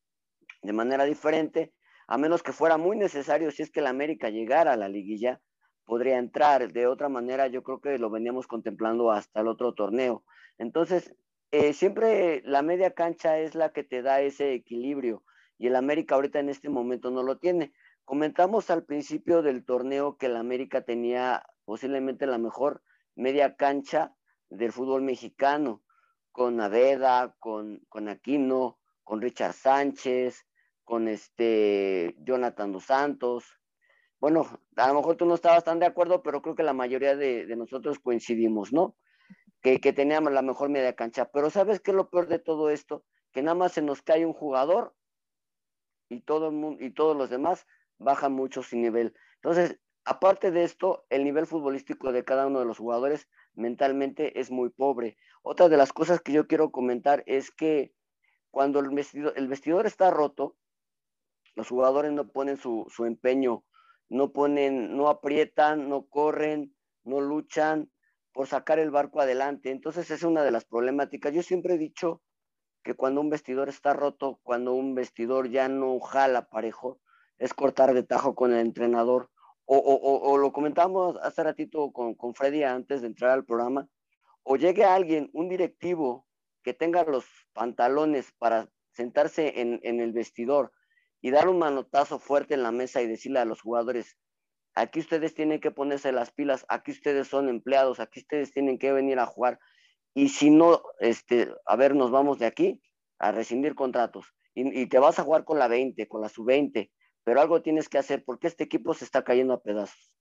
de 0.63 0.73
manera 0.73 1.05
diferente 1.05 1.73
a 2.11 2.19
menos 2.19 2.43
que 2.43 2.53
fuera 2.53 2.77
muy 2.77 2.97
necesario, 2.97 3.53
si 3.53 3.63
es 3.63 3.71
que 3.71 3.81
la 3.81 3.91
América 3.91 4.31
llegara 4.31 4.73
a 4.73 4.77
la 4.77 4.89
liguilla, 4.89 5.41
podría 5.85 6.19
entrar. 6.19 6.73
De 6.73 6.89
otra 6.89 7.09
manera, 7.09 7.47
yo 7.47 7.63
creo 7.63 7.81
que 7.81 7.99
lo 7.99 8.11
veníamos 8.11 8.49
contemplando 8.49 9.13
hasta 9.13 9.43
el 9.43 9.47
otro 9.47 9.75
torneo. 9.75 10.25
Entonces, 10.59 11.15
eh, 11.53 11.73
siempre 11.73 12.43
la 12.45 12.63
media 12.63 12.95
cancha 12.95 13.39
es 13.39 13.55
la 13.55 13.73
que 13.73 13.85
te 13.85 14.03
da 14.03 14.23
ese 14.23 14.55
equilibrio 14.55 15.23
y 15.57 15.69
el 15.69 15.77
América 15.77 16.17
ahorita 16.17 16.41
en 16.41 16.49
este 16.49 16.69
momento 16.69 17.13
no 17.13 17.23
lo 17.23 17.39
tiene. 17.39 17.73
Comentamos 18.05 18.71
al 18.71 18.85
principio 18.85 19.43
del 19.43 19.65
torneo 19.65 20.17
que 20.17 20.27
el 20.27 20.35
América 20.35 20.81
tenía 20.81 21.47
posiblemente 21.65 22.27
la 22.27 22.39
mejor 22.39 22.83
media 23.15 23.55
cancha 23.55 24.17
del 24.49 24.73
fútbol 24.73 25.03
mexicano, 25.03 25.85
con 26.33 26.57
Naveda, 26.57 27.37
con, 27.39 27.87
con 27.89 28.09
Aquino, 28.09 28.81
con 29.05 29.21
Richard 29.21 29.53
Sánchez, 29.53 30.45
con 30.91 31.07
este 31.07 32.17
Jonathan 32.19 32.73
dos 32.73 32.87
Santos. 32.87 33.45
Bueno, 34.19 34.49
a 34.75 34.89
lo 34.89 34.95
mejor 34.95 35.15
tú 35.15 35.25
no 35.25 35.37
estabas 35.37 35.63
tan 35.63 35.79
de 35.79 35.87
acuerdo, 35.87 36.21
pero 36.21 36.43
creo 36.43 36.57
que 36.57 36.65
la 36.65 36.73
mayoría 36.73 37.15
de, 37.15 37.47
nosotros 37.55 38.01
coincidimos, 38.01 38.73
¿no? 38.73 38.97
Que, 39.63 39.79
teníamos 39.79 40.33
la 40.33 40.43
mejor 40.43 40.69
media 40.69 40.97
cancha. 40.97 41.31
Pero 41.33 41.49
¿sabes 41.49 41.79
qué 41.79 41.93
es 41.93 41.97
lo 41.97 42.11
peor 42.11 42.27
de 42.27 42.41
todo 42.41 42.71
esto? 42.71 43.05
Que 43.31 43.41
nada 43.41 43.55
más 43.55 43.71
se 43.71 43.83
nos 43.83 44.03
cae 44.03 44.27
un 44.27 44.33
jugador 44.33 44.97
y, 46.09 46.23
todo 46.23 46.49
el 46.49 46.55
mundo, 46.55 46.85
y 46.85 46.91
todos 46.91 47.17
los 47.17 47.31
demás 47.31 47.69
bajan 47.99 48.33
mucho 48.33 48.65
su 48.65 48.77
nivel. 48.77 49.15
Entonces, 49.37 49.79
aparte 50.05 50.51
de 50.51 50.65
esto, 50.65 51.07
el 51.09 51.23
nivel 51.23 51.47
futbolístico 51.47 52.11
de 52.11 52.25
cada 52.25 52.49
uno 52.49 52.59
de 52.59 52.67
los 52.67 52.79
jugadores 52.79 53.29
mentalmente 53.55 54.41
es 54.41 54.51
muy 54.51 54.71
pobre. 54.71 55.17
Otra 55.43 55.69
de 55.69 55.77
las 55.77 55.93
cosas 55.93 56.21
que 56.21 56.33
yo 56.33 56.49
quiero 56.49 56.73
comentar 56.73 57.23
es 57.27 57.53
que 57.53 57.95
cuando 58.51 58.81
el 58.81 58.91
el 59.37 59.47
vestidor 59.47 59.87
está 59.87 60.11
roto, 60.11 60.57
los 61.61 61.69
jugadores 61.69 62.11
no 62.11 62.27
ponen 62.27 62.57
su, 62.57 62.87
empeño, 63.01 63.67
no 64.09 64.33
ponen, 64.33 64.97
no 64.97 65.11
aprietan, 65.11 65.91
no 65.91 66.07
corren, 66.07 66.75
no 67.05 67.21
luchan 67.21 67.91
por 68.33 68.47
sacar 68.47 68.79
el 68.79 68.91
barco 68.91 69.21
adelante. 69.21 69.71
Entonces 69.71 70.11
es 70.11 70.23
una 70.23 70.43
de 70.43 70.53
las 70.53 70.65
problemáticas. 70.65 71.35
Yo 71.35 71.43
siempre 71.43 71.75
he 71.75 71.79
dicho 71.79 72.23
que 72.83 72.95
cuando 72.95 73.21
un 73.21 73.29
vestidor 73.29 73.69
está 73.69 73.93
roto, 73.93 74.41
cuando 74.43 74.73
un 74.73 74.95
vestidor 74.95 75.51
ya 75.51 75.69
no 75.69 76.01
jala 76.01 76.49
parejo, 76.49 76.99
es 77.37 77.53
cortar 77.53 77.93
de 77.93 78.05
tajo 78.05 78.35
con 78.35 78.55
el 78.55 78.61
entrenador. 78.61 79.29
O, 79.67 80.39
lo 80.39 80.53
comentamos 80.53 81.19
hace 81.23 81.43
ratito 81.45 81.93
con, 81.93 82.15
con, 82.15 82.35
Freddy 82.35 82.63
antes 82.63 83.03
de 83.03 83.09
entrar 83.09 83.33
al 83.33 83.45
programa, 83.45 83.87
o 84.45 84.57
llegue 84.57 84.85
alguien, 84.85 85.29
un 85.35 85.51
directivo, 85.51 86.27
que 86.63 86.73
tenga 86.73 87.05
los 87.05 87.27
pantalones 87.53 88.33
para 88.39 88.71
sentarse 88.93 89.61
en, 89.61 89.79
en 89.83 90.01
el 90.01 90.13
vestidor 90.13 90.73
y 91.21 91.31
dar 91.31 91.49
un 91.49 91.59
manotazo 91.59 92.19
fuerte 92.19 92.55
en 92.55 92.63
la 92.63 92.73
mesa 92.73 93.03
y 93.03 93.07
decirle 93.07 93.41
a 93.41 93.45
los 93.45 93.61
jugadores, 93.61 94.17
aquí 94.75 95.01
ustedes 95.01 95.35
tienen 95.35 95.61
que 95.61 95.71
ponerse 95.71 96.13
las 96.13 96.33
pilas, 96.33 96.65
aquí 96.69 96.93
ustedes 96.93 97.29
son 97.29 97.49
empleados, 97.49 98.01
aquí 98.01 98.21
ustedes 98.21 98.53
tienen 98.53 98.79
que 98.79 98.93
venir 98.93 99.19
a 99.19 99.27
jugar. 99.27 99.59
Y 100.15 100.31
si 100.31 100.51
no, 100.51 100.83
este, 100.99 101.53
a 101.67 101.77
ver, 101.77 101.95
nos 101.95 102.11
vamos 102.11 102.39
de 102.39 102.47
aquí 102.47 102.81
a 103.19 103.33
rescindir 103.33 103.75
contratos. 103.75 104.27
Y, 104.55 104.87
te 104.87 104.99
vas 104.99 105.19
a 105.19 105.23
jugar 105.23 105.45
con 105.45 105.59
la 105.59 105.69
20, 105.69 106.09
con 106.09 106.21
la 106.21 106.29
sub-20, 106.29 106.91
pero 107.23 107.41
algo 107.41 107.63
tienes 107.63 107.89
que 107.89 107.99
hacer 107.99 108.25
porque 108.25 108.49
este 108.49 108.65
equipo 108.65 108.95
se 108.95 109.05
está 109.05 109.23
cayendo 109.23 109.55
a 109.55 109.63
pedazos. 109.63 110.13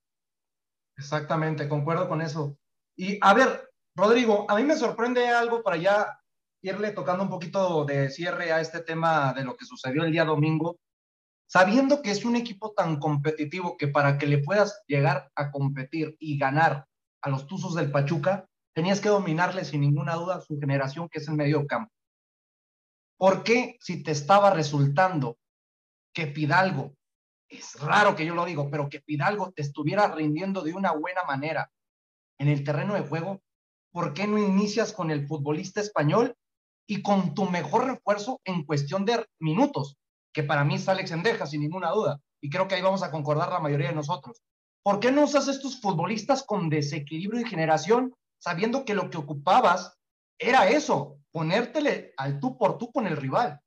Exactamente, 0.97 1.67
concuerdo 1.67 2.07
con 2.07 2.21
eso. 2.21 2.55
Y 2.95 3.17
a 3.21 3.33
ver, 3.33 3.69
Rodrigo, 3.95 4.45
a 4.47 4.55
mí 4.55 4.63
me 4.63 4.75
sorprende 4.75 5.27
algo 5.29 5.63
para 5.63 5.77
ya 5.77 6.19
irle 6.62 6.91
tocando 6.91 7.23
un 7.23 7.29
poquito 7.29 7.85
de 7.85 8.09
cierre 8.09 8.51
a 8.51 8.62
este 8.62 8.81
tema 8.81 9.33
de 9.33 9.43
lo 9.43 9.55
que 9.55 9.65
sucedió 9.65 10.03
el 10.03 10.12
día 10.12 10.25
domingo 10.25 10.77
sabiendo 11.49 12.03
que 12.03 12.12
es 12.12 12.25
un 12.25 12.35
equipo 12.35 12.73
tan 12.73 12.99
competitivo 12.99 13.75
que 13.75 13.88
para 13.88 14.19
que 14.19 14.27
le 14.27 14.38
puedas 14.38 14.83
llegar 14.85 15.31
a 15.35 15.51
competir 15.51 16.15
y 16.19 16.38
ganar 16.38 16.85
a 17.21 17.29
los 17.29 17.47
Tuzos 17.47 17.73
del 17.73 17.91
Pachuca, 17.91 18.47
tenías 18.75 19.01
que 19.01 19.09
dominarle 19.09 19.65
sin 19.65 19.81
ninguna 19.81 20.13
duda 20.13 20.41
su 20.41 20.59
generación, 20.59 21.09
que 21.09 21.17
es 21.17 21.27
el 21.27 21.33
medio 21.33 21.65
campo. 21.65 21.91
¿Por 23.17 23.43
qué 23.43 23.77
si 23.79 24.03
te 24.03 24.12
estaba 24.12 24.51
resultando 24.51 25.38
que 26.13 26.27
Pidalgo, 26.27 26.93
es 27.49 27.79
raro 27.79 28.15
que 28.15 28.25
yo 28.25 28.35
lo 28.35 28.45
digo, 28.45 28.69
pero 28.69 28.88
que 28.88 29.01
Pidalgo 29.01 29.51
te 29.51 29.63
estuviera 29.63 30.07
rindiendo 30.13 30.62
de 30.62 30.73
una 30.73 30.91
buena 30.91 31.23
manera 31.23 31.71
en 32.38 32.47
el 32.47 32.63
terreno 32.63 32.93
de 32.93 33.01
juego, 33.01 33.41
¿por 33.91 34.13
qué 34.13 34.27
no 34.27 34.38
inicias 34.38 34.93
con 34.93 35.09
el 35.09 35.27
futbolista 35.27 35.81
español 35.81 36.35
y 36.88 37.01
con 37.01 37.33
tu 37.33 37.49
mejor 37.49 37.88
refuerzo 37.88 38.39
en 38.45 38.65
cuestión 38.65 39.03
de 39.03 39.25
minutos? 39.39 39.98
Que 40.33 40.43
para 40.43 40.63
mí 40.63 40.75
es 40.75 40.87
Alex 40.87 41.11
Endeja, 41.11 41.45
sin 41.45 41.61
ninguna 41.61 41.91
duda, 41.91 42.19
y 42.41 42.49
creo 42.49 42.67
que 42.67 42.75
ahí 42.75 42.81
vamos 42.81 43.03
a 43.03 43.11
concordar 43.11 43.51
la 43.51 43.59
mayoría 43.59 43.89
de 43.89 43.95
nosotros. 43.95 44.41
¿Por 44.83 44.99
qué 44.99 45.11
no 45.11 45.23
usas 45.23 45.47
estos 45.47 45.81
futbolistas 45.81 46.43
con 46.43 46.69
desequilibrio 46.69 47.41
de 47.41 47.49
generación, 47.49 48.15
sabiendo 48.37 48.85
que 48.85 48.93
lo 48.93 49.09
que 49.09 49.17
ocupabas 49.17 49.97
era 50.37 50.69
eso, 50.69 51.17
ponértele 51.31 52.13
al 52.17 52.39
tú 52.39 52.57
por 52.57 52.77
tú 52.77 52.91
con 52.91 53.07
el 53.07 53.17
rival? 53.17 53.59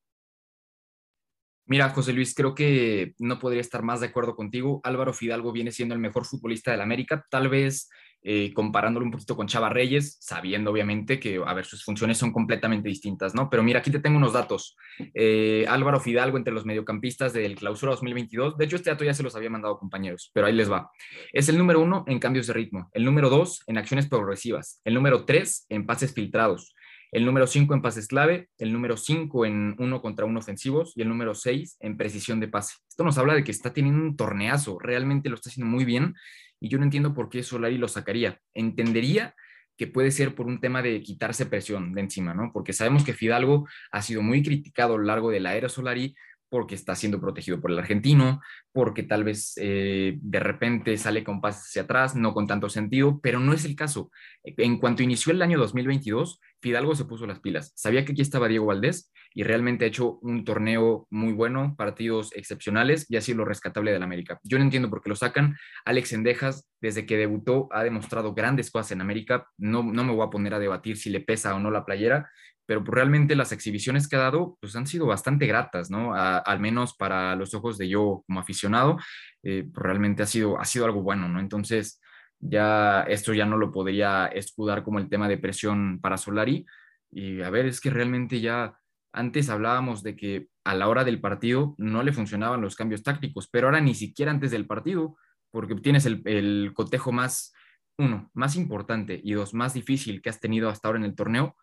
Mira, 1.73 1.89
José 1.89 2.13
Luis, 2.13 2.35
creo 2.35 2.55
que 2.55 3.15
no 3.19 3.39
podría 3.39 3.63
estar 3.63 3.83
más 3.83 4.01
de 4.01 4.09
acuerdo 4.09 4.37
contigo. 4.37 4.83
Álvaro 4.85 5.15
Fidalgo 5.15 5.53
viene 5.53 5.73
siendo 5.73 5.95
el 5.95 6.03
mejor 6.03 6.27
futbolista 6.27 6.71
de 6.71 6.77
la 6.77 6.83
América. 6.83 7.25
Tal 7.31 7.49
vez 7.49 7.89
eh, 8.23 8.53
comparándolo 8.53 9.07
un 9.07 9.11
poquito 9.11 9.35
con 9.35 9.47
Chava 9.47 9.71
Reyes, 9.71 10.19
sabiendo 10.21 10.71
obviamente 10.71 11.19
que, 11.19 11.41
a 11.43 11.55
ver, 11.55 11.65
sus 11.65 11.83
funciones 11.83 12.19
son 12.19 12.31
completamente 12.31 12.91
distintas, 12.91 13.35
¿no? 13.35 13.49
Pero 13.49 13.63
mira, 13.63 13.81
aquí 13.81 13.91
te 13.91 14.01
tengo 14.01 14.19
unos 14.19 14.35
datos. 14.35 14.77
Eh, 15.15 15.65
Álvaro 15.67 15.99
Fidalgo 15.99 16.37
entre 16.37 16.53
los 16.53 16.67
mediocampistas 16.67 17.33
del 17.33 17.57
Clausura 17.57 17.93
2022, 17.93 18.59
de 18.59 18.65
hecho 18.67 18.77
este 18.77 18.91
dato 18.91 19.05
ya 19.05 19.15
se 19.15 19.23
los 19.23 19.35
había 19.35 19.49
mandado 19.49 19.79
compañeros, 19.79 20.31
pero 20.35 20.47
ahí 20.47 20.53
les 20.53 20.71
va. 20.71 20.91
Es 21.33 21.49
el 21.49 21.57
número 21.57 21.81
uno 21.81 22.05
en 22.07 22.19
cambios 22.19 22.49
de 22.49 22.53
ritmo, 22.53 22.91
el 22.93 23.07
número 23.07 23.31
dos 23.31 23.63
en 23.67 23.79
acciones 23.79 24.09
progresivas, 24.09 24.83
el 24.85 24.93
número 24.93 25.25
tres 25.25 25.65
en 25.71 25.87
pases 25.87 26.13
filtrados, 26.13 26.75
el 27.13 27.27
número 27.27 27.47
5 27.47 27.75
en 27.75 27.83
pases 27.83 28.09
clave, 28.09 28.49
el 28.59 28.73
número 28.73 28.97
5 28.97 29.45
en 29.45 29.77
uno 29.79 30.01
contra 30.01 30.25
uno 30.25 30.41
ofensivos 30.41 30.95
y 30.97 31.03
el 31.03 31.11
número 31.11 31.35
6 31.35 31.77
en 31.81 31.99
precisión 31.99 32.41
de 32.41 32.49
pase. 32.49 32.77
Esto 32.89 33.05
nos 33.05 33.19
habla 33.19 33.35
de 33.35 33.45
que 33.45 33.51
está 33.51 33.73
teniendo 33.75 34.03
un 34.03 34.17
torneazo, 34.17 34.79
realmente 34.79 35.29
lo 35.29 35.35
está 35.35 35.51
haciendo 35.51 35.71
muy 35.71 35.85
bien 35.85 36.15
y 36.59 36.71
yo 36.71 36.79
no 36.79 36.85
entiendo 36.85 37.13
por 37.13 37.29
qué 37.29 37.43
Solari 37.43 37.77
lo 37.77 37.87
sacaría. 37.87 38.41
Entendería 38.55 39.35
que 39.77 39.87
puede 39.87 40.11
ser 40.11 40.35
por 40.35 40.47
un 40.47 40.61
tema 40.61 40.81
de 40.81 41.03
quitarse 41.03 41.45
presión 41.45 41.93
de 41.93 42.01
encima, 42.01 42.35
¿no? 42.35 42.51
Porque 42.53 42.73
sabemos 42.73 43.05
que 43.05 43.13
Fidalgo 43.13 43.69
ha 43.91 44.01
sido 44.01 44.23
muy 44.23 44.43
criticado 44.43 44.95
a 44.95 44.99
lo 44.99 45.05
largo 45.05 45.31
de 45.31 45.41
la 45.41 45.55
era 45.55 45.69
Solari 45.69 46.15
porque 46.53 46.75
está 46.75 46.95
siendo 46.95 47.19
protegido 47.19 47.63
por 47.63 47.71
el 47.71 47.79
argentino, 47.79 48.43
porque 48.73 49.05
tal 49.05 49.25
vez 49.25 49.55
eh, 49.57 50.19
de 50.21 50.39
repente 50.39 50.99
sale 50.99 51.25
con 51.25 51.41
pases 51.41 51.69
hacia 51.69 51.83
atrás, 51.83 52.15
no 52.15 52.35
con 52.35 52.47
tanto 52.47 52.69
sentido, 52.69 53.21
pero 53.23 53.41
no 53.41 53.55
es 53.55 53.65
el 53.65 53.75
caso. 53.75 54.11
En 54.45 54.77
cuanto 54.77 55.03
inició 55.03 55.33
el 55.33 55.41
año 55.41 55.59
2022, 55.59 56.41
Fidalgo 56.61 56.95
se 56.95 57.07
puso 57.07 57.27
las 57.27 57.41
pilas. 57.41 57.73
Sabía 57.75 58.05
que 58.05 58.13
aquí 58.13 58.21
estaba 58.21 58.49
Diego 58.49 58.67
Valdés 58.67 59.11
y 59.35 59.45
realmente 59.45 59.87
ha 59.87 59.89
hecho 59.89 60.19
un 60.21 60.45
torneo 60.45 61.07
muy 61.09 61.33
bueno, 61.33 61.75
partidos 61.75 62.31
excepcionales 62.35 63.07
y 63.09 63.19
sido 63.23 63.39
lo 63.39 63.45
rescatable 63.47 63.91
del 63.91 64.03
América. 64.03 64.39
Yo 64.45 64.59
no 64.59 64.65
entiendo 64.65 64.91
por 64.91 65.03
qué 65.03 65.09
lo 65.09 65.17
sacan. 65.17 65.57
Alex 65.87 66.13
Endejas, 66.13 66.69
desde 66.83 67.07
que 67.07 67.17
debutó, 67.17 67.69
ha 67.73 67.83
demostrado 67.83 68.35
grandes 68.35 68.71
cosas 68.71 68.93
en 68.93 69.01
América. 69.01 69.49
No, 69.57 69.83
no 69.83 70.05
me 70.05 70.13
voy 70.13 70.27
a 70.27 70.31
poner 70.31 70.53
a 70.53 70.59
debatir 70.59 70.99
si 70.99 71.09
le 71.09 71.21
pesa 71.21 71.55
o 71.55 71.59
no 71.59 71.71
la 71.71 71.87
playera, 71.87 72.31
pero 72.73 72.85
pues, 72.85 72.95
realmente 72.95 73.37
las 73.37 73.53
exhibiciones 73.53 74.09
que 74.09 74.17
ha 74.17 74.21
dado 74.21 74.57
pues 74.59 74.75
han 74.77 74.87
sido 74.87 75.05
bastante 75.05 75.47
gratas, 75.47 75.91
¿no? 75.91 76.15
al 76.15 76.59
menos 76.59 76.95
para 76.97 77.37
los 77.37 77.53
ojos 77.53 77.77
de 77.77 77.87
yo 77.87 78.25
como 78.27 78.41
aficionado, 78.41 78.97
eh, 79.43 79.69
pues, 79.71 79.85
realmente 79.85 80.23
ha 80.23 80.27
sido, 80.27 80.59
ha 80.59 80.65
sido 80.65 80.87
algo 80.87 81.03
bueno, 81.03 81.29
¿no? 81.29 81.39
Entonces, 81.39 82.01
ya 82.41 83.03
esto 83.03 83.35
ya 83.35 83.45
no 83.45 83.59
lo 83.59 83.71
podría 83.71 84.25
escudar 84.25 84.83
como 84.85 84.99
el 85.01 85.11
tema 85.11 85.29
de 85.29 85.37
presión 85.37 86.01
para 86.01 86.17
Solari. 86.17 86.65
Y 87.11 87.43
a 87.43 87.51
ver, 87.51 87.67
es 87.67 87.79
que 87.79 87.91
realmente 87.91 88.41
ya 88.41 88.75
antes 89.13 89.51
hablábamos 89.51 90.03
de 90.03 90.17
que 90.17 90.49
a 90.65 90.75
la 90.75 90.89
hora 90.89 91.05
del 91.05 91.21
partido 91.21 91.75
no 91.77 92.03
le 92.03 92.15
funcionaban 92.15 92.63
los 92.63 92.75
cambios 92.75 93.03
tácticos, 93.03 93.51
pero 93.53 93.67
ahora 93.67 93.83
ni 93.83 93.95
siquiera 93.95 94.31
antes 94.31 94.51
del 94.51 94.67
partido, 94.67 95.19
porque 95.51 95.75
tienes 95.75 96.07
el, 96.07 96.23
el 96.25 96.73
cotejo 96.73 97.13
más, 97.13 97.53
uno, 97.99 98.31
más 98.33 98.57
importante 98.57 99.21
y 99.23 99.35
dos, 99.35 99.53
más 99.53 99.75
difícil 99.75 100.23
que 100.23 100.31
has 100.31 100.41
tenido 100.41 100.71
hasta 100.71 100.89
ahora 100.89 101.01
en 101.01 101.05
el 101.05 101.15
torneo, 101.15 101.55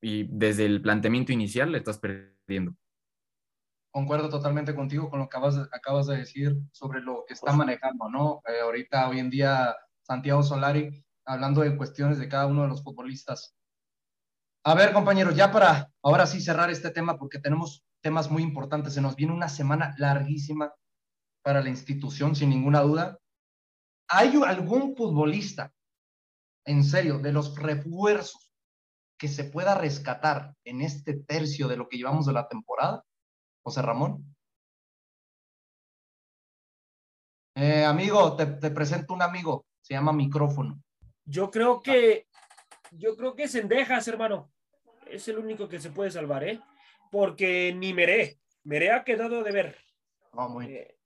y 0.00 0.24
desde 0.30 0.66
el 0.66 0.80
planteamiento 0.80 1.32
inicial 1.32 1.72
le 1.72 1.78
estás 1.78 1.98
perdiendo. 1.98 2.74
Concuerdo 3.90 4.28
totalmente 4.28 4.74
contigo 4.74 5.10
con 5.10 5.20
lo 5.20 5.28
que 5.28 5.36
acabas 5.36 5.56
de, 5.56 5.62
acabas 5.72 6.06
de 6.06 6.18
decir 6.18 6.56
sobre 6.72 7.00
lo 7.00 7.24
que 7.26 7.34
está 7.34 7.52
manejando, 7.52 8.08
¿no? 8.08 8.42
Eh, 8.46 8.60
ahorita, 8.62 9.08
hoy 9.08 9.18
en 9.18 9.30
día, 9.30 9.74
Santiago 10.02 10.42
Solari, 10.42 11.04
hablando 11.24 11.62
de 11.62 11.76
cuestiones 11.76 12.18
de 12.18 12.28
cada 12.28 12.46
uno 12.46 12.62
de 12.62 12.68
los 12.68 12.82
futbolistas. 12.82 13.56
A 14.64 14.74
ver, 14.74 14.92
compañeros, 14.92 15.34
ya 15.34 15.50
para 15.50 15.90
ahora 16.02 16.26
sí 16.26 16.40
cerrar 16.40 16.70
este 16.70 16.90
tema, 16.90 17.18
porque 17.18 17.38
tenemos 17.38 17.84
temas 18.02 18.30
muy 18.30 18.42
importantes. 18.42 18.94
Se 18.94 19.00
nos 19.00 19.16
viene 19.16 19.32
una 19.32 19.48
semana 19.48 19.94
larguísima 19.98 20.72
para 21.42 21.62
la 21.62 21.70
institución, 21.70 22.36
sin 22.36 22.50
ninguna 22.50 22.82
duda. 22.82 23.18
¿Hay 24.08 24.40
algún 24.46 24.94
futbolista, 24.94 25.72
en 26.66 26.84
serio, 26.84 27.18
de 27.18 27.32
los 27.32 27.56
refuerzos 27.56 28.47
que 29.18 29.28
se 29.28 29.44
pueda 29.44 29.74
rescatar 29.74 30.54
en 30.64 30.80
este 30.80 31.14
tercio 31.14 31.68
de 31.68 31.76
lo 31.76 31.88
que 31.88 31.96
llevamos 31.96 32.26
de 32.26 32.32
la 32.32 32.48
temporada? 32.48 33.04
José 33.62 33.82
Ramón. 33.82 34.24
Eh, 37.56 37.84
amigo, 37.84 38.36
te, 38.36 38.46
presento 38.70 39.12
un 39.14 39.22
amigo, 39.22 39.66
se 39.80 39.94
llama 39.94 40.12
micrófono. 40.12 40.80
Yo 41.24 41.50
creo 41.50 41.82
que, 41.82 42.28
yo 42.92 43.16
creo 43.16 43.34
que 43.34 43.48
Sendejas, 43.48 44.06
hermano, 44.06 44.52
es 45.10 45.26
el 45.26 45.38
único 45.38 45.68
que 45.68 45.80
se 45.80 45.90
puede 45.90 46.12
salvar, 46.12 46.44
¿eh? 46.44 46.60
Porque 47.10 47.74
ni 47.76 47.92
Meré, 47.92 48.38
Meré 48.62 48.92
ha 48.92 49.02
quedado 49.02 49.42
de 49.42 49.50
ver. 49.50 49.76
No, 50.32 50.48
muy. 50.48 50.66
Eh, 50.66 50.98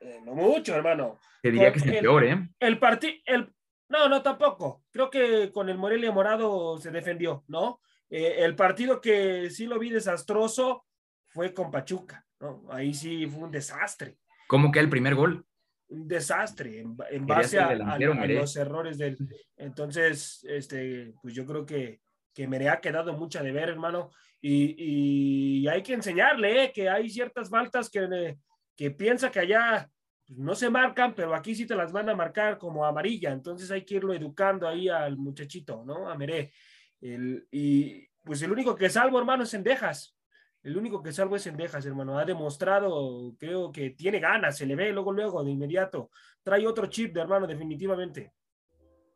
eh, 0.00 0.20
no 0.24 0.34
mucho, 0.34 0.74
hermano. 0.74 1.20
Te 1.40 1.52
diría 1.52 1.72
que 1.72 1.78
es 1.78 1.86
el 1.86 2.00
peor, 2.00 2.24
¿eh? 2.24 2.48
El, 2.58 2.80
partido, 2.80 3.14
el, 3.26 3.54
no, 3.92 4.08
no, 4.08 4.22
tampoco. 4.22 4.84
Creo 4.90 5.10
que 5.10 5.52
con 5.52 5.68
el 5.68 5.76
Morelia 5.76 6.10
Morado 6.10 6.78
se 6.78 6.90
defendió, 6.90 7.44
¿no? 7.48 7.80
Eh, 8.08 8.36
el 8.38 8.56
partido 8.56 9.02
que 9.02 9.50
sí 9.50 9.66
lo 9.66 9.78
vi 9.78 9.90
desastroso 9.90 10.86
fue 11.28 11.52
con 11.52 11.70
Pachuca, 11.70 12.24
¿no? 12.40 12.64
Ahí 12.70 12.94
sí 12.94 13.26
fue 13.26 13.44
un 13.44 13.50
desastre. 13.50 14.16
¿Cómo 14.48 14.72
que 14.72 14.80
el 14.80 14.88
primer 14.88 15.14
gol? 15.14 15.44
Un 15.88 16.08
desastre 16.08 16.80
en, 16.80 16.96
base 17.26 17.58
a, 17.58 17.74
los 17.74 18.56
errores 18.56 18.96
del. 18.96 19.18
Entonces, 19.58 20.42
este, 20.48 21.12
pues 21.20 21.34
yo 21.34 21.44
creo 21.44 21.66
que, 21.66 22.00
que 22.32 22.48
me 22.48 22.66
ha 22.70 22.80
quedado 22.80 23.12
mucha 23.12 23.42
de 23.42 23.52
ver, 23.52 23.68
hermano. 23.68 24.10
Y, 24.40 25.68
hay 25.68 25.82
que 25.82 25.92
enseñarle 25.92 26.64
¿eh? 26.64 26.72
que 26.74 26.88
hay 26.88 27.10
ciertas 27.10 27.50
faltas 27.50 27.90
que, 27.90 28.36
que 28.74 28.90
piensa 28.90 29.30
que 29.30 29.40
allá 29.40 29.88
pues, 30.32 30.38
no 30.38 30.54
se 30.54 30.70
marcan, 30.70 31.14
pero 31.14 31.34
aquí 31.34 31.54
sí 31.54 31.66
te 31.66 31.74
las 31.74 31.92
van 31.92 32.08
a 32.08 32.14
marcar 32.14 32.58
como 32.58 32.84
amarilla, 32.84 33.32
entonces 33.32 33.70
hay 33.70 33.84
que 33.84 33.96
irlo 33.96 34.14
educando 34.14 34.66
ahí 34.66 34.88
al 34.88 35.16
muchachito, 35.16 35.84
¿no? 35.84 36.08
A 36.08 36.16
Meré. 36.16 36.52
y 37.00 38.06
pues 38.24 38.40
el 38.42 38.52
único 38.52 38.76
que 38.76 38.88
salvo, 38.88 39.18
hermano, 39.18 39.42
es 39.42 39.54
Endejas. 39.54 40.16
El 40.62 40.76
único 40.76 41.02
que 41.02 41.12
salvo 41.12 41.34
es 41.34 41.46
Endejas, 41.46 41.84
hermano. 41.86 42.18
Ha 42.18 42.24
demostrado, 42.24 43.34
creo 43.36 43.72
que 43.72 43.90
tiene 43.90 44.20
ganas, 44.20 44.56
se 44.56 44.64
le 44.64 44.76
ve 44.76 44.92
luego, 44.92 45.12
luego, 45.12 45.42
de 45.42 45.50
inmediato. 45.50 46.10
Trae 46.42 46.66
otro 46.66 46.86
chip 46.86 47.12
de 47.12 47.20
hermano, 47.20 47.48
definitivamente. 47.48 48.32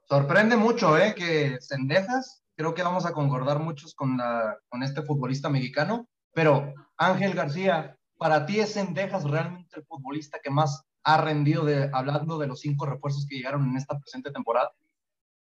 Sorprende 0.09 0.57
mucho, 0.57 0.99
¿eh? 0.99 1.15
Que 1.15 1.57
Sendejas, 1.61 2.45
creo 2.57 2.75
que 2.75 2.83
vamos 2.83 3.07
a 3.07 3.13
concordar 3.13 3.61
muchos 3.61 3.95
con, 3.95 4.17
la, 4.17 4.59
con 4.69 4.83
este 4.83 5.03
futbolista 5.03 5.49
mexicano, 5.49 6.09
pero 6.33 6.75
Ángel 6.97 7.35
García, 7.35 7.97
para 8.19 8.45
ti 8.45 8.59
es 8.59 8.73
Sendejas 8.73 9.25
realmente 9.25 9.79
el 9.79 9.87
futbolista 9.87 10.41
que 10.43 10.51
más 10.51 10.86
ha 11.07 11.19
rendido 11.19 11.65
de, 11.65 11.89
hablando 11.93 12.37
de 12.37 12.49
los 12.49 12.61
cinco 12.61 12.85
refuerzos 12.85 13.27
que 13.29 13.37
llegaron 13.37 13.65
en 13.71 13.77
esta 13.77 13.97
presente 13.97 14.33
temporada? 14.33 14.73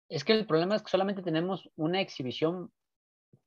Es 0.08 0.24
que 0.24 0.34
el 0.34 0.46
problema 0.46 0.76
es 0.76 0.84
que 0.84 0.92
solamente 0.92 1.24
tenemos 1.24 1.72
una 1.76 2.02
exhibición 2.02 2.72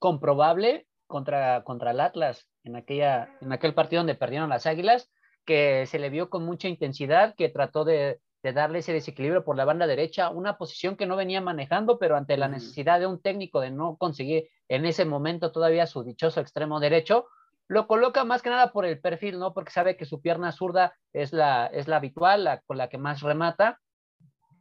comprobable 0.01 0.89
contra, 1.07 1.63
contra 1.63 1.93
el 1.93 2.01
Atlas 2.01 2.49
en, 2.65 2.75
aquella, 2.75 3.39
en 3.41 3.53
aquel 3.53 3.73
partido 3.73 4.01
donde 4.01 4.17
perdieron 4.17 4.51
las 4.51 4.67
Águilas, 4.67 5.13
que 5.45 5.87
se 5.87 6.01
le 6.01 6.11
vio 6.11 6.29
con 6.29 6.45
mucha 6.45 6.67
intensidad, 6.67 7.37
que 7.37 7.49
trató 7.49 7.85
de, 7.85 8.21
de 8.43 8.53
darle 8.53 8.81
ese 8.81 8.93
desequilibrio 8.93 9.45
por 9.45 9.57
la 9.57 9.65
banda 9.65 9.87
derecha, 9.87 10.31
una 10.31 10.59
posición 10.59 10.97
que 10.97 11.07
no 11.07 11.15
venía 11.15 11.41
manejando, 11.41 12.01
pero 12.01 12.17
ante 12.17 12.37
la 12.37 12.49
necesidad 12.49 12.99
de 12.99 13.07
un 13.07 13.23
técnico 13.23 13.61
de 13.61 13.71
no 13.71 13.97
conseguir 13.97 14.49
en 14.69 14.87
ese 14.87 15.05
momento 15.05 15.53
todavía 15.53 15.87
su 15.87 16.03
dichoso 16.03 16.41
extremo 16.41 16.81
derecho, 16.81 17.27
lo 17.69 17.87
coloca 17.87 18.25
más 18.25 18.43
que 18.43 18.51
nada 18.51 18.73
por 18.73 18.85
el 18.85 19.01
perfil, 19.01 19.39
¿no? 19.39 19.55
Porque 19.55 19.73
sabe 19.73 19.97
que 19.97 20.05
su 20.05 20.21
pierna 20.21 20.53
zurda 20.53 20.95
es 21.13 21.33
la, 21.33 21.67
es 21.67 21.89
la 21.89 21.97
habitual, 21.97 22.45
la 22.45 22.61
con 22.61 22.77
la 22.79 22.89
que 22.89 22.99
más 22.99 23.21
remata, 23.21 23.81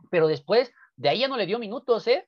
pero 0.09 0.27
después 0.27 0.71
de 0.95 1.09
ahí 1.09 1.19
ya 1.19 1.27
no 1.27 1.37
le 1.37 1.45
dio 1.45 1.59
minutos, 1.59 2.07
¿eh? 2.07 2.27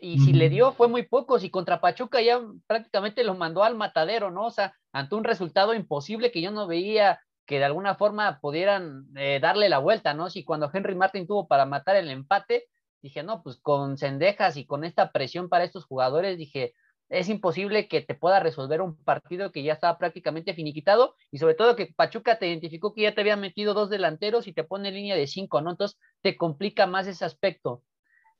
y 0.00 0.18
si 0.20 0.32
le 0.32 0.48
dio 0.48 0.72
fue 0.72 0.88
muy 0.88 1.02
pocos 1.02 1.44
y 1.44 1.50
contra 1.50 1.80
Pachuca 1.80 2.22
ya 2.22 2.40
prácticamente 2.66 3.22
lo 3.22 3.34
mandó 3.34 3.64
al 3.64 3.74
matadero, 3.74 4.30
¿no? 4.30 4.46
O 4.46 4.50
sea, 4.50 4.74
ante 4.92 5.14
un 5.14 5.24
resultado 5.24 5.74
imposible 5.74 6.32
que 6.32 6.40
yo 6.40 6.50
no 6.50 6.66
veía 6.66 7.20
que 7.46 7.58
de 7.58 7.66
alguna 7.66 7.94
forma 7.94 8.38
pudieran 8.40 9.06
eh, 9.16 9.40
darle 9.40 9.68
la 9.68 9.78
vuelta, 9.78 10.14
¿no? 10.14 10.30
Si 10.30 10.44
cuando 10.44 10.70
Henry 10.72 10.94
Martin 10.94 11.26
tuvo 11.26 11.46
para 11.46 11.66
matar 11.66 11.96
el 11.96 12.10
empate, 12.10 12.66
dije, 13.02 13.22
no, 13.22 13.42
pues 13.42 13.56
con 13.60 13.98
cendejas 13.98 14.56
y 14.56 14.64
con 14.64 14.84
esta 14.84 15.12
presión 15.12 15.50
para 15.50 15.64
estos 15.64 15.84
jugadores, 15.84 16.38
dije, 16.38 16.72
es 17.18 17.28
imposible 17.28 17.88
que 17.88 18.00
te 18.00 18.14
pueda 18.14 18.40
resolver 18.40 18.80
un 18.80 18.96
partido 18.96 19.52
que 19.52 19.62
ya 19.62 19.72
estaba 19.72 19.98
prácticamente 19.98 20.54
finiquitado 20.54 21.14
y 21.30 21.38
sobre 21.38 21.54
todo 21.54 21.76
que 21.76 21.86
Pachuca 21.94 22.38
te 22.38 22.48
identificó 22.48 22.92
que 22.92 23.02
ya 23.02 23.14
te 23.14 23.20
había 23.20 23.36
metido 23.36 23.72
dos 23.72 23.88
delanteros 23.90 24.46
y 24.46 24.52
te 24.52 24.64
pone 24.64 24.90
línea 24.90 25.16
de 25.16 25.26
cinco, 25.26 25.60
¿no? 25.60 25.70
Entonces 25.70 25.98
te 26.22 26.36
complica 26.36 26.86
más 26.86 27.06
ese 27.06 27.24
aspecto. 27.24 27.82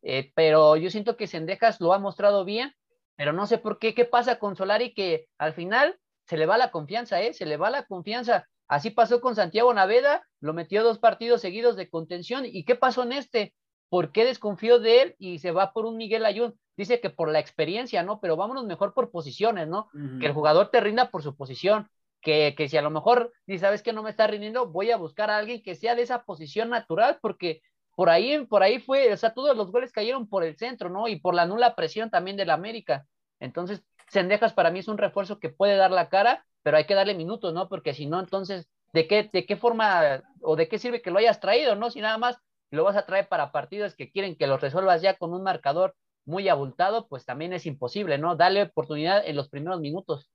Eh, 0.02 0.32
pero 0.34 0.76
yo 0.76 0.90
siento 0.90 1.16
que 1.16 1.26
Sendejas 1.26 1.80
lo 1.80 1.94
ha 1.94 1.98
mostrado 1.98 2.44
bien, 2.44 2.72
pero 3.16 3.32
no 3.32 3.46
sé 3.46 3.58
por 3.58 3.78
qué, 3.78 3.94
qué 3.94 4.04
pasa 4.04 4.38
con 4.38 4.56
Solari 4.56 4.92
que 4.92 5.26
al 5.38 5.54
final 5.54 5.98
se 6.26 6.36
le 6.36 6.46
va 6.46 6.58
la 6.58 6.70
confianza, 6.70 7.22
¿eh? 7.22 7.32
Se 7.32 7.46
le 7.46 7.56
va 7.56 7.70
la 7.70 7.84
confianza. 7.84 8.48
Así 8.66 8.90
pasó 8.90 9.20
con 9.20 9.36
Santiago 9.36 9.72
Naveda, 9.72 10.26
lo 10.40 10.52
metió 10.52 10.82
dos 10.82 10.98
partidos 10.98 11.40
seguidos 11.40 11.76
de 11.76 11.88
contención. 11.88 12.44
¿Y 12.46 12.64
qué 12.64 12.74
pasó 12.74 13.02
en 13.02 13.12
este? 13.12 13.54
¿Por 13.88 14.10
qué 14.10 14.24
desconfió 14.24 14.78
de 14.78 15.02
él 15.02 15.14
y 15.18 15.38
se 15.38 15.52
va 15.52 15.72
por 15.72 15.86
un 15.86 15.96
Miguel 15.96 16.24
Ayun? 16.24 16.58
Dice 16.76 17.00
que 17.00 17.10
por 17.10 17.30
la 17.30 17.38
experiencia, 17.38 18.02
¿no? 18.02 18.20
Pero 18.20 18.36
vámonos 18.36 18.64
mejor 18.64 18.94
por 18.94 19.10
posiciones, 19.10 19.68
¿no? 19.68 19.88
Que 20.20 20.26
el 20.26 20.32
jugador 20.32 20.70
te 20.70 20.80
rinda 20.80 21.10
por 21.10 21.22
su 21.22 21.36
posición. 21.36 21.88
Que, 22.20 22.54
que 22.56 22.70
si 22.70 22.78
a 22.78 22.82
lo 22.82 22.88
mejor 22.88 23.32
ni 23.46 23.58
sabes 23.58 23.82
que 23.82 23.92
no 23.92 24.02
me 24.02 24.08
está 24.08 24.26
rindiendo, 24.26 24.66
voy 24.66 24.90
a 24.90 24.96
buscar 24.96 25.30
a 25.30 25.36
alguien 25.36 25.62
que 25.62 25.74
sea 25.74 25.94
de 25.94 26.02
esa 26.02 26.24
posición 26.24 26.70
natural, 26.70 27.18
porque 27.20 27.60
por 27.94 28.10
ahí, 28.10 28.44
por 28.46 28.62
ahí 28.62 28.80
fue, 28.80 29.12
o 29.12 29.16
sea, 29.16 29.34
todos 29.34 29.56
los 29.56 29.70
goles 29.70 29.92
cayeron 29.92 30.28
por 30.28 30.42
el 30.42 30.56
centro, 30.56 30.88
¿no? 30.88 31.06
Y 31.06 31.20
por 31.20 31.34
la 31.34 31.46
nula 31.46 31.74
presión 31.74 32.10
también 32.10 32.36
del 32.36 32.50
América. 32.50 33.06
Entonces, 33.40 33.84
Sendejas 34.08 34.52
para 34.52 34.70
mí 34.70 34.80
es 34.80 34.88
un 34.88 34.98
refuerzo 34.98 35.38
que 35.38 35.48
puede 35.48 35.76
dar 35.76 35.90
la 35.90 36.08
cara, 36.08 36.44
pero 36.62 36.76
hay 36.76 36.84
que 36.84 36.94
darle 36.94 37.14
minutos, 37.14 37.54
¿no? 37.54 37.68
Porque 37.68 37.94
si 37.94 38.06
no, 38.06 38.20
entonces, 38.20 38.68
¿de 38.92 39.06
qué, 39.06 39.28
de 39.32 39.46
qué 39.46 39.56
forma 39.56 40.22
o 40.40 40.56
de 40.56 40.68
qué 40.68 40.78
sirve 40.78 41.02
que 41.02 41.10
lo 41.10 41.18
hayas 41.18 41.40
traído, 41.40 41.74
¿no? 41.76 41.90
Si 41.90 42.00
nada 42.00 42.18
más 42.18 42.38
lo 42.70 42.84
vas 42.84 42.96
a 42.96 43.06
traer 43.06 43.28
para 43.28 43.52
partidos 43.52 43.94
que 43.94 44.10
quieren 44.10 44.36
que 44.36 44.46
los 44.46 44.60
resuelvas 44.60 45.02
ya 45.02 45.14
con 45.14 45.32
un 45.32 45.42
marcador 45.42 45.94
muy 46.24 46.48
abultado, 46.48 47.06
pues 47.08 47.24
también 47.24 47.52
es 47.52 47.66
imposible, 47.66 48.18
¿no? 48.18 48.36
Dale 48.36 48.62
oportunidad 48.62 49.26
en 49.26 49.36
los 49.36 49.48
primeros 49.48 49.80
minutos. 49.80 50.30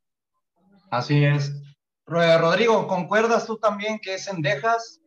Así 0.92 1.24
es. 1.24 1.54
Rodrigo, 2.06 2.88
¿concuerdas 2.88 3.46
tú 3.46 3.58
también 3.58 4.00
que 4.00 4.16
es 4.16 4.28
Endejas? 4.28 5.02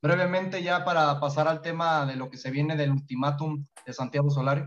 Brevemente 0.00 0.62
ya 0.62 0.84
para 0.84 1.20
pasar 1.20 1.46
al 1.46 1.62
tema 1.62 2.04
de 2.06 2.16
lo 2.16 2.28
que 2.28 2.36
se 2.36 2.50
viene 2.50 2.76
del 2.76 2.90
ultimátum 2.90 3.64
de 3.86 3.92
Santiago 3.92 4.30
Solari. 4.30 4.64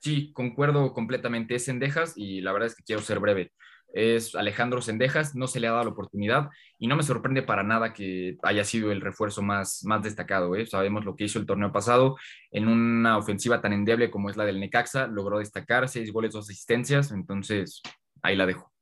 Sí, 0.00 0.32
concuerdo 0.32 0.92
completamente. 0.92 1.54
Es 1.54 1.64
Sendejas 1.64 2.12
y 2.16 2.40
la 2.42 2.52
verdad 2.52 2.66
es 2.66 2.74
que 2.74 2.82
quiero 2.82 3.00
ser 3.00 3.20
breve. 3.20 3.52
Es 3.92 4.34
Alejandro 4.34 4.80
Sendejas, 4.80 5.34
no 5.34 5.46
se 5.46 5.60
le 5.60 5.68
ha 5.68 5.72
dado 5.72 5.84
la 5.84 5.90
oportunidad 5.90 6.50
y 6.78 6.86
no 6.86 6.96
me 6.96 7.02
sorprende 7.02 7.42
para 7.42 7.62
nada 7.62 7.92
que 7.92 8.36
haya 8.42 8.64
sido 8.64 8.90
el 8.90 9.00
refuerzo 9.00 9.42
más, 9.42 9.84
más 9.84 10.02
destacado. 10.02 10.56
¿eh? 10.56 10.66
Sabemos 10.66 11.04
lo 11.04 11.16
que 11.16 11.24
hizo 11.24 11.38
el 11.38 11.46
torneo 11.46 11.72
pasado 11.72 12.16
en 12.50 12.68
una 12.68 13.18
ofensiva 13.18 13.60
tan 13.60 13.72
endeble 13.72 14.10
como 14.10 14.30
es 14.30 14.36
la 14.36 14.44
del 14.44 14.60
Necaxa, 14.60 15.06
logró 15.06 15.38
destacar 15.38 15.88
seis 15.88 16.12
goles, 16.12 16.32
dos 16.32 16.46
asistencias, 16.46 17.12
entonces 17.12 17.82
ahí 18.22 18.36
la 18.36 18.46
dejo. 18.46 18.72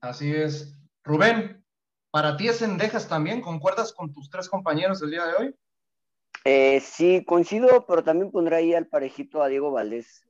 Así 0.00 0.32
es. 0.32 0.76
Rubén, 1.04 1.64
¿para 2.10 2.36
ti 2.36 2.48
es 2.48 2.56
Sendejas 2.56 3.08
también? 3.08 3.40
¿Concuerdas 3.40 3.92
con 3.92 4.12
tus 4.12 4.30
tres 4.30 4.48
compañeros 4.48 5.02
el 5.02 5.10
día 5.10 5.26
de 5.26 5.34
hoy? 5.34 5.54
Eh, 6.44 6.80
sí, 6.80 7.24
coincido, 7.24 7.86
pero 7.86 8.02
también 8.02 8.30
pondré 8.30 8.56
ahí 8.56 8.74
al 8.74 8.88
parejito 8.88 9.42
a 9.42 9.48
Diego 9.48 9.70
Valdés 9.70 10.24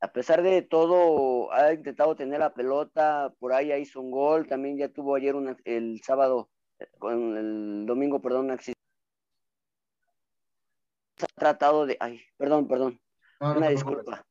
a 0.00 0.12
pesar 0.12 0.42
de 0.42 0.62
todo, 0.62 1.52
ha 1.52 1.72
intentado 1.72 2.16
tener 2.16 2.40
la 2.40 2.52
pelota, 2.52 3.34
por 3.38 3.52
ahí 3.52 3.72
hizo 3.72 4.00
un 4.00 4.10
gol, 4.10 4.46
también 4.46 4.76
ya 4.76 4.88
tuvo 4.88 5.14
ayer 5.14 5.34
el 5.64 6.02
sábado, 6.02 6.50
con 6.98 7.36
el 7.36 7.86
domingo, 7.86 8.20
perdón, 8.20 8.50
un 8.50 8.58
Ha 11.22 11.26
tratado 11.34 11.86
de, 11.86 11.96
ay, 12.00 12.20
perdón, 12.36 12.68
perdón, 12.68 13.00
una 13.40 13.68
disculpa. 13.68 14.26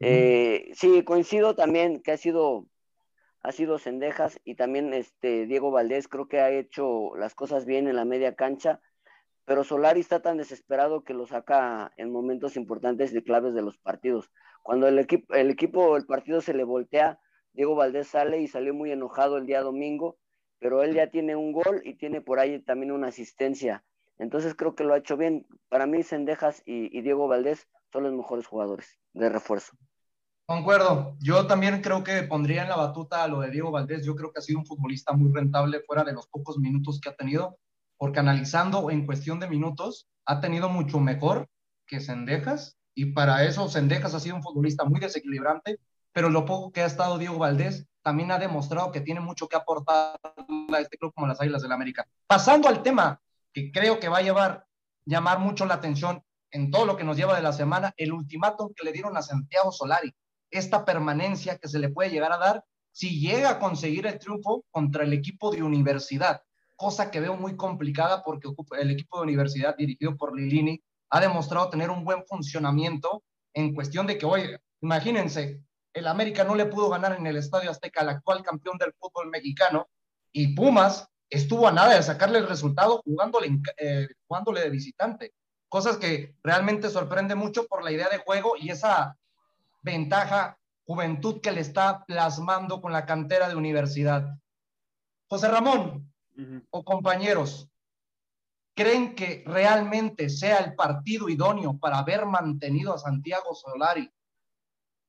Eh, 0.00 0.70
sí, 0.74 1.04
coincido 1.04 1.54
también 1.54 2.02
que 2.02 2.12
ha 2.12 2.16
sido, 2.16 2.66
ha 3.42 3.52
sido 3.52 3.78
Cendejas 3.78 4.40
y 4.44 4.56
también 4.56 4.94
este 4.94 5.46
Diego 5.46 5.70
Valdés 5.70 6.08
creo 6.08 6.26
que 6.26 6.40
ha 6.40 6.50
hecho 6.50 7.14
las 7.16 7.34
cosas 7.34 7.66
bien 7.66 7.86
en 7.86 7.96
la 7.96 8.04
media 8.04 8.34
cancha, 8.34 8.80
pero 9.44 9.62
Solari 9.62 10.00
está 10.00 10.22
tan 10.22 10.38
desesperado 10.38 11.04
que 11.04 11.14
lo 11.14 11.26
saca 11.26 11.92
en 11.96 12.10
momentos 12.10 12.56
importantes 12.56 13.14
y 13.14 13.22
claves 13.22 13.54
de 13.54 13.62
los 13.62 13.78
partidos. 13.78 14.30
Cuando 14.62 14.88
el 14.88 14.98
equipo, 14.98 15.34
el 15.34 15.50
equipo, 15.50 15.96
el 15.96 16.06
partido 16.06 16.40
se 16.40 16.54
le 16.54 16.64
voltea, 16.64 17.18
Diego 17.52 17.74
Valdés 17.74 18.08
sale 18.08 18.40
y 18.40 18.48
salió 18.48 18.72
muy 18.74 18.92
enojado 18.92 19.36
el 19.36 19.46
día 19.46 19.60
domingo, 19.60 20.18
pero 20.58 20.82
él 20.82 20.94
ya 20.94 21.10
tiene 21.10 21.36
un 21.36 21.52
gol 21.52 21.82
y 21.84 21.94
tiene 21.94 22.20
por 22.20 22.38
ahí 22.38 22.60
también 22.60 22.92
una 22.92 23.08
asistencia. 23.08 23.84
Entonces 24.18 24.54
creo 24.54 24.74
que 24.74 24.84
lo 24.84 24.94
ha 24.94 24.98
hecho 24.98 25.16
bien. 25.16 25.46
Para 25.68 25.86
mí, 25.86 26.02
Sendejas 26.02 26.62
y, 26.64 27.00
Diego 27.02 27.26
Valdés 27.26 27.68
son 27.92 28.04
los 28.04 28.12
mejores 28.12 28.46
jugadores 28.46 28.98
de 29.12 29.28
refuerzo. 29.28 29.76
Concuerdo. 30.46 31.16
Yo 31.20 31.46
también 31.46 31.80
creo 31.82 32.04
que 32.04 32.22
pondría 32.22 32.62
en 32.62 32.68
la 32.68 32.76
batuta 32.76 33.24
a 33.24 33.28
lo 33.28 33.40
de 33.40 33.50
Diego 33.50 33.70
Valdés. 33.70 34.04
Yo 34.04 34.14
creo 34.14 34.32
que 34.32 34.38
ha 34.38 34.42
sido 34.42 34.60
un 34.60 34.66
futbolista 34.66 35.12
muy 35.12 35.32
rentable 35.32 35.80
fuera 35.80 36.04
de 36.04 36.12
los 36.12 36.28
pocos 36.28 36.58
minutos 36.58 37.00
que 37.00 37.08
ha 37.08 37.16
tenido, 37.16 37.58
porque 37.96 38.20
analizando 38.20 38.90
en 38.90 39.06
cuestión 39.06 39.40
de 39.40 39.48
minutos, 39.48 40.08
ha 40.24 40.40
tenido 40.40 40.68
mucho 40.68 41.00
mejor 41.00 41.48
que 41.86 42.00
Sendejas 42.00 42.78
y 42.94 43.06
para 43.06 43.44
eso 43.44 43.68
Sendejas 43.68 44.14
ha 44.14 44.20
sido 44.20 44.36
un 44.36 44.42
futbolista 44.42 44.84
muy 44.84 45.00
desequilibrante, 45.00 45.78
pero 46.12 46.28
lo 46.28 46.44
poco 46.44 46.72
que 46.72 46.82
ha 46.82 46.86
estado 46.86 47.18
Diego 47.18 47.38
Valdés 47.38 47.86
también 48.02 48.30
ha 48.32 48.38
demostrado 48.38 48.92
que 48.92 49.00
tiene 49.00 49.20
mucho 49.20 49.48
que 49.48 49.56
aportar 49.56 50.18
a 50.24 50.80
este 50.80 50.98
club 50.98 51.12
como 51.14 51.26
las 51.26 51.40
Águilas 51.40 51.62
del 51.62 51.70
la 51.70 51.76
América. 51.76 52.06
Pasando 52.26 52.68
al 52.68 52.82
tema 52.82 53.20
que 53.52 53.70
creo 53.70 54.00
que 54.00 54.08
va 54.08 54.18
a 54.18 54.22
llevar, 54.22 54.66
llamar 55.04 55.38
mucho 55.38 55.64
la 55.64 55.74
atención 55.74 56.22
en 56.50 56.70
todo 56.70 56.84
lo 56.84 56.96
que 56.96 57.04
nos 57.04 57.16
lleva 57.16 57.36
de 57.36 57.42
la 57.42 57.52
semana, 57.52 57.94
el 57.96 58.12
ultimátum 58.12 58.72
que 58.74 58.84
le 58.84 58.92
dieron 58.92 59.16
a 59.16 59.22
Santiago 59.22 59.72
Solari, 59.72 60.14
esta 60.50 60.84
permanencia 60.84 61.56
que 61.56 61.68
se 61.68 61.78
le 61.78 61.88
puede 61.88 62.10
llegar 62.10 62.32
a 62.32 62.38
dar 62.38 62.64
si 62.90 63.20
llega 63.20 63.50
a 63.50 63.58
conseguir 63.58 64.06
el 64.06 64.18
triunfo 64.18 64.64
contra 64.70 65.04
el 65.04 65.14
equipo 65.14 65.50
de 65.50 65.62
universidad, 65.62 66.42
cosa 66.76 67.10
que 67.10 67.20
veo 67.20 67.36
muy 67.36 67.56
complicada 67.56 68.22
porque 68.22 68.48
el 68.78 68.90
equipo 68.90 69.18
de 69.18 69.22
universidad 69.24 69.76
dirigido 69.76 70.14
por 70.16 70.36
Lilini 70.36 70.82
ha 71.12 71.20
demostrado 71.20 71.68
tener 71.68 71.90
un 71.90 72.04
buen 72.04 72.24
funcionamiento 72.24 73.22
en 73.52 73.74
cuestión 73.74 74.06
de 74.06 74.16
que, 74.16 74.24
oye, 74.24 74.58
imagínense, 74.80 75.62
el 75.92 76.06
América 76.06 76.42
no 76.42 76.54
le 76.54 76.64
pudo 76.64 76.88
ganar 76.88 77.12
en 77.12 77.26
el 77.26 77.36
Estadio 77.36 77.70
Azteca 77.70 78.00
al 78.00 78.08
actual 78.08 78.42
campeón 78.42 78.78
del 78.78 78.94
fútbol 78.94 79.28
mexicano 79.28 79.88
y 80.32 80.54
Pumas 80.54 81.06
estuvo 81.28 81.68
a 81.68 81.72
nada 81.72 81.94
de 81.94 82.02
sacarle 82.02 82.38
el 82.38 82.48
resultado 82.48 83.02
jugándole, 83.04 83.60
eh, 83.76 84.08
jugándole 84.26 84.62
de 84.62 84.70
visitante. 84.70 85.34
Cosas 85.68 85.98
que 85.98 86.34
realmente 86.42 86.88
sorprende 86.88 87.34
mucho 87.34 87.66
por 87.66 87.84
la 87.84 87.92
idea 87.92 88.08
de 88.08 88.18
juego 88.18 88.54
y 88.58 88.70
esa 88.70 89.18
ventaja, 89.82 90.58
juventud 90.86 91.42
que 91.42 91.52
le 91.52 91.60
está 91.60 92.06
plasmando 92.06 92.80
con 92.80 92.90
la 92.90 93.04
cantera 93.04 93.50
de 93.50 93.56
universidad. 93.56 94.30
José 95.28 95.48
Ramón 95.48 96.10
o 96.70 96.84
compañeros, 96.84 97.68
¿Creen 98.74 99.14
que 99.14 99.44
realmente 99.46 100.30
sea 100.30 100.58
el 100.58 100.74
partido 100.74 101.28
idóneo 101.28 101.78
para 101.78 101.98
haber 101.98 102.24
mantenido 102.24 102.94
a 102.94 102.98
Santiago 102.98 103.54
Solari, 103.54 104.10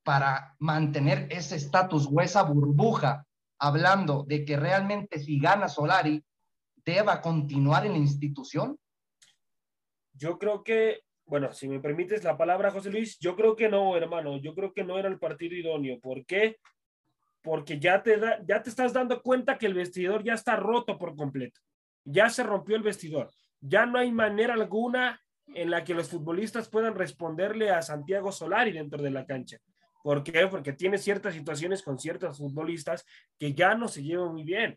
para 0.04 0.54
mantener 0.60 1.28
ese 1.32 1.56
estatus 1.56 2.10
o 2.12 2.20
esa 2.20 2.44
burbuja, 2.44 3.26
hablando 3.58 4.26
de 4.28 4.44
que 4.44 4.58
realmente 4.58 5.18
si 5.20 5.40
gana 5.40 5.70
Solari, 5.70 6.22
deba 6.84 7.22
continuar 7.22 7.86
en 7.86 7.94
la 7.94 8.00
institución? 8.00 8.78
Yo 10.12 10.38
creo 10.38 10.62
que, 10.62 11.00
bueno, 11.26 11.54
si 11.54 11.70
me 11.70 11.80
permites 11.80 12.26
la 12.26 12.38
palabra, 12.38 12.70
José 12.70 12.92
Luis, 12.92 13.18
yo 13.20 13.34
creo 13.38 13.56
que 13.56 13.70
no, 13.70 13.96
hermano, 13.96 14.36
yo 14.42 14.54
creo 14.54 14.74
que 14.74 14.84
no 14.84 15.00
era 15.00 15.08
el 15.08 15.20
partido 15.20 15.56
idóneo. 15.56 16.02
¿Por 16.02 16.26
qué? 16.26 16.58
Porque 17.42 17.80
ya 17.80 18.04
te, 18.04 18.20
ya 18.46 18.62
te 18.62 18.70
estás 18.70 18.92
dando 18.92 19.22
cuenta 19.22 19.58
que 19.58 19.68
el 19.68 19.74
vestidor 19.74 20.22
ya 20.22 20.34
está 20.34 20.58
roto 20.58 20.98
por 20.98 21.16
completo. 21.16 21.62
Ya 22.04 22.30
se 22.30 22.44
rompió 22.44 22.76
el 22.76 22.84
vestidor 22.84 23.32
ya 23.64 23.86
no 23.86 23.98
hay 23.98 24.12
manera 24.12 24.54
alguna 24.54 25.22
en 25.48 25.72
la 25.72 25.84
que 25.84 25.94
los 25.94 26.10
futbolistas 26.10 26.70
puedan 26.70 26.96
responderle 26.96 27.70
a 27.70 27.82
Santiago 27.82 28.32
Solari 28.32 28.74
dentro 28.74 29.02
de 29.02 29.10
la 29.10 29.26
cancha. 29.26 29.58
¿Por 30.04 30.24
qué? 30.24 30.48
Porque 30.48 30.74
tiene 30.74 30.98
ciertas 30.98 31.34
situaciones 31.34 31.82
con 31.82 31.98
ciertos 31.98 32.38
futbolistas 32.38 33.06
que 33.40 33.54
ya 33.54 33.74
no 33.76 33.88
se 33.88 34.04
llevan 34.04 34.34
muy 34.34 34.44
bien. 34.44 34.76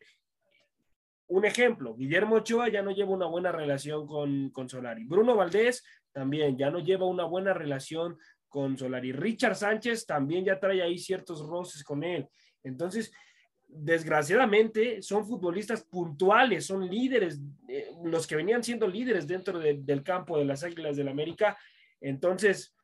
Un 1.29 1.45
ejemplo, 1.45 1.97
Guillermo 1.97 2.37
Ochoa 2.37 2.69
ya 2.69 2.83
no 2.83 2.93
lleva 2.93 3.11
una 3.11 3.27
buena 3.27 3.51
relación 3.51 4.07
con, 4.07 4.51
con 4.51 4.69
Solari. 4.69 5.05
Bruno 5.05 5.35
Valdés 5.35 5.83
también 6.13 6.57
ya 6.57 6.71
no 6.71 6.79
lleva 6.79 7.07
una 7.07 7.25
buena 7.25 7.53
relación 7.53 8.17
con 8.49 8.79
Solari. 8.79 9.11
Richard 9.11 9.57
Sánchez 9.57 10.07
también 10.07 10.45
ya 10.45 10.61
trae 10.61 10.81
ahí 10.81 10.99
ciertos 10.99 11.45
roces 11.45 11.83
con 11.83 12.05
él. 12.05 12.29
Entonces, 12.63 13.11
desgraciadamente 13.79 15.03
son 15.03 15.27
futbolistas 15.27 15.85
puntuales, 15.85 16.67
son 16.67 16.89
líderes, 16.89 17.41
eh, 17.69 17.91
los 18.05 18.27
que 18.27 18.37
venían 18.37 18.63
siendo 18.63 18.87
líderes 18.87 19.27
dentro 19.27 19.59
del 19.59 20.03
campo 20.03 20.39
de 20.39 20.45
las 20.45 20.65
Águilas 20.65 20.97
del 20.97 21.09
América. 21.09 21.57
Entonces, 22.01 22.75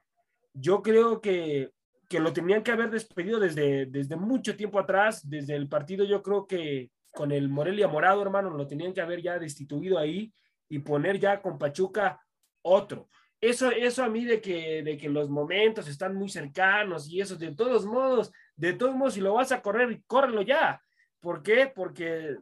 yo 0.52 0.83
creo 0.83 1.20
que, 1.20 1.70
que, 2.09 2.20
lo 2.20 2.33
tenían 2.33 2.62
que 2.62 2.72
haber 2.72 2.90
despedido 2.90 3.40
desde, 3.40 3.87
desde 3.87 4.16
mucho 4.16 4.57
tiempo 4.57 4.78
atrás, 4.78 5.28
desde 5.28 5.55
el 5.57 5.68
partido 5.68 6.05
yo 6.05 6.22
creo 6.22 6.46
que 6.46 6.90
con 7.12 7.33
el 7.33 7.48
Morelia 7.48 7.88
Morado, 7.88 8.22
hermano, 8.22 8.50
lo 8.50 8.66
tenían 8.66 8.92
que 8.92 9.00
haber 9.00 9.22
ya 9.22 9.38
destituido 9.38 9.98
ahí 9.98 10.33
y 10.68 10.78
poner 10.78 11.18
ya 11.18 11.40
con 11.40 11.59
Pachuca 11.59 12.20
otro. 12.62 13.09
Eso, 13.42 13.72
eso 13.72 14.05
a 14.05 14.09
mí 14.09 14.24
de 14.24 14.40
que, 14.40 14.85
de 14.85 14.96
que 14.96 15.09
los 15.09 15.28
momentos 15.28 15.88
están 15.88 16.14
muy 16.14 16.28
cercanos 16.28 17.09
y 17.09 17.20
eso, 17.20 17.35
de 17.35 17.52
todos 17.52 17.85
modos, 17.85 18.31
de 18.55 18.72
todos 18.72 18.94
modos, 18.94 19.14
si 19.14 19.20
lo 19.20 19.35
vas 19.35 19.50
a 19.50 19.61
correr, 19.61 20.00
córrelo 20.07 20.42
ya. 20.42 20.81
¿Por 21.18 21.42
qué? 21.42 21.66
Porque, 21.74 22.37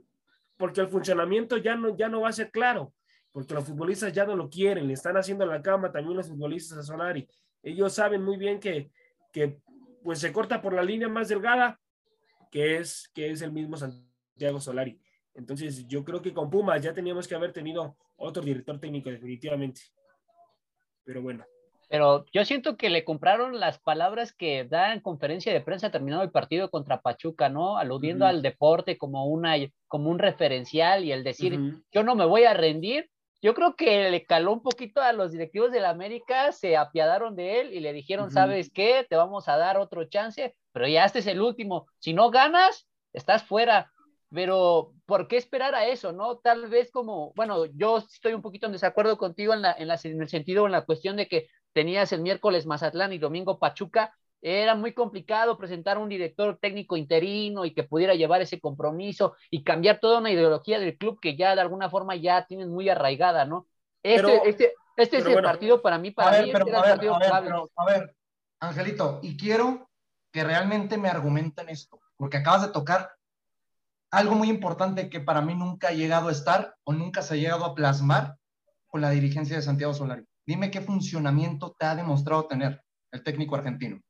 porque 0.59 0.83
el 0.83 0.89
funcionamiento 0.89 1.57
ya 1.57 1.75
no, 1.75 1.97
ya 1.97 2.11
no 2.11 2.21
va 2.21 2.29
a 2.29 2.33
ser 2.33 2.51
claro, 2.51 2.93
porque 3.33 3.55
los 3.55 3.65
futbolistas 3.65 4.13
ya 4.13 4.27
no 4.27 4.37
lo 4.37 4.51
quieren, 4.51 4.89
le 4.89 4.93
están 4.93 5.17
haciendo 5.17 5.47
la 5.47 5.63
cama 5.63 5.91
también 5.91 6.19
los 6.19 6.29
futbolistas 6.29 6.77
a 6.77 6.83
Solari. 6.83 7.27
Ellos 7.63 7.95
saben 7.95 8.23
muy 8.23 8.37
bien 8.37 8.61
que, 8.61 8.91
que 9.33 9.59
pues 10.03 10.19
se 10.19 10.35
corta 10.35 10.61
por 10.61 10.75
la 10.75 10.83
línea 10.83 11.09
más 11.09 11.29
delgada, 11.29 11.81
que 12.51 12.77
es, 12.77 13.11
que 13.15 13.31
es 13.31 13.41
el 13.41 13.53
mismo 13.53 13.79
Santiago 13.79 14.61
Solari. 14.61 15.01
Entonces, 15.33 15.87
yo 15.89 16.05
creo 16.05 16.21
que 16.21 16.35
con 16.35 16.51
Pumas 16.51 16.83
ya 16.83 16.93
teníamos 16.93 17.27
que 17.27 17.35
haber 17.35 17.55
tenido 17.55 17.97
otro 18.17 18.43
director 18.43 18.79
técnico, 18.79 19.09
definitivamente. 19.09 19.81
Pero 21.11 21.23
bueno. 21.23 21.45
Pero 21.89 22.25
yo 22.33 22.45
siento 22.45 22.77
que 22.77 22.89
le 22.89 23.05
compraron 23.05 23.59
las 23.59 23.81
palabras 23.81 24.33
que 24.33 24.63
da 24.65 24.93
en 24.93 25.01
conferencia 25.01 25.53
de 25.53 25.61
prensa 25.61 25.91
terminado 25.91 26.23
el 26.23 26.31
partido 26.31 26.71
contra 26.71 27.01
Pachuca, 27.01 27.49
¿no? 27.49 27.79
Aludiendo 27.79 28.27
al 28.27 28.43
deporte 28.43 28.97
como, 28.97 29.27
una, 29.27 29.57
como 29.89 30.09
un 30.09 30.21
referencial 30.21 31.05
y 31.05 31.11
el 31.11 31.25
decir, 31.25 31.59
yo 31.91 32.05
no 32.05 32.15
me 32.15 32.27
voy 32.27 32.45
a 32.45 32.55
rendir. 32.55 33.11
Yo 33.43 33.55
creo 33.55 33.75
que 33.75 34.09
le 34.09 34.25
caló 34.25 34.53
un 34.53 34.63
poquito 34.63 35.03
a 35.03 35.13
los 35.13 35.33
directivos 35.33 35.73
de 35.73 35.81
la 35.81 35.91
América, 35.91 36.53
se 36.53 36.77
apiadaron 36.77 37.35
de 37.35 37.61
él 37.61 37.75
y 37.75 37.81
le 37.81 37.93
dijeron, 37.93 38.31
¿sabes 38.31 38.71
qué? 38.73 39.05
Te 39.11 39.17
vamos 39.17 39.49
a 39.49 39.57
dar 39.57 39.77
otro 39.77 40.05
chance, 40.05 40.55
pero 40.71 40.87
ya 40.87 41.05
este 41.05 41.19
es 41.19 41.27
el 41.27 41.41
último. 41.41 41.89
Si 41.99 42.15
no 42.15 42.31
ganas, 42.31 42.87
estás 43.13 43.43
fuera. 43.43 43.91
Pero, 44.33 44.93
¿por 45.07 45.27
qué 45.27 45.37
esperar 45.37 45.75
a 45.75 45.87
eso, 45.87 46.13
no? 46.13 46.39
Tal 46.39 46.69
vez 46.69 46.91
como, 46.91 47.33
bueno, 47.35 47.67
yo 47.67 47.99
estoy 47.99 48.33
un 48.33 48.43
poquito 48.43 48.67
en 48.67 48.73
desacuerdo 48.73 49.19
contigo 49.19 49.55
en, 49.55 49.63
la, 49.63 49.73
en, 49.73 49.89
la, 49.89 49.99
en 50.03 50.23
el 50.23 50.29
sentido, 50.29 50.67
en 50.67 50.73
la 50.73 50.85
cuestión 50.85 51.17
de 51.17 51.27
que 51.27 51.49
tenías 51.73 52.13
el 52.13 52.23
miércoles 52.23 52.67
Mazatlán 52.67 53.13
y 53.13 53.19
domingo 53.19 53.59
Pachuca, 53.59 54.15
era 54.43 54.75
muy 54.75 54.95
complicado 54.95 55.59
presentar 55.59 55.99
un 55.99 56.09
director 56.09 56.59
técnico 56.61 56.97
interino 56.97 57.65
y 57.65 57.75
que 57.75 57.83
pudiera 57.83 58.15
llevar 58.15 58.41
ese 58.41 58.61
compromiso 58.61 59.35
y 59.51 59.63
cambiar 59.65 60.01
toda 60.01 60.19
una 60.19 60.31
ideología 60.31 60.79
del 60.79 60.97
club 60.97 61.21
que 61.21 61.37
ya 61.37 61.55
de 61.55 61.61
alguna 61.61 61.91
forma 61.91 62.17
ya 62.17 62.47
tienen 62.47 62.71
muy 62.71 62.89
arraigada, 62.89 63.45
¿no? 63.45 63.67
Este, 64.03 64.49
este, 64.49 64.75
este 64.97 65.19
es 65.19 65.27
el 65.27 65.43
partido 65.43 65.83
para 65.83 65.99
mí, 65.99 66.11
para 66.11 66.43
mí, 66.43 66.51
este 66.51 66.75
a 66.75 67.41
ver, 67.41 67.53
a 67.77 67.85
ver, 67.85 68.17
Angelito, 68.61 69.21
y 69.23 69.37
quiero 69.37 69.91
que 70.33 70.45
realmente 70.45 70.97
me 70.97 71.09
argumenten 71.09 71.69
esto, 71.69 72.01
porque 72.17 72.39
acabas 72.39 72.63
de 72.63 72.69
tocar 72.69 73.11
algo 74.11 74.35
muy 74.35 74.49
importante 74.49 75.09
que 75.09 75.21
para 75.21 75.41
mí 75.41 75.55
nunca 75.55 75.89
ha 75.89 75.93
llegado 75.93 76.29
a 76.29 76.33
estar 76.33 76.75
o 76.85 76.93
nunca 76.93 77.23
se 77.23 77.35
ha 77.35 77.37
llegado 77.37 77.65
a 77.65 77.75
plasmar 77.75 78.37
con 78.89 79.01
la 79.01 79.11
dirigencia 79.11 79.57
de 79.57 79.63
Santiago 79.63 79.95
Solari. 79.95 80.25
Dime 80.47 80.71
qué 80.71 80.81
funcionamiento 80.81 81.75
te 81.79 81.87
ha 81.87 81.95
demostrado 81.95 82.47
tener 82.47 82.83
el 83.13 83.23
técnico 83.23 83.55
argentino. 83.55 84.01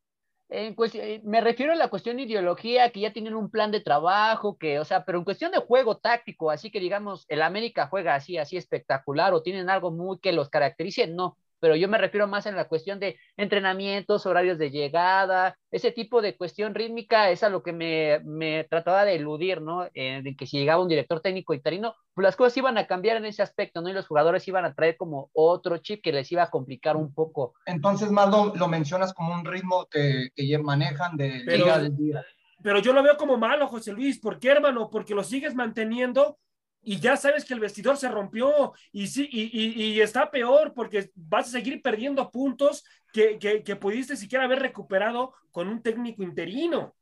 Eh, 0.52 1.20
me 1.22 1.40
refiero 1.40 1.72
a 1.72 1.76
la 1.76 1.88
cuestión 1.88 2.16
de 2.16 2.24
ideología, 2.24 2.90
que 2.90 3.00
ya 3.00 3.12
tienen 3.12 3.34
un 3.34 3.50
plan 3.50 3.70
de 3.70 3.80
trabajo, 3.80 4.58
que, 4.58 4.80
o 4.80 4.84
sea, 4.84 5.04
pero 5.04 5.18
en 5.18 5.24
cuestión 5.24 5.52
de 5.52 5.58
juego 5.58 5.98
táctico, 5.98 6.50
así 6.50 6.72
que 6.72 6.80
digamos, 6.80 7.24
el 7.28 7.42
América 7.42 7.86
juega 7.86 8.16
así, 8.16 8.36
así 8.36 8.56
espectacular, 8.56 9.32
o 9.32 9.42
tienen 9.42 9.70
algo 9.70 9.92
muy 9.92 10.18
que 10.18 10.32
los 10.32 10.48
caracterice, 10.48 11.06
no 11.06 11.36
pero 11.60 11.76
yo 11.76 11.88
me 11.88 11.98
refiero 11.98 12.26
más 12.26 12.46
en 12.46 12.56
la 12.56 12.66
cuestión 12.66 12.98
de 12.98 13.18
entrenamientos, 13.36 14.26
horarios 14.26 14.58
de 14.58 14.70
llegada, 14.70 15.56
ese 15.70 15.92
tipo 15.92 16.22
de 16.22 16.36
cuestión 16.36 16.74
rítmica 16.74 17.30
es 17.30 17.42
a 17.42 17.48
lo 17.48 17.62
que 17.62 17.72
me, 17.72 18.20
me 18.24 18.64
trataba 18.64 19.04
de 19.04 19.16
eludir, 19.16 19.60
¿no? 19.60 19.86
Eh, 19.94 20.20
de 20.22 20.34
que 20.34 20.46
si 20.46 20.58
llegaba 20.58 20.82
un 20.82 20.88
director 20.88 21.20
técnico 21.20 21.54
interino, 21.54 21.94
pues 22.14 22.24
las 22.24 22.36
cosas 22.36 22.56
iban 22.56 22.78
a 22.78 22.86
cambiar 22.86 23.18
en 23.18 23.26
ese 23.26 23.42
aspecto, 23.42 23.82
¿no? 23.82 23.88
Y 23.88 23.92
los 23.92 24.06
jugadores 24.06 24.46
iban 24.48 24.64
a 24.64 24.74
traer 24.74 24.96
como 24.96 25.30
otro 25.32 25.78
chip 25.78 26.02
que 26.02 26.12
les 26.12 26.30
iba 26.32 26.42
a 26.42 26.50
complicar 26.50 26.96
un 26.96 27.14
poco. 27.14 27.54
Entonces, 27.66 28.10
más 28.10 28.30
lo, 28.30 28.68
mencionas 28.68 29.12
como 29.12 29.34
un 29.34 29.44
ritmo 29.44 29.86
que, 29.90 30.30
que 30.34 30.58
manejan 30.58 31.16
de 31.16 31.42
pero, 31.46 31.78
día. 31.90 32.24
Pero 32.62 32.80
yo 32.80 32.92
lo 32.92 33.02
veo 33.02 33.16
como 33.16 33.36
malo, 33.36 33.68
José 33.68 33.92
Luis. 33.92 34.18
¿Por 34.18 34.38
qué, 34.38 34.48
hermano? 34.50 34.90
Porque 34.90 35.14
lo 35.14 35.24
sigues 35.24 35.54
manteniendo 35.54 36.38
y 36.82 36.98
ya 36.98 37.16
sabes 37.16 37.44
que 37.44 37.54
el 37.54 37.60
vestidor 37.60 37.96
se 37.96 38.08
rompió 38.08 38.72
y, 38.92 39.06
sí, 39.06 39.28
y, 39.30 39.82
y, 39.82 40.00
está 40.00 40.30
peor 40.30 40.72
porque 40.74 41.10
vas 41.14 41.48
a 41.48 41.50
seguir 41.50 41.82
perdiendo 41.82 42.30
puntos 42.30 42.84
que, 43.12 43.38
que, 43.38 43.76
pudiste 43.76 44.16
siquiera 44.16 44.44
haber 44.44 44.60
recuperado 44.60 45.34
con 45.50 45.68
un 45.68 45.82
técnico 45.82 46.22
interino. 46.22 46.94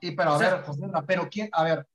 Y 0.00 0.10
pero 0.12 0.32
a 0.32 0.38
ver, 0.38 0.62
José, 0.62 0.82
pero 1.06 1.28
quién, 1.30 1.48
a 1.52 1.64
ver, 1.64 1.86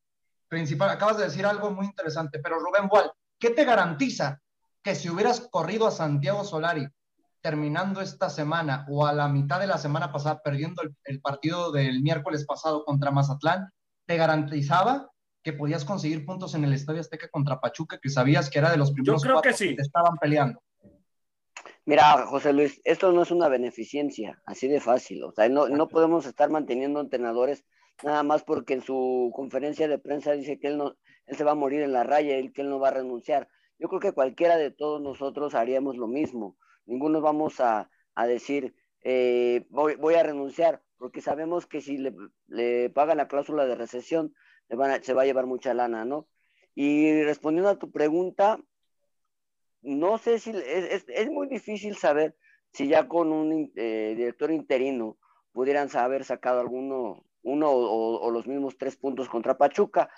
principal, 0.47 0.89
acabas 0.89 1.17
de 1.17 1.25
decir 1.25 1.45
algo 1.45 1.69
muy 1.71 1.85
interesante, 1.85 2.39
pero 2.39 2.59
Rubén 2.59 2.87
Boal, 2.87 3.11
¿qué 3.37 3.51
te 3.51 3.65
garantiza 3.65 4.41
que 4.81 4.95
si 4.95 5.09
hubieras 5.09 5.41
corrido 5.51 5.87
a 5.87 5.91
Santiago 5.91 6.43
Solari 6.43 6.87
terminando 7.41 8.01
esta 8.01 8.29
semana 8.29 8.85
o 8.89 9.05
a 9.05 9.13
la 9.13 9.27
mitad 9.27 9.59
de 9.59 9.67
la 9.67 9.77
semana 9.77 10.11
pasada 10.11 10.41
perdiendo 10.41 10.81
el, 10.81 10.95
el 11.03 11.21
partido 11.21 11.71
del 11.71 12.01
miércoles 12.01 12.45
pasado 12.45 12.83
contra 12.85 13.11
Mazatlán, 13.11 13.71
te 14.05 14.17
garantizaba 14.17 15.09
que 15.51 15.57
podías 15.57 15.83
conseguir 15.83 16.25
puntos 16.25 16.53
en 16.53 16.63
el 16.63 16.73
Estadio 16.73 17.01
Azteca 17.01 17.27
contra 17.29 17.59
Pachuca, 17.59 17.99
que 17.99 18.09
sabías 18.09 18.49
que 18.49 18.59
era 18.59 18.69
de 18.69 18.77
los 18.77 18.91
primeros 18.91 19.23
Yo 19.23 19.27
creo 19.27 19.41
que, 19.41 19.53
sí. 19.53 19.75
te 19.75 19.81
estaban 19.81 20.15
peleando. 20.17 20.61
Mira, 21.85 22.27
José 22.27 22.53
Luis, 22.53 22.79
esto 22.83 23.11
no 23.11 23.23
es 23.23 23.31
una 23.31 23.47
beneficencia, 23.47 24.39
así 24.45 24.67
de 24.67 24.79
fácil. 24.79 25.23
O 25.23 25.31
sea, 25.31 25.49
no, 25.49 25.67
no 25.69 25.87
podemos 25.87 26.27
estar 26.27 26.51
manteniendo 26.51 27.01
entrenadores 27.01 27.65
nada 28.03 28.21
más 28.21 28.43
porque 28.43 28.75
en 28.75 28.81
su 28.81 29.31
conferencia 29.35 29.87
de 29.87 29.97
prensa 29.97 30.33
dice 30.33 30.59
que 30.59 30.67
él, 30.67 30.77
no, 30.77 30.95
él 31.25 31.35
se 31.35 31.43
va 31.43 31.51
a 31.51 31.55
morir 31.55 31.81
en 31.81 31.93
la 31.93 32.03
raya 32.03 32.37
y 32.37 32.51
que 32.51 32.61
él 32.61 32.69
no 32.69 32.79
va 32.79 32.89
a 32.89 32.93
renunciar. 32.93 33.47
Yo 33.79 33.87
creo 33.87 33.99
que 33.99 34.11
cualquiera 34.11 34.57
de 34.57 34.69
todos 34.69 35.01
nosotros 35.01 35.55
haríamos 35.55 35.97
lo 35.97 36.07
mismo. 36.07 36.57
Ninguno 36.85 37.21
vamos 37.21 37.59
a, 37.59 37.89
a 38.13 38.27
decir, 38.27 38.75
eh, 39.01 39.65
voy, 39.71 39.95
voy, 39.95 40.13
a 40.13 40.23
renunciar, 40.23 40.83
porque 40.97 41.21
sabemos 41.21 41.65
que 41.65 41.81
si 41.81 41.97
le, 41.97 42.13
le 42.47 42.91
pagan 42.91 43.17
la 43.17 43.27
cláusula 43.27 43.65
de 43.65 43.75
recesión, 43.75 44.33
se 45.01 45.13
va 45.13 45.23
a 45.23 45.25
llevar 45.25 45.45
mucha 45.45 45.73
lana, 45.73 46.05
¿no? 46.05 46.27
Y 46.75 47.23
respondiendo 47.23 47.69
a 47.69 47.79
tu 47.79 47.91
pregunta, 47.91 48.59
no 49.81 50.17
sé 50.17 50.39
si 50.39 50.51
es, 50.51 51.05
es, 51.07 51.29
muy 51.29 51.47
difícil 51.47 51.95
saber 51.95 52.35
si 52.71 52.87
ya 52.87 53.07
con 53.07 53.31
un 53.31 53.71
eh, 53.75 54.13
director 54.15 54.51
interino 54.51 55.17
pudieran 55.51 55.89
haber 55.95 56.23
sacado 56.23 56.59
alguno, 56.59 57.25
uno 57.43 57.71
o, 57.71 58.31
los 58.31 58.47
mismos 58.47 58.77
tres 58.77 58.95
puntos 58.95 59.29
contra 59.29 59.57
Pachuca, 59.57 60.09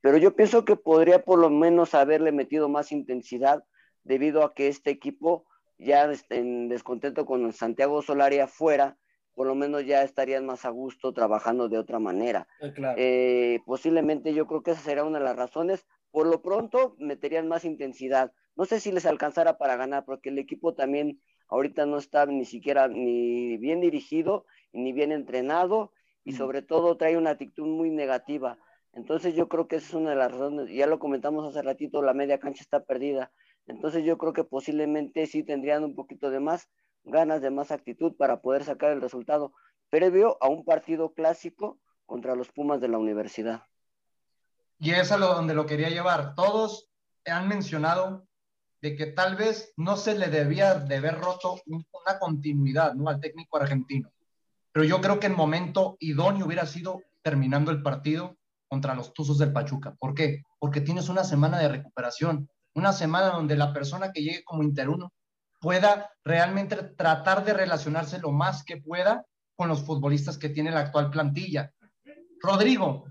pero 0.00 0.16
yo 0.16 0.34
pienso 0.34 0.64
que 0.64 0.76
podría 0.76 1.24
por 1.24 1.38
lo 1.38 1.50
menos 1.50 1.94
haberle 1.94 2.32
metido 2.32 2.68
más 2.68 2.92
intensidad 2.92 3.64
debido 4.04 4.42
a 4.42 4.54
que 4.54 4.68
este 4.68 4.90
equipo 4.90 5.46
ya 5.76 6.10
en 6.30 6.68
descontento 6.68 7.26
con 7.26 7.52
Santiago 7.52 8.02
Solari 8.02 8.38
afuera, 8.38 8.96
por 9.38 9.46
lo 9.46 9.54
menos 9.54 9.86
ya 9.86 10.02
estarían 10.02 10.44
más 10.46 10.64
a 10.64 10.70
gusto 10.70 11.12
trabajando 11.12 11.68
de 11.68 11.78
otra 11.78 12.00
manera. 12.00 12.48
Ah, 12.60 12.94
eh, 12.96 13.60
posiblemente 13.64 14.34
yo 14.34 14.48
creo 14.48 14.64
que 14.64 14.72
esa 14.72 14.80
será 14.80 15.04
una 15.04 15.20
de 15.20 15.24
las 15.26 15.36
razones. 15.36 15.86
Por 16.10 16.26
lo 16.26 16.42
pronto 16.42 16.96
meterían 16.98 17.46
más 17.46 17.64
intensidad. 17.64 18.32
No 18.56 18.64
sé 18.64 18.80
si 18.80 18.90
les 18.90 19.06
alcanzara 19.06 19.56
para 19.56 19.76
ganar, 19.76 20.04
porque 20.04 20.30
el 20.30 20.40
equipo 20.40 20.74
también 20.74 21.20
ahorita 21.46 21.86
no 21.86 21.98
está 21.98 22.26
ni 22.26 22.46
siquiera 22.46 22.88
ni 22.88 23.56
bien 23.58 23.80
dirigido 23.80 24.44
ni 24.72 24.92
bien 24.92 25.12
entrenado 25.12 25.92
y 26.24 26.32
sobre 26.32 26.62
todo 26.62 26.96
trae 26.96 27.16
una 27.16 27.30
actitud 27.30 27.64
muy 27.64 27.90
negativa. 27.90 28.58
Entonces 28.92 29.36
yo 29.36 29.48
creo 29.48 29.68
que 29.68 29.76
esa 29.76 29.86
es 29.86 29.94
una 29.94 30.10
de 30.10 30.16
las 30.16 30.32
razones, 30.32 30.68
ya 30.68 30.88
lo 30.88 30.98
comentamos 30.98 31.46
hace 31.46 31.62
ratito, 31.62 32.02
la 32.02 32.12
media 32.12 32.40
cancha 32.40 32.62
está 32.62 32.82
perdida. 32.82 33.30
Entonces 33.68 34.04
yo 34.04 34.18
creo 34.18 34.32
que 34.32 34.42
posiblemente 34.42 35.26
sí 35.26 35.44
tendrían 35.44 35.84
un 35.84 35.94
poquito 35.94 36.28
de 36.28 36.40
más, 36.40 36.68
ganas 37.08 37.42
de 37.42 37.50
más 37.50 37.70
actitud 37.70 38.14
para 38.16 38.40
poder 38.40 38.64
sacar 38.64 38.92
el 38.92 39.00
resultado 39.00 39.52
previo 39.90 40.36
a 40.40 40.48
un 40.48 40.64
partido 40.64 41.14
clásico 41.14 41.78
contra 42.06 42.34
los 42.34 42.50
Pumas 42.50 42.80
de 42.80 42.88
la 42.88 42.98
universidad. 42.98 43.62
Y 44.78 44.92
es 44.92 45.10
a 45.10 45.18
lo 45.18 45.28
donde 45.28 45.54
lo 45.54 45.66
quería 45.66 45.88
llevar. 45.88 46.34
Todos 46.34 46.88
han 47.26 47.48
mencionado 47.48 48.26
de 48.80 48.94
que 48.94 49.06
tal 49.06 49.36
vez 49.36 49.72
no 49.76 49.96
se 49.96 50.16
le 50.16 50.28
debía 50.28 50.74
de 50.74 50.96
haber 50.96 51.18
roto 51.18 51.60
una 51.66 52.18
continuidad 52.18 52.94
¿no? 52.94 53.08
al 53.08 53.20
técnico 53.20 53.56
argentino. 53.58 54.10
Pero 54.72 54.84
yo 54.84 55.00
creo 55.00 55.18
que 55.18 55.26
el 55.26 55.34
momento 55.34 55.96
idóneo 55.98 56.46
hubiera 56.46 56.66
sido 56.66 57.02
terminando 57.22 57.70
el 57.70 57.82
partido 57.82 58.36
contra 58.68 58.94
los 58.94 59.12
Tuzos 59.12 59.38
del 59.38 59.52
Pachuca. 59.52 59.96
¿Por 59.98 60.14
qué? 60.14 60.42
Porque 60.58 60.80
tienes 60.80 61.08
una 61.08 61.24
semana 61.24 61.58
de 61.58 61.68
recuperación, 61.68 62.48
una 62.74 62.92
semana 62.92 63.30
donde 63.30 63.56
la 63.56 63.72
persona 63.72 64.12
que 64.12 64.22
llegue 64.22 64.44
como 64.44 64.62
interuno 64.62 65.12
pueda 65.60 66.10
realmente 66.24 66.76
tratar 66.76 67.44
de 67.44 67.52
relacionarse 67.52 68.18
lo 68.18 68.30
más 68.30 68.64
que 68.64 68.78
pueda 68.78 69.24
con 69.56 69.68
los 69.68 69.82
futbolistas 69.82 70.38
que 70.38 70.48
tiene 70.48 70.70
la 70.70 70.80
actual 70.80 71.10
plantilla. 71.10 71.72
Rodrigo, 72.40 73.06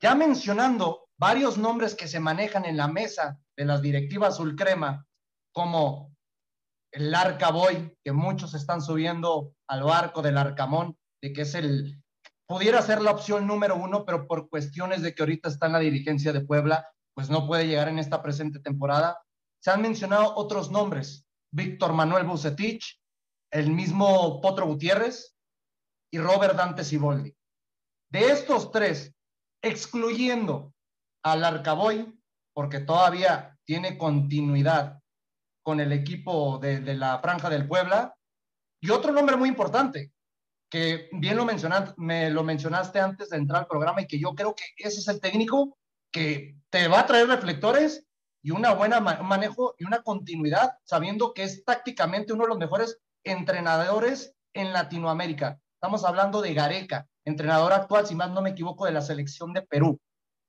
ya 0.00 0.14
mencionando 0.14 1.08
varios 1.16 1.58
nombres 1.58 1.94
que 1.94 2.08
se 2.08 2.20
manejan 2.20 2.64
en 2.64 2.76
la 2.76 2.88
mesa 2.88 3.38
de 3.56 3.64
las 3.64 3.82
directivas 3.82 4.34
azul 4.34 4.56
crema, 4.56 5.06
como 5.52 6.14
el 6.92 7.14
Arcaboy, 7.14 7.96
que 8.02 8.12
muchos 8.12 8.54
están 8.54 8.80
subiendo 8.80 9.52
al 9.68 9.82
barco 9.82 10.22
del 10.22 10.38
Arcamón, 10.38 10.96
de 11.20 11.32
que 11.32 11.42
es 11.42 11.54
el, 11.54 12.02
pudiera 12.46 12.80
ser 12.82 13.02
la 13.02 13.10
opción 13.10 13.46
número 13.46 13.76
uno, 13.76 14.04
pero 14.04 14.26
por 14.26 14.48
cuestiones 14.48 15.02
de 15.02 15.14
que 15.14 15.22
ahorita 15.22 15.48
está 15.48 15.66
en 15.66 15.72
la 15.72 15.78
dirigencia 15.80 16.32
de 16.32 16.40
Puebla, 16.40 16.88
pues 17.14 17.30
no 17.30 17.46
puede 17.46 17.66
llegar 17.66 17.88
en 17.88 17.98
esta 17.98 18.22
presente 18.22 18.60
temporada. 18.60 19.20
Se 19.60 19.70
han 19.70 19.82
mencionado 19.82 20.34
otros 20.36 20.70
nombres, 20.70 21.27
Víctor 21.50 21.92
Manuel 21.92 22.24
Bucetich, 22.24 23.00
el 23.50 23.70
mismo 23.70 24.40
Potro 24.40 24.66
Gutiérrez 24.66 25.36
y 26.12 26.18
Robert 26.18 26.56
Dante 26.56 26.84
Siboldi. 26.84 27.34
De 28.10 28.26
estos 28.26 28.70
tres, 28.70 29.14
excluyendo 29.62 30.72
al 31.22 31.44
Arcaboy, 31.44 32.14
porque 32.54 32.80
todavía 32.80 33.56
tiene 33.64 33.98
continuidad 33.98 35.00
con 35.62 35.80
el 35.80 35.92
equipo 35.92 36.58
de, 36.58 36.80
la 36.94 37.18
Franja 37.18 37.50
del 37.50 37.68
Puebla, 37.68 38.14
y 38.80 38.90
otro 38.90 39.12
nombre 39.12 39.36
muy 39.36 39.48
importante, 39.48 40.12
que 40.70 41.10
bien 41.12 41.36
lo 41.36 41.44
mencionaste, 41.44 41.94
me 41.98 42.30
lo 42.30 42.42
mencionaste 42.44 43.00
antes 43.00 43.30
de 43.30 43.36
entrar 43.36 43.60
al 43.62 43.66
programa 43.66 44.00
y 44.02 44.06
que 44.06 44.18
yo 44.18 44.34
creo 44.34 44.54
que 44.54 44.64
ese 44.76 45.00
es 45.00 45.08
el 45.08 45.20
técnico 45.20 45.76
que 46.10 46.56
te 46.70 46.88
va 46.88 47.00
a 47.00 47.06
traer 47.06 47.26
reflectores 47.26 48.07
y 48.42 48.50
una 48.50 48.72
buena 48.72 49.00
manejo 49.00 49.74
y 49.78 49.84
una 49.84 50.02
continuidad, 50.02 50.78
sabiendo 50.84 51.34
que 51.34 51.44
es 51.44 51.64
tácticamente 51.64 52.32
uno 52.32 52.44
de 52.44 52.48
los 52.48 52.58
mejores 52.58 52.98
entrenadores 53.24 54.34
en 54.54 54.72
Latinoamérica. 54.72 55.58
Estamos 55.74 56.04
hablando 56.04 56.40
de 56.40 56.54
Gareca, 56.54 57.06
entrenador 57.24 57.72
actual, 57.72 58.06
si 58.06 58.14
más 58.14 58.30
no 58.30 58.42
me 58.42 58.50
equivoco, 58.50 58.86
de 58.86 58.92
la 58.92 59.00
selección 59.00 59.52
de 59.52 59.62
Perú. 59.62 60.00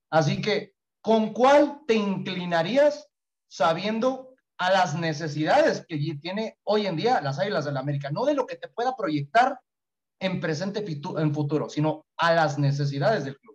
Así 0.09 0.41
que, 0.41 0.73
¿con 1.01 1.33
cuál 1.33 1.81
te 1.87 1.95
inclinarías 1.95 3.07
sabiendo 3.47 4.33
a 4.57 4.71
las 4.71 4.95
necesidades 4.95 5.85
que 5.87 5.97
tiene 6.21 6.57
hoy 6.63 6.87
en 6.87 6.95
día 6.95 7.21
las 7.21 7.39
Águilas 7.39 7.65
del 7.65 7.75
la 7.75 7.79
América? 7.79 8.09
No 8.11 8.25
de 8.25 8.33
lo 8.33 8.45
que 8.45 8.55
te 8.55 8.69
pueda 8.69 8.95
proyectar 8.95 9.59
en 10.19 10.39
presente, 10.39 10.83
en 11.17 11.33
futuro, 11.33 11.69
sino 11.69 12.05
a 12.17 12.33
las 12.33 12.57
necesidades 12.57 13.25
del 13.25 13.37
club. 13.37 13.48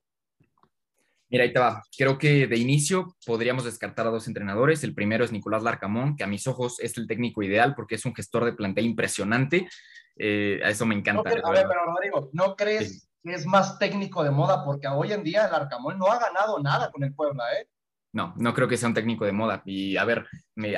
Mira, 1.35 1.45
ahí 1.47 1.53
te 1.53 1.59
va. 1.59 1.83
Creo 1.99 2.17
que 2.17 2.47
de 2.47 2.57
inicio 2.57 3.17
podríamos 3.27 3.65
descartar 3.65 4.07
a 4.07 4.11
dos 4.11 4.29
entrenadores. 4.29 4.85
El 4.85 4.95
primero 4.95 5.25
es 5.25 5.33
Nicolás 5.33 5.65
Larcamón, 5.65 6.15
que 6.15 6.23
a 6.23 6.29
mis 6.29 6.47
ojos 6.47 6.79
es 6.79 6.97
el 6.97 7.09
técnico 7.09 7.43
ideal 7.43 7.75
porque 7.75 7.97
es 7.97 8.05
un 8.05 8.15
gestor 8.15 8.45
de 8.45 8.53
plantel 8.53 8.87
impresionante. 8.87 9.69
Eh, 10.15 10.61
a 10.65 10.71
eso 10.71 10.87
me 10.87 10.95
encanta. 10.95 11.29
a 11.29 11.51
ver, 11.51 11.67
pero 11.67 11.87
Rodrigo, 11.87 12.31
¿no 12.35 12.55
crees 12.55 13.09
que 13.21 13.35
es 13.35 13.47
más 13.47 13.81
técnico 13.81 14.23
de 14.23 14.31
moda? 14.31 14.65
Porque 14.65 14.87
hoy 14.87 15.11
en 15.11 15.25
día 15.25 15.47
el 15.47 15.55
Arcamón 15.57 15.99
no 15.99 16.07
ha 16.07 16.21
ganado 16.21 16.61
nada 16.61 16.93
con 16.93 17.03
el 17.03 17.13
Puebla, 17.13 17.43
¿eh? 17.61 17.67
No, 18.13 18.33
no 18.37 18.55
creo 18.55 18.69
que 18.69 18.77
sea 18.77 18.89
un 18.89 18.95
técnico 18.95 19.25
de 19.25 19.33
moda. 19.33 19.61
Y 19.65 19.97
a 19.97 20.05
ver, 20.05 20.29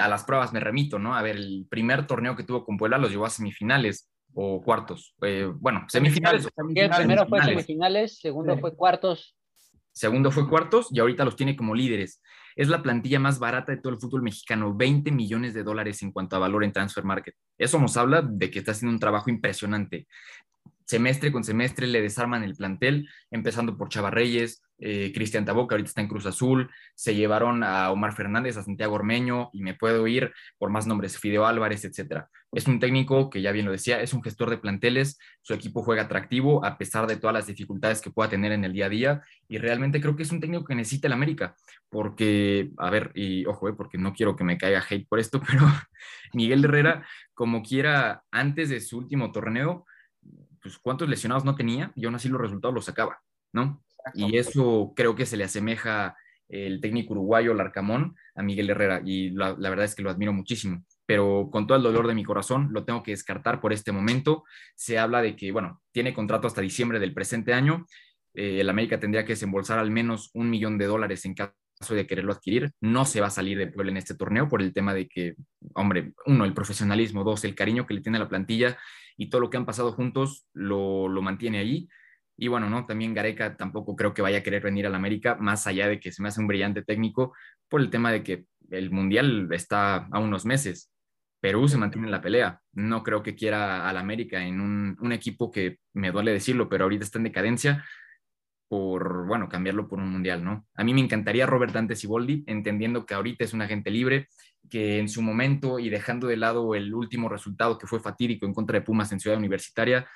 a 0.01 0.09
las 0.09 0.25
pruebas 0.25 0.55
me 0.55 0.61
remito, 0.61 0.99
¿no? 0.99 1.15
A 1.15 1.21
ver, 1.21 1.37
el 1.37 1.67
primer 1.69 2.07
torneo 2.07 2.35
que 2.35 2.45
tuvo 2.45 2.65
con 2.65 2.79
Puebla 2.79 2.97
los 2.97 3.11
llevó 3.11 3.27
a 3.27 3.31
semifinales 3.31 4.09
o 4.33 4.63
cuartos. 4.63 5.15
Eh, 5.21 5.53
bueno, 5.55 5.85
semifinales. 5.89 6.49
El 6.75 6.91
primero 6.91 7.27
fue 7.27 7.43
semifinales, 7.43 8.19
segundo 8.21 8.57
fue 8.57 8.75
cuartos. 8.75 9.37
Segundo 9.97 10.31
fue 10.31 10.47
cuartos 10.47 10.89
y 10.91 11.01
ahorita 11.01 11.25
los 11.25 11.37
tiene 11.37 11.57
como 11.57 11.75
líderes. 11.75 12.23
Es 12.55 12.69
la 12.69 12.83
plantilla 12.83 13.19
más 13.19 13.39
barata 13.39 13.73
de 13.73 13.79
todo 13.79 13.95
el 13.95 13.99
fútbol 13.99 14.21
mexicano, 14.21 14.75
20 14.75 15.11
millones 15.11 15.55
de 15.55 15.63
dólares 15.63 16.03
en 16.03 16.13
cuanto 16.13 16.37
a 16.37 16.39
valor 16.39 16.65
en 16.65 16.73
transfer 16.73 17.03
market. 17.03 17.35
Eso 17.57 17.79
nos 17.79 17.97
habla 17.97 18.21
de 18.21 18.51
que 18.51 18.59
está 18.59 18.73
haciendo 18.73 18.93
un 18.93 19.01
trabajo 19.01 19.31
impresionante 19.31 20.07
semestre 20.87 21.33
con 21.33 21.45
semestre 21.45 21.87
le 21.87 22.01
desarman 22.01 22.45
el 22.45 22.55
plantel, 22.55 23.09
empezando 23.31 23.77
por 23.77 23.89
Chava 23.89 24.11
Reyes, 24.11 24.63
eh, 24.79 25.12
Cristian 25.14 25.45
Taboca, 25.45 25.74
ahorita 25.74 25.89
está 25.89 26.01
en 26.01 26.09
Cruz 26.09 26.27
Azul, 26.27 26.70
se 26.95 27.14
llevaron 27.14 27.62
a 27.62 27.91
Omar 27.91 28.14
Fernández, 28.14 28.57
a 28.57 28.62
Santiago 28.62 28.95
Ormeño, 28.95 29.51
y 29.53 29.62
me 29.62 29.74
puedo 29.74 30.07
ir 30.07 30.33
por 30.59 30.70
más 30.70 30.87
nombres, 30.87 31.18
Fideo 31.18 31.47
Álvarez, 31.47 31.85
etcétera. 31.85 32.29
Es 32.53 32.66
un 32.66 32.79
técnico 32.79 33.31
que 33.31 33.43
ya 33.43 33.53
bien 33.53 33.66
lo 33.66 33.72
decía, 33.72 34.01
es 34.01 34.12
un 34.14 34.22
gestor 34.22 34.51
de 34.51 34.59
planteles, 34.59 35.18
su 35.43 35.55
equipo 35.55 35.83
juega 35.83 36.03
atractivo 36.03 36.64
a 36.64 36.79
pesar 36.79 37.07
de 37.07 37.16
todas 37.16 37.35
las 37.35 37.47
dificultades 37.47 38.01
que 38.01 38.11
pueda 38.11 38.31
tener 38.31 38.53
en 38.53 38.64
el 38.64 38.72
día 38.72 38.87
a 38.87 38.91
día, 38.91 39.22
y 39.49 39.59
realmente 39.59 40.01
creo 40.01 40.16
que 40.16 40.22
es 40.22 40.33
un 40.33 40.41
técnico 40.41 40.64
que 40.64 40.74
necesita 40.74 41.09
el 41.09 41.12
América, 41.12 41.57
porque, 41.89 42.70
a 42.79 42.91
ver, 42.91 43.12
y 43.14 43.47
ojo, 43.47 43.68
eh, 43.68 43.74
porque 43.74 43.99
no 43.99 44.12
quiero 44.12 44.37
que 44.37 44.45
me 44.45 44.59
caiga 44.59 44.85
hate 44.89 45.09
por 45.09 45.18
esto, 45.18 45.41
pero 45.47 45.66
Miguel 46.33 46.64
Herrera, 46.64 47.07
como 47.35 47.62
quiera, 47.62 48.24
antes 48.31 48.68
de 48.68 48.81
su 48.81 48.99
último 48.99 49.33
torneo, 49.33 49.87
pues, 50.66 50.79
cuántos 50.79 51.09
lesionados 51.09 51.45
no 51.45 51.55
tenía 51.55 51.93
y 51.95 52.07
aún 52.07 52.16
así 52.16 52.29
los 52.29 52.41
resultados 52.41 52.74
los 52.74 52.85
sacaba, 52.85 53.20
¿no? 53.53 53.85
Y 54.15 54.37
eso 54.37 54.93
creo 54.95 55.15
que 55.15 55.27
se 55.27 55.37
le 55.37 55.45
asemeja 55.45 56.17
el 56.49 56.81
técnico 56.81 57.13
uruguayo 57.13 57.55
Larcamón 57.55 58.15
a 58.35 58.43
Miguel 58.43 58.71
Herrera 58.71 59.03
y 59.05 59.31
la, 59.31 59.55
verdad 59.55 59.85
es 59.85 59.95
que 59.95 60.03
lo 60.03 60.11
admiro 60.11 60.33
muchísimo, 60.33 60.85
pero 61.05 61.49
con 61.51 61.67
todo 61.67 61.77
el 61.77 61.83
dolor 61.83 62.07
de 62.07 62.15
mi 62.15 62.25
corazón 62.25 62.69
lo 62.73 62.85
tengo 62.85 63.03
que 63.03 63.11
descartar 63.11 63.61
por 63.61 63.73
este 63.73 63.93
momento. 63.93 64.45
Se 64.75 64.99
habla 64.99 65.23
de 65.23 65.35
que, 65.35 65.51
bueno, 65.53 65.83
tiene 65.93 66.15
contrato 66.15 66.47
hasta 66.47 66.61
diciembre 66.61 67.01
del 67.01 67.15
presente 67.15 67.53
año. 67.53 67.87
Eh, 68.35 68.61
el 68.61 68.69
América 68.69 69.01
tendría 69.01 69.25
que 69.25 69.33
desembolsar 69.33 69.79
al 69.79 69.91
menos 69.91 70.31
un 70.35 70.51
millón 70.51 70.79
de 70.79 70.87
dólares 70.87 71.25
en 71.25 71.35
caso 71.35 71.55
de 71.91 72.07
quererlo 72.07 72.33
adquirir. 72.33 72.73
No 72.81 73.05
se 73.05 73.21
va 73.21 73.27
a 73.29 73.31
salir 73.31 73.59
de 73.59 73.67
Puebla 73.67 73.91
en 73.91 73.99
este 73.99 74.15
torneo 74.15 74.49
por 74.49 74.63
el 74.63 74.73
tema 74.73 74.95
de 74.95 75.09
que, 75.09 75.35
hombre, 75.75 76.13
uno, 76.27 76.45
el 76.45 76.55
profesionalismo, 76.55 77.25
dos, 77.25 77.45
el 77.45 77.55
cariño 77.55 77.87
que 77.87 77.95
le 77.95 78.01
tiene 78.01 78.19
a 78.19 78.23
la 78.23 78.29
plantilla 78.29 78.79
y 79.17 79.31
todo 79.31 79.41
lo 79.41 79.51
que 79.51 79.57
han 79.57 79.67
pasado 79.67 79.93
juntos 79.93 80.47
lo, 80.53 81.09
mantiene 81.23 81.59
ahí. 81.59 81.89
Y 82.37 82.49
bueno, 82.49 82.68
¿no? 82.68 82.87
También 82.87 83.14
Gareca 83.14 83.57
tampoco 83.57 83.97
creo 83.97 84.12
que 84.12 84.22
vaya 84.22 84.39
a 84.39 84.43
querer 84.43 84.62
venir 84.62 84.87
al 84.87 84.95
América, 84.95 85.37
más 85.41 85.66
allá 85.66 85.89
de 85.89 85.99
que 85.99 86.12
se 86.12 86.22
me 86.22 86.28
hace 86.28 86.41
un 86.41 86.47
brillante 86.47 86.82
técnico, 86.82 87.34
por 87.68 87.80
el 87.80 87.91
tema 87.91 88.12
de 88.12 88.22
que 88.22 88.45
el 88.70 88.91
Mundial 88.91 89.49
está 89.53 90.07
a 90.11 90.18
unos 90.18 90.45
meses. 90.45 90.93
Perú 91.41 91.68
se 91.68 91.78
mantiene 91.78 92.09
en 92.09 92.12
la 92.12 92.20
pelea. 92.20 92.61
No 92.72 93.03
creo 93.03 93.22
que 93.22 93.34
quiera 93.34 93.89
al 93.89 93.97
América 93.97 94.45
en 94.45 94.61
un, 94.61 94.97
un 95.01 95.12
equipo 95.12 95.51
que 95.51 95.78
me 95.95 96.11
duele 96.11 96.32
decirlo, 96.32 96.68
pero 96.68 96.84
ahorita 96.84 97.05
está 97.05 97.18
en 97.18 97.24
decadencia 97.24 97.84
por, 98.68 99.26
bueno, 99.26 99.49
cambiarlo 99.49 99.89
por 99.89 100.01
un 100.01 100.11
mundial, 100.11 100.43
¿no? 100.43 100.66
A 100.74 100.84
mí 100.84 100.93
me 100.93 101.01
encantaría 101.01 101.47
Robert 101.47 101.72
Dante 101.72 101.95
Siboldi, 101.95 102.45
entendiendo 102.47 103.07
que 103.07 103.14
ahorita 103.14 103.45
es 103.45 103.53
un 103.53 103.62
agente 103.62 103.91
libre, 103.91 104.28
que 104.68 104.99
en 104.99 105.09
su 105.09 105.22
momento 105.22 105.78
y 105.78 105.89
dejando 105.89 106.26
de 106.26 106.37
lado 106.37 106.74
el 106.74 106.93
último 106.93 107.28
resultado 107.28 107.78
que 107.78 107.87
fue 107.87 108.01
fatídico 108.01 108.47
en 108.47 108.55
contra 108.55 108.78
de 108.78 108.84
Pumas 108.84 109.12
en 109.12 109.20
Ciudad 109.20 109.39
Universitaria, 109.39 110.09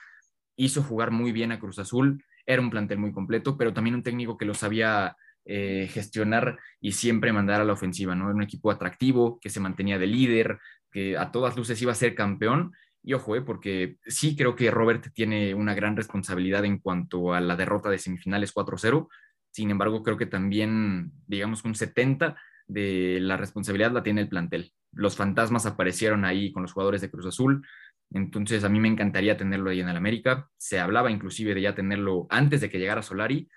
hizo 0.65 0.83
jugar 0.83 1.11
muy 1.11 1.33
bien 1.33 1.53
a 1.53 1.59
Cruz 1.59 1.79
Azul, 1.79 2.25
era 2.47 2.63
un 2.63 2.71
plantel 2.71 2.99
muy 2.99 3.13
completo, 3.13 3.57
pero 3.57 3.73
también 3.73 3.95
un 3.97 4.03
técnico 4.03 4.37
que 4.37 4.45
lo 4.45 4.55
sabía 4.55 5.17
eh, 5.45 5.89
gestionar 5.91 6.59
y 6.81 6.93
siempre 6.93 7.33
mandar 7.33 7.61
a 7.61 7.65
la 7.65 7.73
ofensiva, 7.73 8.15
¿no? 8.15 8.27
Era 8.27 8.35
un 8.35 8.43
equipo 8.43 8.71
atractivo, 8.71 9.39
que 9.41 9.51
se 9.51 9.61
mantenía 9.61 9.99
de 9.99 10.07
líder, 10.07 10.59
que 10.91 11.17
a 11.17 11.31
todas 11.31 11.57
luces 11.57 11.81
iba 11.81 11.93
a 11.93 11.95
ser 11.95 12.15
campeón 12.15 12.73
y 13.03 13.15
ojo, 13.15 13.35
eh, 13.37 13.43
porque 13.43 13.97
sí 14.07 14.37
creo 14.37 14.55
que 14.55 14.71
Robert 14.71 15.13
tiene 15.15 15.55
una 15.55 15.75
gran 15.75 15.97
responsabilidad 15.97 16.65
en 16.65 16.79
cuanto 16.79 17.33
a 17.33 17.41
la 17.41 17.57
derrota 17.57 17.89
de 17.89 17.99
semifinales 17.99 18.53
4-0. 18.53 19.09
Sin 19.51 19.71
embargo, 19.71 20.03
creo 20.03 20.17
que 20.17 20.27
también, 20.27 21.13
digamos, 21.27 21.65
un 21.65 21.75
70 21.75 22.37
de 22.67 23.19
la 23.21 23.37
responsabilidad 23.37 23.93
la 23.93 24.03
tiene 24.03 24.21
el 24.21 24.29
plantel. 24.29 24.73
Los 24.93 25.17
fantasmas 25.17 25.67
aparecieron 25.67 26.25
ahí 26.25 26.53
con 26.53 26.63
los 26.63 26.73
jugadores 26.73 27.01
de 27.01 27.11
Cruz 27.11 27.27
Azul. 27.27 27.67
Entonces, 28.13 28.65
a 28.65 28.69
mí 28.69 28.81
me 28.81 28.89
encantaría 28.89 29.37
tenerlo 29.37 29.71
ahí 29.71 29.81
en 29.81 29.89
el 29.89 29.97
América. 29.97 30.49
Se 30.57 30.81
hablaba 30.81 31.11
inclusive 31.11 31.55
de 31.55 31.63
ya 31.63 31.75
tenerlo 31.75 32.27
antes 32.31 32.61
de 32.61 32.69
que 32.69 32.79
llegara 32.79 33.03
Solari. 33.03 33.49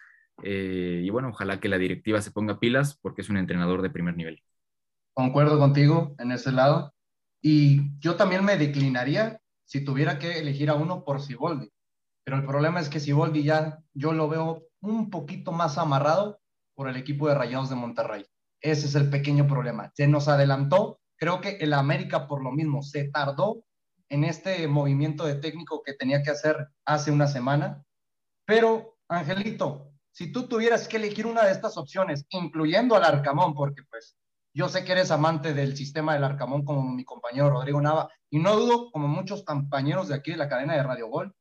Eh, 0.43 1.01
y 1.03 1.09
bueno, 1.09 1.29
ojalá 1.29 1.59
que 1.59 1.69
la 1.69 1.77
directiva 1.77 2.21
se 2.21 2.31
ponga 2.31 2.59
pilas 2.59 2.97
porque 3.01 3.21
es 3.21 3.29
un 3.29 3.37
entrenador 3.37 3.81
de 3.81 3.89
primer 3.89 4.15
nivel. 4.15 4.41
Concuerdo 5.13 5.59
contigo 5.59 6.15
en 6.19 6.31
ese 6.31 6.51
lado. 6.51 6.93
Y 7.41 7.99
yo 7.99 8.15
también 8.15 8.45
me 8.45 8.57
declinaría 8.57 9.39
si 9.65 9.83
tuviera 9.83 10.19
que 10.19 10.39
elegir 10.39 10.69
a 10.69 10.75
uno 10.75 11.03
por 11.03 11.21
Siboldi. 11.21 11.71
Pero 12.23 12.37
el 12.37 12.45
problema 12.45 12.79
es 12.79 12.89
que 12.89 12.99
Siboldi 12.99 13.43
ya 13.43 13.79
yo 13.93 14.13
lo 14.13 14.29
veo 14.29 14.63
un 14.81 15.09
poquito 15.09 15.51
más 15.51 15.77
amarrado 15.77 16.39
por 16.75 16.89
el 16.89 16.95
equipo 16.95 17.27
de 17.27 17.35
Rayados 17.35 17.69
de 17.69 17.75
Monterrey. 17.75 18.25
Ese 18.61 18.87
es 18.87 18.95
el 18.95 19.09
pequeño 19.09 19.47
problema. 19.47 19.91
Se 19.95 20.07
nos 20.07 20.27
adelantó. 20.27 20.99
Creo 21.17 21.41
que 21.41 21.57
el 21.57 21.73
América 21.73 22.27
por 22.27 22.43
lo 22.43 22.51
mismo 22.51 22.81
se 22.81 23.09
tardó 23.09 23.63
en 24.13 24.23
este 24.23 24.67
movimiento 24.67 25.25
de 25.25 25.33
técnico 25.33 25.81
que 25.81 25.95
tenía 25.95 26.21
que 26.21 26.29
hacer 26.29 26.67
hace 26.85 27.09
una 27.09 27.25
semana. 27.25 27.83
Pero, 28.45 28.99
Angelito, 29.07 29.91
si 30.11 30.31
tú 30.31 30.47
tuvieras 30.47 30.87
que 30.87 30.97
elegir 30.97 31.25
una 31.25 31.43
de 31.43 31.51
estas 31.51 31.77
opciones, 31.77 32.23
incluyendo 32.29 32.95
al 32.95 33.05
Arcamón, 33.05 33.55
porque 33.55 33.81
pues 33.89 34.15
yo 34.53 34.69
sé 34.69 34.85
que 34.85 34.91
eres 34.91 35.09
amante 35.09 35.55
del 35.55 35.75
sistema 35.75 36.13
del 36.13 36.25
Arcamón 36.25 36.63
como 36.63 36.83
mi 36.83 37.03
compañero 37.03 37.49
Rodrigo 37.49 37.81
Nava, 37.81 38.07
y 38.29 38.37
no 38.37 38.55
dudo, 38.55 38.91
como 38.91 39.07
muchos 39.07 39.43
compañeros 39.43 40.09
de 40.09 40.15
aquí 40.15 40.29
de 40.29 40.37
la 40.37 40.47
cadena 40.47 40.75
de 40.75 40.83
Radio 40.83 41.07
Gol, 41.07 41.35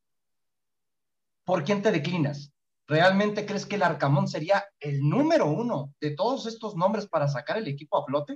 ¿por 1.44 1.64
quién 1.64 1.82
te 1.82 1.92
declinas? 1.92 2.54
¿Realmente 2.86 3.44
crees 3.44 3.66
que 3.66 3.76
el 3.76 3.82
Arcamón 3.82 4.28
sería 4.28 4.64
el 4.80 5.06
número 5.06 5.46
uno 5.46 5.92
de 6.00 6.12
todos 6.12 6.46
estos 6.46 6.74
nombres 6.74 7.06
para 7.06 7.28
sacar 7.28 7.58
el 7.58 7.68
equipo 7.68 7.98
a 7.98 8.06
flote? 8.06 8.34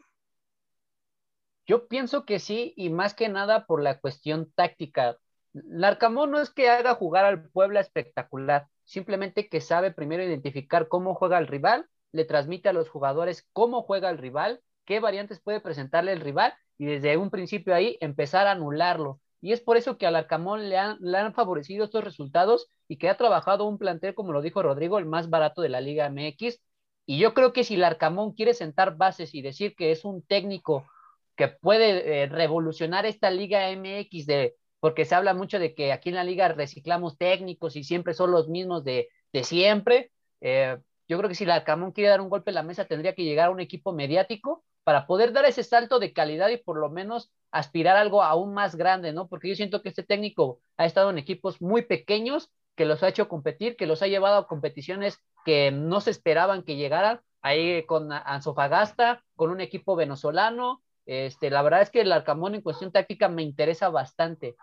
Yo 1.66 1.88
pienso 1.88 2.24
que 2.24 2.38
sí, 2.38 2.72
y 2.76 2.90
más 2.90 3.14
que 3.14 3.28
nada 3.28 3.66
por 3.66 3.82
la 3.82 3.98
cuestión 4.00 4.52
táctica. 4.54 5.18
El 5.54 5.84
Arcamón 5.84 6.30
no 6.30 6.40
es 6.40 6.50
que 6.50 6.68
haga 6.68 6.94
jugar 6.94 7.24
al 7.24 7.48
Puebla 7.50 7.80
espectacular, 7.80 8.68
simplemente 8.84 9.48
que 9.48 9.60
sabe 9.60 9.90
primero 9.90 10.22
identificar 10.22 10.88
cómo 10.88 11.14
juega 11.14 11.38
el 11.38 11.46
rival, 11.46 11.86
le 12.12 12.24
transmite 12.24 12.68
a 12.68 12.72
los 12.72 12.88
jugadores 12.88 13.48
cómo 13.52 13.82
juega 13.82 14.10
el 14.10 14.18
rival 14.18 14.62
qué 14.86 15.00
variantes 15.00 15.40
puede 15.40 15.60
presentarle 15.60 16.12
el 16.12 16.20
rival 16.20 16.54
y 16.78 16.86
desde 16.86 17.16
un 17.18 17.30
principio 17.30 17.74
ahí 17.74 17.98
empezar 18.00 18.46
a 18.46 18.52
anularlo. 18.52 19.20
Y 19.42 19.52
es 19.52 19.60
por 19.60 19.76
eso 19.76 19.98
que 19.98 20.06
al 20.06 20.16
Arcamón 20.16 20.68
le 20.70 20.78
han, 20.78 20.96
le 21.00 21.18
han 21.18 21.34
favorecido 21.34 21.84
estos 21.84 22.04
resultados 22.04 22.70
y 22.88 22.96
que 22.96 23.10
ha 23.10 23.16
trabajado 23.16 23.66
un 23.66 23.78
plantel, 23.78 24.14
como 24.14 24.32
lo 24.32 24.40
dijo 24.40 24.62
Rodrigo, 24.62 24.98
el 24.98 25.04
más 25.04 25.28
barato 25.28 25.60
de 25.60 25.68
la 25.68 25.80
Liga 25.80 26.08
MX. 26.08 26.58
Y 27.04 27.18
yo 27.18 27.34
creo 27.34 27.52
que 27.52 27.64
si 27.64 27.74
el 27.74 27.84
Arcamón 27.84 28.32
quiere 28.32 28.54
sentar 28.54 28.96
bases 28.96 29.34
y 29.34 29.42
decir 29.42 29.74
que 29.76 29.92
es 29.92 30.04
un 30.04 30.22
técnico 30.22 30.86
que 31.36 31.48
puede 31.48 32.22
eh, 32.22 32.26
revolucionar 32.26 33.06
esta 33.06 33.30
Liga 33.30 33.70
MX 33.70 34.26
de 34.26 34.56
porque 34.80 35.04
se 35.04 35.14
habla 35.14 35.34
mucho 35.34 35.58
de 35.58 35.74
que 35.74 35.92
aquí 35.92 36.10
en 36.10 36.14
la 36.14 36.24
liga 36.24 36.48
reciclamos 36.48 37.18
técnicos 37.18 37.76
y 37.76 37.84
siempre 37.84 38.14
son 38.14 38.30
los 38.30 38.48
mismos 38.48 38.84
de, 38.84 39.08
de 39.32 39.42
siempre. 39.42 40.12
Eh, 40.40 40.76
yo 41.08 41.18
creo 41.18 41.28
que 41.28 41.34
si 41.34 41.44
el 41.44 41.50
Arcamón 41.50 41.92
quiere 41.92 42.10
dar 42.10 42.20
un 42.20 42.28
golpe 42.28 42.50
en 42.50 42.56
la 42.56 42.62
mesa, 42.62 42.84
tendría 42.84 43.14
que 43.14 43.24
llegar 43.24 43.48
a 43.48 43.50
un 43.50 43.60
equipo 43.60 43.92
mediático 43.92 44.64
para 44.84 45.06
poder 45.06 45.32
dar 45.32 45.44
ese 45.44 45.64
salto 45.64 45.98
de 45.98 46.12
calidad 46.12 46.48
y 46.50 46.58
por 46.58 46.78
lo 46.78 46.90
menos 46.90 47.32
aspirar 47.50 47.96
a 47.96 48.00
algo 48.00 48.22
aún 48.22 48.54
más 48.54 48.76
grande, 48.76 49.12
¿no? 49.12 49.28
Porque 49.28 49.48
yo 49.48 49.56
siento 49.56 49.82
que 49.82 49.88
este 49.88 50.04
técnico 50.04 50.60
ha 50.76 50.86
estado 50.86 51.10
en 51.10 51.18
equipos 51.18 51.60
muy 51.60 51.82
pequeños, 51.82 52.52
que 52.76 52.84
los 52.84 53.02
ha 53.02 53.08
hecho 53.08 53.28
competir, 53.28 53.76
que 53.76 53.86
los 53.86 54.02
ha 54.02 54.06
llevado 54.06 54.36
a 54.36 54.46
competiciones 54.46 55.18
que 55.44 55.70
no 55.72 56.00
se 56.00 56.10
esperaban 56.10 56.62
que 56.62 56.76
llegaran, 56.76 57.20
ahí 57.40 57.84
con 57.86 58.12
Anzofagasta, 58.12 59.24
con 59.34 59.50
un 59.50 59.60
equipo 59.60 59.96
venezolano. 59.96 60.82
Este, 61.06 61.50
la 61.50 61.62
verdad 61.62 61.82
es 61.82 61.90
que 61.90 62.00
el 62.00 62.12
Arcamón 62.12 62.54
en 62.54 62.62
cuestión 62.62 62.92
táctica 62.92 63.28
me 63.28 63.42
interesa 63.42 63.88
bastante, 63.88 64.56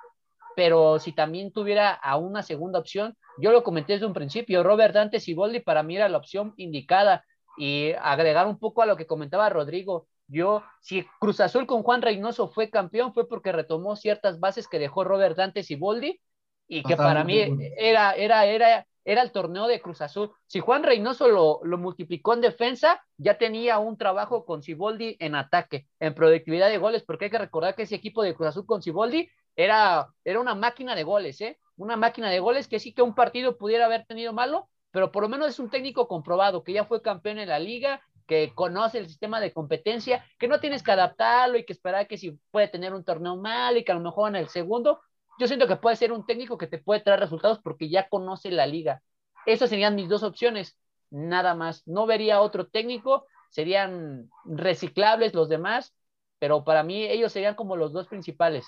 pero 0.56 1.00
si 1.00 1.14
también 1.14 1.52
tuviera 1.52 1.92
a 1.94 2.18
una 2.18 2.44
segunda 2.44 2.80
opción, 2.80 3.18
yo 3.40 3.52
lo 3.52 3.64
comenté 3.64 3.94
desde 3.94 4.06
un 4.06 4.14
principio, 4.14 4.62
Robert 4.62 4.94
Dante 4.94 5.20
Siboldi 5.20 5.62
para 5.62 5.84
mí 5.84 5.96
era 5.96 6.10
la 6.10 6.18
opción 6.18 6.54
indicada 6.58 7.26
y 7.58 7.94
agregar 8.02 8.46
un 8.48 8.60
poco 8.60 8.82
a 8.82 8.86
lo 8.86 8.98
que 8.98 9.08
comentaba 9.08 9.50
Rodrigo, 9.50 10.08
yo, 10.28 10.64
si 10.82 11.06
Cruz 11.20 11.40
Azul 11.40 11.66
con 11.66 11.84
Juan 11.84 12.02
Reynoso 12.02 12.48
fue 12.48 12.70
campeón, 12.70 13.14
fue 13.14 13.28
porque 13.28 13.52
retomó 13.52 13.96
ciertas 13.96 14.40
bases 14.40 14.68
que 14.68 14.80
dejó 14.80 15.04
Robert 15.04 15.38
Dantes 15.38 15.70
y 15.72 15.76
Boldi, 15.76 16.20
y 16.68 16.82
que 16.84 16.96
para 16.96 17.24
mí 17.24 17.40
era, 17.78 18.14
era, 18.14 18.46
era 18.46 18.88
era 19.06 19.22
el 19.22 19.32
torneo 19.32 19.68
de 19.68 19.82
Cruz 19.82 20.02
Azul. 20.02 20.32
Si 20.48 20.60
Juan 20.60 20.84
Reynoso 20.84 21.28
lo, 21.28 21.60
lo 21.64 21.78
multiplicó 21.78 22.34
en 22.34 22.42
defensa, 22.42 23.04
ya 23.18 23.38
tenía 23.38 23.80
un 23.80 23.98
trabajo 23.98 24.46
con 24.46 24.64
Ciboldi 24.64 25.18
en 25.20 25.36
ataque, 25.36 25.88
en 26.00 26.14
productividad 26.14 26.70
de 26.70 26.78
goles, 26.78 27.04
porque 27.04 27.26
hay 27.26 27.32
que 27.32 27.38
recordar 27.38 27.76
que 27.76 27.84
ese 27.84 27.96
equipo 27.96 28.24
de 28.24 28.36
Cruz 28.36 28.50
Azul 28.50 28.66
con 28.66 28.82
Ciboldi 28.82 29.30
era, 29.56 30.08
era 30.24 30.40
una 30.40 30.56
máquina 30.56 30.96
de 30.96 31.04
goles, 31.04 31.40
¿eh? 31.42 31.60
Una 31.76 31.98
máquina 31.98 32.30
de 32.30 32.40
goles 32.40 32.68
que 32.68 32.80
sí 32.80 32.94
que 32.94 33.02
un 33.02 33.16
partido 33.16 33.58
pudiera 33.58 33.86
haber 33.86 34.06
tenido 34.06 34.34
malo, 34.34 34.70
pero 34.92 35.12
por 35.12 35.24
lo 35.24 35.30
menos 35.30 35.50
es 35.50 35.60
un 35.60 35.70
técnico 35.70 36.08
comprobado, 36.08 36.64
que 36.64 36.74
ya 36.74 36.86
fue 36.86 37.02
campeón 37.02 37.40
en 37.40 37.50
la 37.50 37.60
liga, 37.60 38.02
que 38.28 38.54
conoce 38.54 39.00
el 39.00 39.08
sistema 39.08 39.40
de 39.40 39.52
competencia, 39.52 40.26
que 40.40 40.48
no 40.48 40.60
tienes 40.60 40.84
que 40.84 40.92
adaptarlo 40.92 41.58
y 41.58 41.66
que 41.66 41.74
esperar 41.74 42.08
que 42.08 42.18
si 42.18 42.40
puede 42.52 42.68
tener 42.68 42.94
un 42.94 43.04
torneo 43.04 43.36
mal 43.36 43.78
y 43.78 43.84
que 43.84 43.92
a 43.92 43.96
lo 43.96 44.02
mejor 44.02 44.30
en 44.30 44.36
el 44.38 44.48
segundo 44.50 45.02
yo 45.40 45.48
siento 45.48 45.68
que 45.68 45.76
puede 45.76 45.96
ser 45.96 46.12
un 46.12 46.26
técnico 46.26 46.58
que 46.58 46.68
te 46.68 46.78
puede 46.78 47.02
traer 47.02 47.20
resultados 47.20 47.60
porque 47.60 47.90
ya 47.90 48.08
conoce 48.10 48.52
la 48.52 48.68
liga. 48.68 49.02
Esas 49.46 49.70
serían 49.70 49.96
mis 49.96 50.10
dos 50.10 50.24
opciones, 50.24 50.78
nada 51.10 51.56
más. 51.56 51.84
No 51.88 52.06
vería 52.06 52.42
otro 52.42 52.68
técnico, 52.68 53.26
serían 53.50 54.30
reciclables 54.46 55.34
los 55.34 55.50
demás, 55.50 55.94
pero 56.40 56.64
para 56.64 56.84
mí 56.84 57.04
ellos 57.04 57.32
serían 57.32 57.56
como 57.56 57.76
los 57.76 57.94
dos 57.94 58.08
principales. 58.08 58.66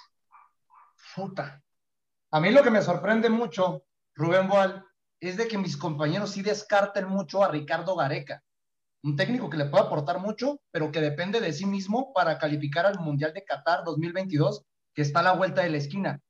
Puta. 1.16 1.62
A 2.32 2.40
mí 2.40 2.52
lo 2.52 2.64
que 2.64 2.72
me 2.72 2.82
sorprende 2.82 3.30
mucho, 3.30 3.84
Rubén 4.16 4.48
Boal, 4.48 4.86
es 5.20 5.38
de 5.38 5.48
que 5.48 5.58
mis 5.58 5.78
compañeros 5.78 6.32
sí 6.32 6.42
descarten 6.42 7.08
mucho 7.08 7.44
a 7.44 7.50
Ricardo 7.50 7.96
Gareca. 7.96 8.44
Un 9.04 9.16
técnico 9.16 9.50
que 9.50 9.58
le 9.58 9.66
puede 9.66 9.86
aportar 9.86 10.20
mucho, 10.20 10.60
pero 10.72 10.92
que 10.92 11.00
depende 11.00 11.40
de 11.40 11.54
sí 11.54 11.66
mismo 11.66 12.12
para 12.14 12.38
calificar 12.38 12.86
al 12.86 13.00
Mundial 13.00 13.34
de 13.34 13.44
Qatar 13.44 13.84
2022, 13.84 14.64
que 14.94 15.04
está 15.04 15.20
a 15.20 15.24
la 15.24 15.34
vuelta 15.34 15.62
de 15.62 15.70
la 15.70 15.78
esquina. 15.78 16.22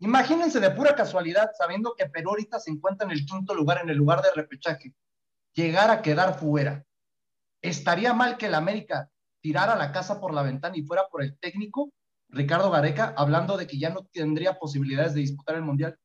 Imagínense 0.00 0.60
de 0.60 0.70
pura 0.70 0.94
casualidad, 0.94 1.50
sabiendo 1.58 1.94
que 1.96 2.06
Perú 2.06 2.30
ahorita 2.30 2.60
se 2.60 2.70
encuentra 2.70 3.04
en 3.04 3.12
el 3.12 3.26
quinto 3.26 3.54
lugar, 3.54 3.80
en 3.82 3.90
el 3.90 3.96
lugar 3.96 4.22
de 4.22 4.30
repechaje, 4.32 4.94
llegar 5.54 5.90
a 5.90 6.02
quedar 6.02 6.38
fuera. 6.38 6.84
¿Estaría 7.60 8.12
mal 8.12 8.36
que 8.36 8.46
el 8.46 8.54
América 8.54 9.10
tirara 9.40 9.74
la 9.74 9.90
casa 9.90 10.20
por 10.20 10.32
la 10.32 10.42
ventana 10.42 10.76
y 10.76 10.82
fuera 10.82 11.08
por 11.08 11.22
el 11.22 11.36
técnico, 11.38 11.92
Ricardo 12.28 12.70
Gareca, 12.70 13.14
hablando 13.16 13.56
de 13.56 13.66
que 13.66 13.78
ya 13.78 13.90
no 13.90 14.04
tendría 14.12 14.58
posibilidades 14.58 15.14
de 15.14 15.20
disputar 15.20 15.56
el 15.56 15.62
Mundial? 15.62 15.98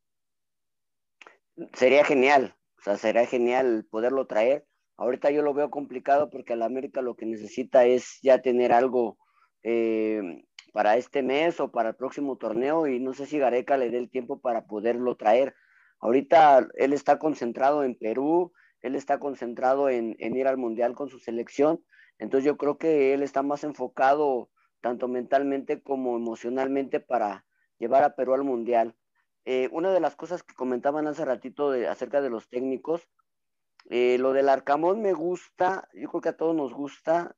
Sería 1.73 2.03
genial, 2.03 2.55
o 2.79 2.81
sea, 2.81 2.97
sería 2.97 3.27
genial 3.27 3.85
poderlo 3.91 4.25
traer. 4.25 4.65
Ahorita 4.97 5.29
yo 5.29 5.43
lo 5.43 5.53
veo 5.53 5.69
complicado 5.69 6.31
porque 6.31 6.53
el 6.53 6.63
América 6.63 7.01
lo 7.01 7.15
que 7.15 7.27
necesita 7.27 7.85
es 7.85 8.19
ya 8.23 8.41
tener 8.41 8.71
algo 8.71 9.17
eh, 9.61 10.45
para 10.74 10.97
este 10.97 11.21
mes 11.21 11.59
o 11.59 11.71
para 11.71 11.89
el 11.89 11.95
próximo 11.95 12.36
torneo 12.36 12.88
y 12.88 12.99
no 12.99 13.13
sé 13.13 13.28
si 13.28 13.38
Gareca 13.38 13.78
le 13.78 13.91
dé 13.91 13.99
el 13.99 14.09
tiempo 14.09 14.41
para 14.41 14.65
poderlo 14.65 15.15
traer. 15.15 15.55
Ahorita 15.99 16.67
él 16.76 16.91
está 16.91 17.19
concentrado 17.19 17.84
en 17.84 17.95
Perú, 17.95 18.51
él 18.82 18.95
está 18.95 19.19
concentrado 19.19 19.88
en, 19.88 20.15
ir 20.19 20.47
al 20.47 20.57
Mundial 20.57 20.95
con 20.95 21.09
su 21.09 21.19
selección, 21.19 21.86
entonces 22.17 22.45
yo 22.45 22.57
creo 22.57 22.78
que 22.78 23.13
él 23.13 23.21
está 23.21 23.43
más 23.43 23.63
enfocado 23.63 24.49
tanto 24.82 25.07
mentalmente 25.07 25.82
como 25.82 26.17
emocionalmente 26.17 26.99
para 26.99 27.45
llevar 27.78 28.03
a 28.03 28.15
Perú 28.15 28.34
al 28.34 28.43
Mundial. 28.43 28.95
Eh, 29.45 29.69
una 29.71 29.91
de 29.91 29.99
las 29.99 30.15
cosas 30.15 30.41
que 30.41 30.55
comentaban 30.55 31.05
hace 31.07 31.24
ratito 31.24 31.69
acerca 31.88 32.19
de 32.19 32.32
los 32.32 32.49
técnicos, 32.49 33.07
eh, 33.89 34.17
lo 34.17 34.34
del 34.34 34.49
Arcamón 34.49 35.01
me 35.01 35.13
gusta, 35.13 35.88
yo 35.93 36.09
creo 36.09 36.21
que 36.21 36.30
a 36.30 36.38
todos 36.38 36.55
nos 36.55 36.74
gusta, 36.74 37.36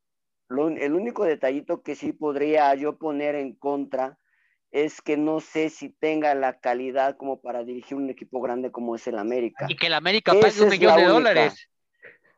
el 0.49 0.93
único 0.93 1.23
detallito 1.23 1.81
que 1.81 1.95
sí 1.95 2.11
podría 2.11 2.73
yo 2.75 2.97
poner 2.97 3.35
en 3.35 3.53
contra 3.53 4.17
es 4.71 5.01
que 5.01 5.15
no 5.15 5.39
sé 5.39 5.69
si 5.69 5.89
tenga 5.89 6.35
la 6.35 6.59
calidad 6.59 7.15
como 7.17 7.41
para 7.41 7.63
dirigir 7.63 7.97
un 7.97 8.09
equipo 8.09 8.41
grande 8.41 8.71
como 8.71 8.95
es 8.95 9.07
el 9.07 9.17
América. 9.17 9.67
Y 9.69 9.75
que 9.75 9.87
el 9.87 9.93
América 9.93 10.33
pague 10.33 10.61
un 10.61 10.69
millón 10.69 10.95
de 10.97 11.05
dólares. 11.05 11.69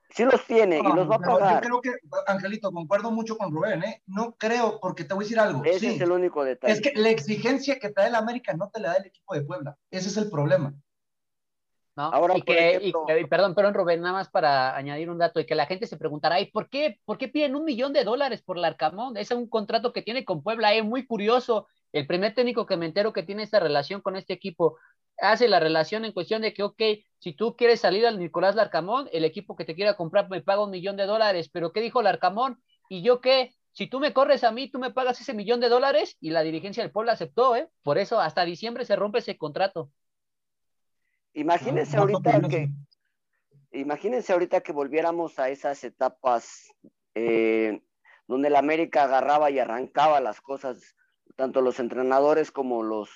Sí 0.09 0.23
los 0.23 0.45
tiene 0.45 0.79
y 0.79 0.83
los 0.83 1.09
va 1.09 1.15
a 1.15 1.19
pagar. 1.19 1.55
Yo 1.55 1.67
creo 1.67 1.81
que, 1.81 1.91
Angelito, 2.27 2.71
concuerdo 2.71 3.11
mucho 3.11 3.37
con 3.37 3.51
Rubén, 3.51 3.83
¿eh? 3.83 4.03
No 4.05 4.35
creo, 4.37 4.79
porque 4.79 5.03
te 5.03 5.13
voy 5.13 5.23
a 5.23 5.25
decir 5.25 5.39
algo. 5.39 5.63
Ese 5.65 5.95
es 5.95 6.01
el 6.01 6.11
único 6.11 6.43
detalle. 6.43 6.73
Es 6.73 6.81
que 6.81 6.93
la 6.95 7.09
exigencia 7.09 7.77
que 7.77 7.89
te 7.89 8.01
da 8.01 8.07
el 8.07 8.15
América 8.15 8.53
no 8.53 8.69
te 8.69 8.79
la 8.79 8.89
da 8.89 8.95
el 8.95 9.07
equipo 9.07 9.33
de 9.33 9.41
Puebla. 9.41 9.77
Ese 9.91 10.07
es 10.07 10.17
el 10.17 10.29
problema. 10.29 10.73
Ahora, 11.97 12.37
y 12.37 12.41
que, 12.43 12.93
perdón, 13.29 13.55
perdón, 13.55 13.73
Rubén, 13.73 14.01
nada 14.01 14.13
más 14.13 14.29
para 14.29 14.75
añadir 14.75 15.09
un 15.09 15.17
dato 15.17 15.39
y 15.39 15.45
que 15.45 15.55
la 15.55 15.65
gente 15.65 15.87
se 15.87 15.97
preguntará, 15.97 16.39
¿y 16.39 16.51
por 16.51 16.69
qué, 16.69 16.99
por 17.05 17.17
qué 17.17 17.27
piden 17.27 17.55
un 17.55 17.65
millón 17.65 17.91
de 17.91 18.03
dólares 18.03 18.43
por 18.43 18.57
Larcamón? 18.57 19.17
Es 19.17 19.31
un 19.31 19.49
contrato 19.49 19.93
que 19.93 20.03
tiene 20.03 20.23
con 20.23 20.43
Puebla, 20.43 20.73
es 20.75 20.85
muy 20.85 21.07
curioso. 21.07 21.67
El 21.91 22.05
primer 22.05 22.35
técnico 22.35 22.67
que 22.67 22.77
me 22.77 22.85
entero 22.85 23.13
que 23.13 23.23
tiene 23.23 23.43
esta 23.43 23.59
relación 23.59 24.01
con 24.01 24.15
este 24.15 24.33
equipo 24.33 24.77
hace 25.19 25.47
la 25.47 25.59
relación 25.59 26.05
en 26.05 26.11
cuestión 26.11 26.43
de 26.43 26.53
que, 26.53 26.63
ok, 26.63 26.81
si 27.17 27.33
tú 27.33 27.55
quieres 27.55 27.79
salir 27.79 28.05
al 28.05 28.19
Nicolás 28.19 28.55
Larcamón, 28.55 29.09
el 29.11 29.25
equipo 29.25 29.55
que 29.55 29.65
te 29.65 29.73
quiera 29.73 29.95
comprar 29.95 30.29
me 30.29 30.41
paga 30.41 30.63
un 30.63 30.69
millón 30.69 30.97
de 30.97 31.07
dólares, 31.07 31.49
pero 31.51 31.71
¿qué 31.71 31.81
dijo 31.81 32.03
Larcamón? 32.03 32.61
¿Y 32.89 33.01
yo 33.01 33.21
qué? 33.21 33.53
Si 33.71 33.87
tú 33.87 33.99
me 33.99 34.13
corres 34.13 34.43
a 34.43 34.51
mí, 34.51 34.69
tú 34.69 34.79
me 34.79 34.91
pagas 34.91 35.19
ese 35.21 35.33
millón 35.33 35.59
de 35.59 35.69
dólares 35.69 36.17
y 36.19 36.29
la 36.29 36.41
dirigencia 36.41 36.83
del 36.83 36.91
Puebla 36.91 37.13
aceptó, 37.13 37.55
¿eh? 37.55 37.69
Por 37.83 37.97
eso 37.97 38.19
hasta 38.19 38.45
diciembre 38.45 38.85
se 38.85 38.95
rompe 38.95 39.19
ese 39.19 39.37
contrato. 39.37 39.91
Imagínense 41.37 41.95
ahorita 41.97 42.41
que, 42.49 42.69
imagínense 43.71 44.33
ahorita 44.33 44.61
que 44.61 44.71
volviéramos 44.71 45.37
a 45.37 45.49
esas 45.49 45.83
etapas 45.83 46.73
eh, 47.13 47.79
donde 48.27 48.49
la 48.49 48.57
América 48.57 49.03
agarraba 49.03 49.51
y 49.51 49.59
arrancaba 49.59 50.19
las 50.19 50.41
cosas, 50.41 50.95
tanto 51.35 51.61
los 51.61 51.79
entrenadores 51.79 52.51
como 52.51 52.81
los, 52.81 53.11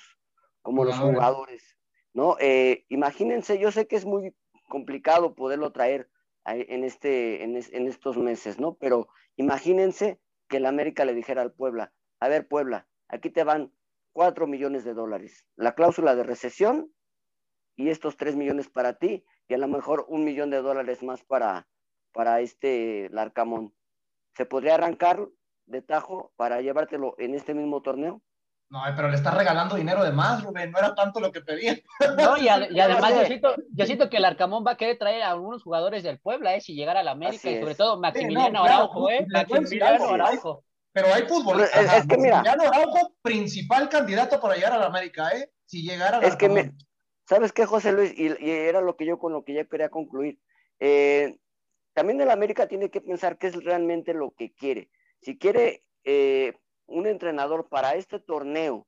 como 0.62 0.84
los 0.84 0.96
jugadores, 1.00 1.76
¿no? 2.14 2.36
Eh, 2.38 2.84
imagínense, 2.90 3.58
yo 3.58 3.72
sé 3.72 3.88
que 3.88 3.96
es 3.96 4.04
muy 4.04 4.36
complicado 4.68 5.34
poderlo 5.34 5.72
traer 5.72 6.08
en, 6.44 6.84
este, 6.84 7.42
en, 7.42 7.56
en 7.56 7.88
estos 7.88 8.16
meses, 8.18 8.60
¿no? 8.60 8.74
Pero 8.74 9.08
imagínense 9.34 10.20
que 10.48 10.60
la 10.60 10.68
América 10.68 11.04
le 11.04 11.14
dijera 11.14 11.42
al 11.42 11.54
Puebla, 11.54 11.92
a 12.20 12.28
ver 12.28 12.46
Puebla, 12.46 12.86
aquí 13.08 13.30
te 13.30 13.42
van 13.42 13.72
cuatro 14.12 14.46
millones 14.46 14.84
de 14.84 14.94
dólares, 14.94 15.44
la 15.56 15.74
cláusula 15.74 16.14
de 16.14 16.22
recesión 16.22 16.92
y 17.76 17.90
estos 17.90 18.16
tres 18.16 18.36
millones 18.36 18.68
para 18.68 18.94
ti 18.94 19.24
y 19.48 19.54
a 19.54 19.58
lo 19.58 19.68
mejor 19.68 20.06
un 20.08 20.24
millón 20.24 20.50
de 20.50 20.62
dólares 20.62 21.02
más 21.02 21.22
para, 21.22 21.66
para 22.12 22.40
este 22.40 23.08
Larcamón. 23.10 23.74
¿Se 24.34 24.46
podría 24.46 24.74
arrancar 24.74 25.28
de 25.66 25.82
tajo 25.82 26.32
para 26.36 26.60
llevártelo 26.60 27.14
en 27.18 27.34
este 27.34 27.54
mismo 27.54 27.82
torneo? 27.82 28.22
No, 28.72 28.80
pero 28.96 29.10
le 29.10 29.16
estás 29.16 29.34
regalando 29.34 29.76
dinero 29.76 30.02
de 30.02 30.12
más, 30.12 30.42
Rubén, 30.42 30.70
no 30.70 30.78
era 30.78 30.94
tanto 30.94 31.20
lo 31.20 31.30
que 31.30 31.42
pedía. 31.42 31.78
No, 32.16 32.38
y, 32.38 32.48
además 32.80 33.14
yo 33.14 33.26
siento, 33.26 33.54
yo 33.70 33.84
siento, 33.84 34.08
que 34.08 34.16
el 34.16 34.24
Arcamón 34.24 34.64
va 34.66 34.72
a 34.72 34.76
querer 34.78 34.96
traer 34.96 35.22
a 35.22 35.30
algunos 35.30 35.62
jugadores 35.62 36.02
del 36.02 36.18
Puebla, 36.18 36.54
eh, 36.54 36.62
si 36.62 36.74
llegara 36.74 37.00
a 37.00 37.02
la 37.02 37.10
América, 37.10 37.50
y 37.50 37.60
sobre 37.60 37.74
todo 37.74 38.00
Maximiliano 38.00 38.64
Araujo, 38.64 39.10
eh, 39.10 39.26
Maximiliano 39.30 40.08
Araujo. 40.08 40.64
Pero 40.94 41.12
hay 41.12 41.22
fútbol. 41.24 41.60
Es, 41.60 41.70
es, 41.74 42.06
que 42.06 42.16
mira. 42.16 42.42
Maximiliano 42.42 42.62
Araujo, 42.62 43.14
principal 43.20 43.90
candidato 43.90 44.40
para 44.40 44.54
llegar 44.54 44.72
a 44.72 44.78
la 44.78 44.86
América, 44.86 45.28
¿eh? 45.36 45.50
Si 45.66 45.82
llegara 45.82 46.18
a 46.18 46.20
Es 46.22 46.36
que 46.36 46.48
me, 46.48 46.72
¿Sabes 47.24 47.52
qué, 47.52 47.66
José 47.66 47.92
Luis? 47.92 48.12
Y, 48.16 48.26
era 48.50 48.80
lo 48.80 48.96
que 48.96 49.06
yo 49.06 49.18
con 49.18 49.32
lo 49.32 49.44
que 49.44 49.54
ya 49.54 49.64
quería 49.64 49.88
concluir. 49.88 50.38
Eh, 50.80 51.38
también 51.94 52.20
el 52.20 52.30
América 52.30 52.66
tiene 52.66 52.90
que 52.90 53.00
pensar 53.00 53.38
qué 53.38 53.48
es 53.48 53.64
realmente 53.64 54.14
lo 54.14 54.32
que 54.32 54.52
quiere. 54.52 54.90
Si 55.20 55.38
quiere 55.38 55.84
eh, 56.04 56.54
un 56.86 57.06
entrenador 57.06 57.68
para 57.68 57.94
este 57.94 58.18
torneo 58.18 58.86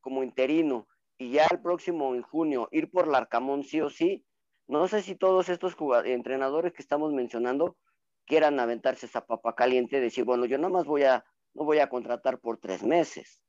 como 0.00 0.22
interino 0.22 0.88
y 1.16 1.32
ya 1.32 1.46
el 1.50 1.60
próximo 1.60 2.14
en 2.14 2.22
junio 2.22 2.68
ir 2.72 2.90
por 2.90 3.06
Larcamón 3.06 3.64
sí 3.64 3.80
o 3.80 3.90
sí, 3.90 4.24
no 4.66 4.86
sé 4.88 5.02
si 5.02 5.14
todos 5.14 5.48
estos 5.48 5.76
entrenadores 6.04 6.72
que 6.72 6.82
estamos 6.82 7.12
mencionando 7.12 7.76
quieran 8.24 8.60
aventarse 8.60 9.06
esa 9.06 9.26
papa 9.26 9.54
caliente 9.54 9.96
y 9.96 10.00
decir, 10.00 10.24
bueno, 10.24 10.44
yo 10.44 10.58
nada 10.58 10.72
más 10.72 10.86
voy 10.86 11.02
a, 11.02 11.24
no 11.54 11.64
voy 11.64 11.78
a 11.78 11.88
contratar 11.88 12.38
por 12.38 12.58
tres 12.58 12.82
meses. 12.82 13.42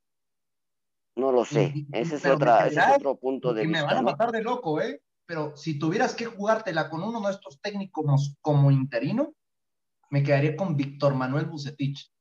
No 1.15 1.31
lo 1.31 1.45
sé. 1.45 1.73
ese, 1.91 2.15
es, 2.15 2.25
otra, 2.25 2.67
ese 2.67 2.79
es 2.79 2.97
otro 2.97 3.15
punto 3.15 3.53
de 3.53 3.65
vista. 3.65 3.79
Me 3.79 3.85
van 3.85 3.97
a 3.97 4.01
matar 4.01 4.31
de 4.31 4.41
loco, 4.41 4.79
¿eh? 4.81 5.01
Pero 5.25 5.55
si 5.55 5.77
tuvieras 5.77 6.13
que 6.15 6.25
jugártela 6.25 6.89
con 6.89 7.03
uno 7.03 7.21
de 7.21 7.31
estos 7.31 7.59
técnicos 7.61 8.35
como 8.41 8.71
interino, 8.71 9.33
me 10.09 10.23
quedaría 10.23 10.55
con 10.55 10.75
Víctor 10.75 11.15
Manuel 11.15 11.45
Bucetich. 11.45 12.11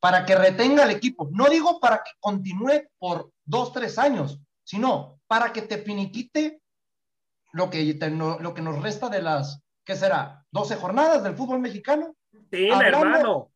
Para 0.00 0.24
que 0.24 0.34
retenga 0.34 0.84
el 0.84 0.90
equipo. 0.90 1.28
No 1.30 1.48
digo 1.48 1.78
para 1.78 1.98
que 1.98 2.10
continúe 2.18 2.88
por 2.98 3.30
dos, 3.44 3.72
tres 3.72 3.98
años, 3.98 4.40
sino 4.64 5.20
para 5.28 5.52
que 5.52 5.62
te 5.62 5.78
finiquite 5.78 6.60
lo 7.52 7.70
que, 7.70 7.96
lo 8.40 8.54
que 8.54 8.62
nos 8.62 8.82
resta 8.82 9.08
de 9.08 9.22
las, 9.22 9.62
¿qué 9.84 9.94
será? 9.94 10.44
12 10.50 10.76
jornadas 10.76 11.22
del 11.22 11.36
fútbol 11.36 11.60
mexicano. 11.60 12.16
Tena, 12.50 12.88
hermano. 12.88 13.51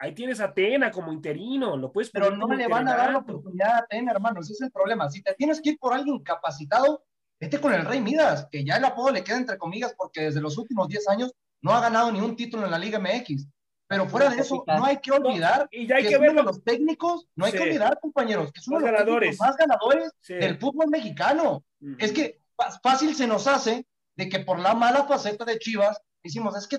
Ahí 0.00 0.14
tienes 0.14 0.40
a 0.40 0.54
Tena 0.54 0.90
como 0.90 1.12
interino, 1.12 1.76
lo 1.76 1.90
puedes 1.92 2.10
Pero 2.10 2.30
no 2.30 2.46
le 2.46 2.68
van 2.68 2.86
a 2.88 2.96
dar 2.96 3.12
la 3.12 3.18
oportunidad 3.18 3.78
a 3.78 3.86
Tena, 3.86 4.12
hermano, 4.12 4.40
ese 4.40 4.52
es 4.52 4.60
el 4.60 4.70
problema. 4.70 5.10
Si 5.10 5.22
te 5.22 5.34
tienes 5.34 5.60
que 5.60 5.70
ir 5.70 5.78
por 5.78 5.92
alguien 5.92 6.22
capacitado, 6.22 7.04
vete 7.40 7.60
con 7.60 7.74
el 7.74 7.84
Rey 7.84 8.00
Midas, 8.00 8.46
que 8.50 8.64
ya 8.64 8.76
el 8.76 8.84
apodo 8.84 9.10
le 9.10 9.24
queda 9.24 9.38
entre 9.38 9.58
comillas 9.58 9.94
porque 9.96 10.22
desde 10.22 10.40
los 10.40 10.56
últimos 10.56 10.88
10 10.88 11.08
años 11.08 11.32
no 11.60 11.72
ha 11.72 11.80
ganado 11.80 12.12
ni 12.12 12.20
un 12.20 12.36
título 12.36 12.64
en 12.64 12.70
la 12.70 12.78
Liga 12.78 12.98
MX. 12.98 13.46
Pero 13.88 14.06
fuera 14.06 14.28
de 14.28 14.42
eso, 14.42 14.62
no 14.66 14.84
hay 14.84 14.98
que 14.98 15.10
olvidar 15.10 15.66
y 15.70 15.86
ya 15.86 15.96
hay 15.96 16.06
que, 16.06 16.18
los 16.18 16.62
técnicos, 16.62 17.26
no 17.34 17.46
hay 17.46 17.52
que 17.52 17.60
olvidar, 17.60 17.98
compañeros, 18.00 18.52
que 18.52 18.60
son 18.60 18.74
los 18.74 18.82
ganadores. 18.82 19.40
más 19.40 19.56
ganadores 19.56 20.12
del 20.28 20.58
fútbol 20.58 20.88
mexicano. 20.90 21.64
Es 21.98 22.12
que 22.12 22.38
fácil 22.82 23.14
se 23.14 23.26
nos 23.26 23.46
hace 23.46 23.86
de 24.14 24.28
que 24.28 24.40
por 24.40 24.58
la 24.58 24.74
mala 24.74 25.04
faceta 25.04 25.46
de 25.46 25.58
Chivas, 25.58 26.02
decimos, 26.22 26.54
es 26.56 26.66
que 26.66 26.78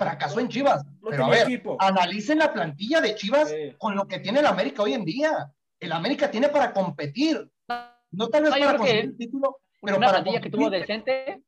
fracasó 0.00 0.40
en 0.40 0.48
Chivas. 0.48 0.82
No 1.02 1.10
Pero 1.10 1.26
a 1.26 1.28
ver, 1.28 1.42
equipo. 1.42 1.76
analicen 1.78 2.38
la 2.38 2.50
plantilla 2.52 3.02
de 3.02 3.14
Chivas 3.14 3.50
Sí. 3.50 3.74
con 3.78 3.94
lo 3.94 4.08
que 4.08 4.18
tiene 4.18 4.40
el 4.40 4.46
América 4.46 4.82
hoy 4.82 4.94
en 4.94 5.04
día. 5.04 5.52
El 5.78 5.92
América 5.92 6.30
tiene 6.30 6.48
para 6.48 6.72
competir. 6.72 7.46
No 8.10 8.28
tal 8.28 8.42
vez 8.44 8.50
No, 8.52 8.58
para 8.58 8.72
que 8.72 8.78
conseguir 8.78 9.04
el 9.04 9.16
título, 9.18 9.58
pero 9.82 9.98
una 9.98 10.06
para 10.06 10.18
plantilla 10.18 10.40
que 10.40 10.50
competir. 10.50 10.58
tuvo 10.58 10.70
decente, 10.70 11.42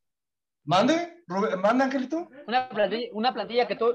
Mande, 0.65 1.25
Rubén- 1.27 1.61
mande, 1.61 1.85
Angelito. 1.85 2.29
una 2.47 2.69
plantilla, 2.69 3.09
una 3.15 3.33
plantilla 3.35 3.67
que 3.67 3.75
tuvo 3.75 3.95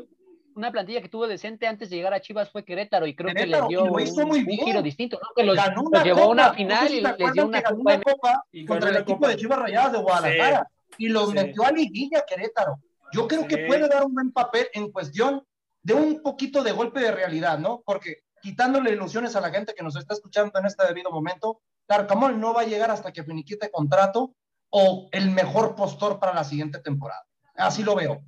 una 0.55 0.71
plantilla 0.71 1.01
que 1.03 1.07
tuvo 1.09 1.27
decente 1.27 1.67
antes 1.67 1.89
de 1.91 1.95
llegar 1.97 2.13
a 2.15 2.19
Chivas 2.19 2.51
fue 2.51 2.65
Querétaro 2.65 3.05
y 3.05 3.15
creo 3.15 3.27
Querétaro, 3.31 3.67
que 3.67 3.75
les 3.75 3.83
dio 3.83 3.85
lo 3.91 3.99
hizo 3.99 4.21
un, 4.23 4.27
muy 4.29 4.39
un 4.39 4.45
bien. 4.47 4.65
giro 4.65 4.81
distinto, 4.81 5.19
¿no? 5.21 5.29
Que 5.35 5.43
los, 5.43 5.55
ganó 5.55 5.83
los 5.83 5.85
una 5.91 6.03
llevó 6.03 6.21
a 6.23 6.27
una 6.29 6.43
No 6.47 6.49
sé 6.49 6.55
final 6.57 6.87
si 6.89 6.97
y 6.97 7.01
les 7.01 7.15
dio 7.17 7.31
que 7.33 7.41
una 7.43 7.61
copa. 7.61 7.75
una 7.79 8.01
copa 8.01 8.43
Y 8.51 8.65
contra 8.65 8.89
el 8.89 8.95
equipo 8.97 9.17
copa. 9.19 9.27
de 9.29 9.35
Chivas 9.37 9.59
Rayadas 9.59 9.91
de 9.93 9.97
Guadalajara 9.99 10.67
y 10.97 11.07
los 11.09 11.29
Sí. 11.29 11.35
metió 11.35 11.63
a 11.63 11.71
liguilla 11.71 12.23
Querétaro. 12.27 12.79
Yo 13.11 13.27
creo 13.27 13.47
que 13.47 13.65
puede 13.67 13.87
dar 13.87 14.05
un 14.05 14.13
buen 14.13 14.31
papel 14.31 14.67
en 14.73 14.91
cuestión 14.91 15.43
de 15.81 15.93
un 15.93 16.21
poquito 16.21 16.63
de 16.63 16.71
golpe 16.71 16.99
de 16.99 17.11
realidad, 17.11 17.57
¿no? 17.59 17.81
Porque 17.85 18.23
quitándole 18.41 18.91
ilusiones 18.91 19.35
a 19.35 19.41
la 19.41 19.49
gente 19.49 19.73
que 19.73 19.83
nos 19.83 19.95
está 19.95 20.13
escuchando 20.13 20.57
en 20.59 20.65
este 20.65 20.85
debido 20.85 21.11
momento, 21.11 21.61
Larcamón 21.87 22.39
no 22.39 22.53
va 22.53 22.61
a 22.61 22.65
llegar 22.65 22.91
hasta 22.91 23.11
que 23.11 23.23
finiquite 23.23 23.71
contrato 23.71 24.35
o 24.69 25.07
el 25.11 25.31
mejor 25.31 25.75
postor 25.75 26.19
para 26.19 26.33
la 26.33 26.43
siguiente 26.43 26.79
temporada. 26.79 27.25
Así 27.55 27.83
lo 27.83 27.95
veo. 27.95 28.21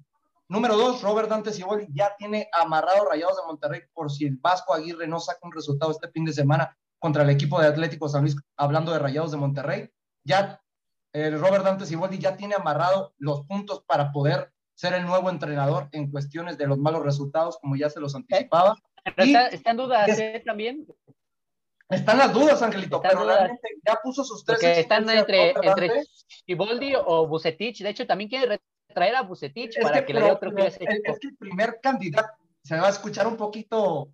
Número 0.48 0.76
dos, 0.76 1.02
Robert 1.04 1.30
Dante 1.30 1.52
Siboldi 1.52 1.88
ya 1.94 2.16
tiene 2.18 2.50
amarrado 2.52 3.06
Rayados 3.06 3.38
de 3.38 3.44
Monterrey 3.46 3.82
por 3.94 4.12
si 4.12 4.26
el 4.26 4.38
Vasco 4.38 4.74
Aguirre 4.74 5.08
no 5.08 5.20
saca 5.20 5.40
un 5.44 5.52
resultado 5.52 5.92
este 5.92 6.10
fin 6.10 6.26
de 6.26 6.34
semana 6.34 6.76
contra 6.98 7.24
el 7.24 7.30
equipo 7.30 7.62
de 7.62 7.68
Atlético 7.68 8.10
San 8.10 8.22
Luis, 8.22 8.36
hablando 8.58 8.92
de 8.92 9.00
Rayados 9.00 9.32
de 9.32 9.38
Monterrey. 9.38 9.92
Ya 10.24 10.60
el 11.14 11.40
Robert 11.40 11.66
Dante 11.66 11.86
Siboldi 11.86 12.18
ya 12.18 12.36
tiene 12.36 12.56
amarrado 12.56 13.14
los 13.18 13.46
puntos 13.46 13.84
para 13.86 14.12
poder 14.12 14.52
ser 14.80 14.94
el 14.94 15.06
nuevo 15.06 15.30
entrenador 15.30 15.90
en 15.92 16.10
cuestiones 16.10 16.58
de 16.58 16.66
los 16.66 16.78
malos 16.78 17.04
resultados, 17.04 17.58
como 17.62 17.76
ya 17.76 17.90
se 17.90 18.00
los 18.00 18.16
anticipaba. 18.16 18.78
Pero 19.04 19.26
Y- 19.28 19.36
está, 19.36 19.48
está 19.48 19.72
en 19.72 19.78
duda 19.78 20.06
¿eh? 20.08 20.42
también, 20.46 20.88
Están 21.90 22.18
las 22.18 22.32
dudas, 22.32 22.62
Angelito, 22.62 22.96
Están 22.98 23.10
pero 23.12 23.24
dudas. 23.24 23.38
realmente 23.40 23.68
ya 23.86 23.96
puso 24.02 24.24
sus 24.24 24.46
tres 24.46 24.58
porque 24.60 24.80
están 24.80 25.10
entre, 25.10 25.50
entre 25.50 25.88
Dante. 25.88 26.04
Siboldi 26.46 26.94
o 26.96 27.28
Bucetich. 27.28 27.82
De 27.82 27.90
hecho, 27.90 28.08
también 28.08 28.30
quiere 28.30 28.62
traer 28.94 29.16
a 29.18 29.24
Bucetich 29.24 29.76
Es 29.76 29.84
para 29.84 30.00
que, 30.00 30.06
que, 30.06 30.14
le 30.14 30.20
dé 30.22 30.26
pero, 30.28 30.36
otro 30.38 30.50
pero 30.52 30.64
a 30.64 30.68
ese 30.68 30.84
es, 30.84 30.90
equipo. 30.90 31.12
es 31.12 31.20
que 31.20 31.28
el 31.28 31.36
primer 31.38 31.80
candidato 31.82 32.34
se 32.64 32.80
va 32.80 32.88
a 32.88 32.92
escuchar 32.92 33.28
un 33.28 33.36
poquito 33.36 34.14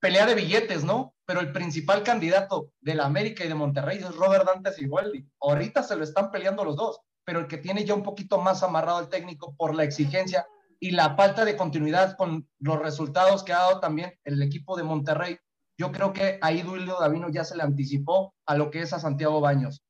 pelea 0.00 0.26
de 0.26 0.34
billetes, 0.34 0.82
¿no? 0.82 1.14
Pero 1.26 1.40
el 1.40 1.52
principal 1.52 2.02
candidato 2.02 2.72
de 2.80 2.94
la 2.96 3.04
América 3.04 3.44
y 3.44 3.48
de 3.48 3.54
Monterrey 3.54 3.98
es 3.98 4.16
Robert 4.16 4.46
Dante 4.46 4.72
Siboldi. 4.72 5.24
Ahorita 5.40 5.84
se 5.84 5.94
lo 5.94 6.02
están 6.02 6.32
peleando 6.32 6.64
los 6.64 6.74
dos, 6.74 7.00
pero 7.30 7.38
el 7.38 7.46
que 7.46 7.58
tiene 7.58 7.84
ya 7.84 7.94
un 7.94 8.02
poquito 8.02 8.40
más 8.40 8.64
amarrado 8.64 8.98
al 8.98 9.08
técnico 9.08 9.54
por 9.56 9.72
la 9.72 9.84
exigencia 9.84 10.48
y 10.80 10.90
la 10.90 11.14
falta 11.14 11.44
de 11.44 11.56
continuidad 11.56 12.16
con 12.16 12.48
los 12.58 12.76
resultados 12.80 13.44
que 13.44 13.52
ha 13.52 13.58
dado 13.58 13.78
también 13.78 14.18
el 14.24 14.42
equipo 14.42 14.76
de 14.76 14.82
Monterrey. 14.82 15.38
Yo 15.78 15.92
creo 15.92 16.12
que 16.12 16.40
ahí 16.42 16.62
Duilio 16.62 16.98
Davino 16.98 17.28
ya 17.30 17.44
se 17.44 17.56
le 17.56 17.62
anticipó 17.62 18.34
a 18.46 18.56
lo 18.56 18.68
que 18.68 18.80
es 18.80 18.92
a 18.92 18.98
Santiago 18.98 19.40
Baños. 19.40 19.80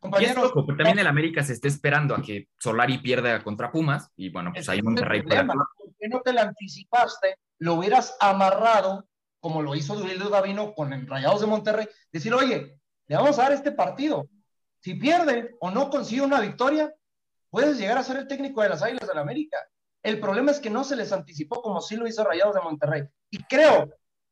Compañeros, 0.00 0.54
loco, 0.54 0.64
también 0.64 0.98
el 0.98 1.06
América 1.06 1.44
se 1.44 1.52
está 1.52 1.68
esperando 1.68 2.14
a 2.14 2.22
que 2.22 2.48
Solari 2.58 2.96
pierda 2.96 3.44
contra 3.44 3.70
Pumas 3.70 4.08
y 4.16 4.30
bueno, 4.30 4.52
pues 4.54 4.66
ahí 4.70 4.78
el 4.78 4.84
Monterrey 4.84 5.20
problema. 5.20 5.52
actuar. 5.52 5.66
¿Por 5.76 5.94
qué 5.98 6.08
no 6.08 6.20
te 6.22 6.32
la 6.32 6.42
anticipaste? 6.44 7.36
Lo 7.58 7.74
hubieras 7.74 8.16
amarrado, 8.20 9.06
como 9.38 9.60
lo 9.60 9.74
hizo 9.74 9.96
Duilio 9.96 10.30
Davino 10.30 10.72
con 10.72 10.94
el 10.94 11.06
Rayados 11.06 11.42
de 11.42 11.46
Monterrey. 11.46 11.88
Decir, 12.10 12.32
oye, 12.32 12.80
le 13.06 13.16
vamos 13.16 13.38
a 13.38 13.42
dar 13.42 13.52
este 13.52 13.72
partido. 13.72 14.30
Si 14.86 14.94
pierde 14.94 15.56
o 15.58 15.72
no 15.72 15.90
consigue 15.90 16.22
una 16.22 16.38
victoria, 16.38 16.94
puedes 17.50 17.76
llegar 17.76 17.98
a 17.98 18.04
ser 18.04 18.18
el 18.18 18.28
técnico 18.28 18.62
de 18.62 18.68
las 18.68 18.84
Águilas 18.84 19.08
del 19.08 19.18
América. 19.18 19.56
El 20.00 20.20
problema 20.20 20.52
es 20.52 20.60
que 20.60 20.70
no 20.70 20.84
se 20.84 20.94
les 20.94 21.10
anticipó 21.10 21.60
como 21.60 21.80
sí 21.80 21.96
lo 21.96 22.06
hizo 22.06 22.22
Rayados 22.22 22.54
de 22.54 22.60
Monterrey. 22.60 23.02
Y 23.28 23.42
creo, 23.42 23.90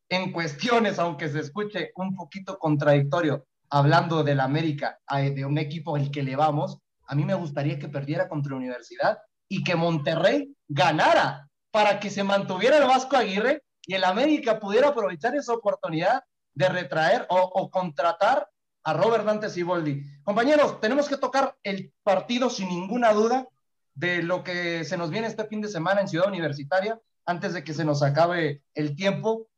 en 0.09 0.30
cuestiones, 0.30 1.00
aunque 1.00 1.28
se 1.28 1.40
escuche 1.40 1.90
un 1.96 2.14
poquito 2.14 2.57
contradictorio, 2.57 3.48
hablando 3.68 4.22
del 4.22 4.38
América, 4.38 5.00
eh, 5.16 5.32
de 5.32 5.44
un 5.44 5.59
equipo 5.59 5.96
al 5.96 6.12
que 6.12 6.22
le 6.22 6.36
vamos, 6.36 6.78
a 7.09 7.16
mí 7.16 7.24
me 7.24 7.34
gustaría 7.34 7.76
que 7.76 7.88
perdiera 7.88 8.28
contra 8.28 8.55
Universidad 8.55 9.18
y 9.48 9.64
que 9.64 9.74
Monterrey 9.74 10.55
ganara 10.68 11.48
para 11.72 11.98
que 11.98 12.11
se 12.11 12.22
mantuviera 12.22 12.78
el 12.78 12.86
Vasco 12.86 13.16
Aguirre 13.16 13.64
y 13.88 13.94
el 13.94 14.05
América 14.05 14.61
pudiera 14.61 14.90
aprovechar 14.90 15.34
esa 15.34 15.52
oportunidad 15.52 16.22
de 16.55 16.68
retraer 16.68 17.26
o 17.28 17.68
contratar 17.72 18.46
a 18.85 18.93
Robert 18.93 19.24
Dante 19.24 19.49
Siboldi. 19.51 20.03
Compañeros, 20.22 20.80
tenemos 20.80 21.09
que 21.09 21.16
tocar 21.16 21.57
el 21.62 21.93
partido 22.03 22.51
sin 22.51 22.68
ninguna 22.68 23.12
duda 23.12 23.49
de 23.95 24.22
lo 24.22 24.45
que 24.45 24.85
se 24.85 24.97
nos 24.97 25.11
viene 25.11 25.26
este 25.26 25.47
fin 25.47 25.61
de 25.61 25.68
semana 25.68 26.01
en 26.01 26.09
Ciudad 26.09 26.28
Universitaria, 26.28 27.01
antes 27.26 27.55
de 27.55 27.64
que 27.64 27.72
se 27.72 27.85
nos 27.85 28.03
acabe 28.03 28.62
el 28.74 28.95
tiempo. 28.95 29.49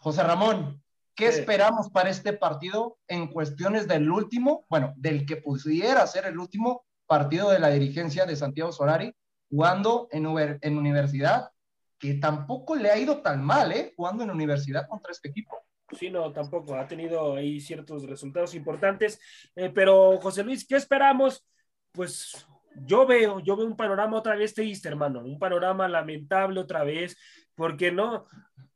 José 0.00 0.22
Ramón, 0.22 0.82
¿qué 1.14 1.32
Sí. 1.32 1.40
esperamos 1.40 1.90
para 1.90 2.10
este 2.10 2.32
partido 2.32 2.98
en 3.08 3.26
cuestiones 3.28 3.88
del 3.88 4.10
último, 4.10 4.64
bueno, 4.68 4.92
del 4.96 5.26
que 5.26 5.36
pudiera 5.36 6.06
ser 6.06 6.26
el 6.26 6.38
último 6.38 6.84
partido 7.06 7.50
de 7.50 7.58
la 7.58 7.70
dirigencia 7.70 8.26
de 8.26 8.36
Santiago 8.36 8.70
Solari, 8.70 9.14
jugando 9.50 10.08
en, 10.12 10.26
Uber- 10.26 10.58
en 10.60 10.78
universidad, 10.78 11.50
que 11.98 12.14
tampoco 12.14 12.76
le 12.76 12.90
ha 12.90 12.98
ido 12.98 13.22
tan 13.22 13.42
mal, 13.42 13.72
¿eh? 13.72 13.92
Jugando 13.96 14.22
en 14.22 14.30
universidad 14.30 14.86
contra 14.86 15.10
este 15.10 15.28
equipo. 15.30 15.57
Sí, 15.92 16.10
no, 16.10 16.32
tampoco. 16.32 16.74
Ha 16.74 16.86
tenido 16.86 17.34
ahí 17.36 17.60
ciertos 17.60 18.04
resultados 18.06 18.54
importantes. 18.54 19.20
Eh, 19.56 19.70
pero, 19.74 20.18
José 20.18 20.44
Luis, 20.44 20.66
¿qué 20.66 20.76
esperamos? 20.76 21.46
Pues 21.92 22.46
yo 22.84 23.06
veo, 23.06 23.40
yo 23.40 23.56
veo 23.56 23.66
un 23.66 23.76
panorama 23.76 24.18
otra 24.18 24.36
vez 24.36 24.54
triste, 24.54 24.88
hermano. 24.88 25.20
Un 25.20 25.38
panorama 25.38 25.88
lamentable 25.88 26.60
otra 26.60 26.84
vez, 26.84 27.16
porque 27.54 27.90
no, 27.90 28.26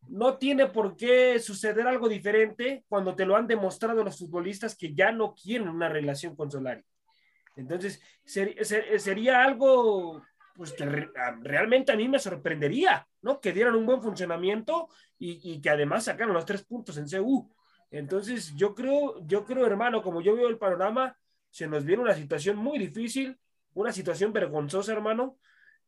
no 0.08 0.38
tiene 0.38 0.66
por 0.66 0.96
qué 0.96 1.38
suceder 1.38 1.86
algo 1.86 2.08
diferente 2.08 2.84
cuando 2.88 3.14
te 3.14 3.26
lo 3.26 3.36
han 3.36 3.46
demostrado 3.46 4.02
los 4.02 4.18
futbolistas 4.18 4.74
que 4.76 4.94
ya 4.94 5.12
no 5.12 5.34
quieren 5.34 5.68
una 5.68 5.88
relación 5.90 6.34
con 6.34 6.50
Solari. 6.50 6.82
Entonces, 7.56 8.00
ser- 8.24 8.64
ser- 8.64 8.98
sería 8.98 9.44
algo 9.44 10.22
pues 10.54 10.72
que 10.72 10.84
realmente 11.42 11.92
a 11.92 11.96
mí 11.96 12.08
me 12.08 12.18
sorprendería, 12.18 13.06
¿no? 13.22 13.40
Que 13.40 13.52
dieran 13.52 13.74
un 13.74 13.86
buen 13.86 14.02
funcionamiento 14.02 14.88
y, 15.18 15.52
y 15.52 15.60
que 15.60 15.70
además 15.70 16.04
sacaron 16.04 16.34
los 16.34 16.44
tres 16.44 16.64
puntos 16.64 16.96
en 16.98 17.08
CU. 17.08 17.50
Entonces, 17.90 18.54
yo 18.56 18.74
creo, 18.74 19.24
yo 19.26 19.44
creo, 19.44 19.66
hermano, 19.66 20.02
como 20.02 20.22
yo 20.22 20.34
veo 20.34 20.48
el 20.48 20.58
panorama, 20.58 21.16
se 21.50 21.66
nos 21.66 21.84
viene 21.84 22.02
una 22.02 22.14
situación 22.14 22.56
muy 22.56 22.78
difícil, 22.78 23.38
una 23.74 23.92
situación 23.92 24.32
vergonzosa, 24.32 24.92
hermano, 24.92 25.38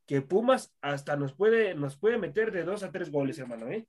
que 0.07 0.21
Pumas 0.21 0.75
hasta 0.83 1.17
nos 1.17 1.35
puede, 1.35 1.75
nos 1.75 1.97
puede 1.97 2.19
meter 2.19 2.53
de 2.53 2.65
dos 2.65 2.83
a 2.83 2.93
tres 2.93 3.11
goles, 3.11 3.39
hermano, 3.39 3.69
¿eh? 3.69 3.87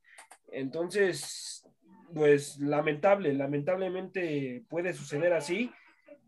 Entonces, 0.48 1.66
pues 2.14 2.58
lamentable, 2.58 3.34
lamentablemente 3.34 4.64
puede 4.68 4.94
suceder 4.94 5.32
así 5.32 5.70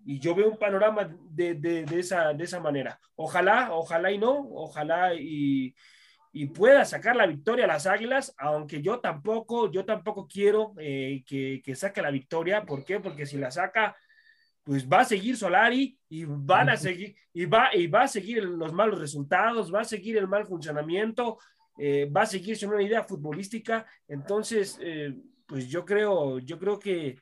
y 0.09 0.18
yo 0.20 0.34
veo 0.34 0.48
un 0.48 0.56
panorama 0.56 1.14
de, 1.28 1.52
de, 1.52 1.84
de, 1.84 2.00
esa, 2.00 2.32
de 2.32 2.44
esa 2.44 2.61
manera. 2.61 2.98
Ojalá, 3.14 3.74
ojalá 3.74 4.11
y 4.11 4.16
no, 4.16 4.38
ojalá 4.54 5.12
y, 5.14 5.74
y 6.32 6.46
pueda 6.46 6.86
sacar 6.86 7.14
la 7.14 7.26
victoria 7.26 7.66
a 7.66 7.68
las 7.68 7.86
Águilas, 7.86 8.34
aunque 8.38 8.80
yo 8.80 9.00
tampoco, 9.00 9.70
yo 9.70 9.84
tampoco 9.84 10.26
quiero 10.26 10.72
eh, 10.78 11.22
que, 11.26 11.61
que, 11.62 11.74
saque 11.74 12.00
la 12.00 12.11
victoria. 12.11 12.64
¿Por 12.64 12.86
qué? 12.86 13.00
Porque 13.00 13.26
si 13.26 13.36
la 13.36 13.50
saca, 13.50 13.94
pues 14.64 14.88
va 14.88 15.00
a 15.00 15.04
seguir 15.04 15.36
Solari 15.36 15.98
y 16.09 16.24
van 16.26 16.70
a 16.70 16.78
seguir, 16.78 17.14
y 17.34 17.44
va, 17.44 17.68
y 17.74 17.86
va 17.86 18.04
a 18.04 18.09
seguir 18.09 18.42
los 18.44 18.72
malos 18.72 19.00
resultados, 19.00 19.70
va 19.74 19.82
a 19.82 19.84
seguir 19.84 20.16
el 20.16 20.26
mal 20.26 20.46
funcionamiento, 20.46 21.38
eh, 21.76 22.09
va 22.11 22.22
a 22.22 22.26
seguir 22.26 22.56
sin 22.56 22.70
una 22.70 22.82
idea 22.82 23.04
futbolística. 23.04 23.84
Entonces, 24.09 24.78
eh, 24.80 25.14
pues 25.44 25.68
yo 25.68 25.84
creo, 25.84 26.38
yo 26.38 26.59
creo 26.59 26.78
que 26.78 27.18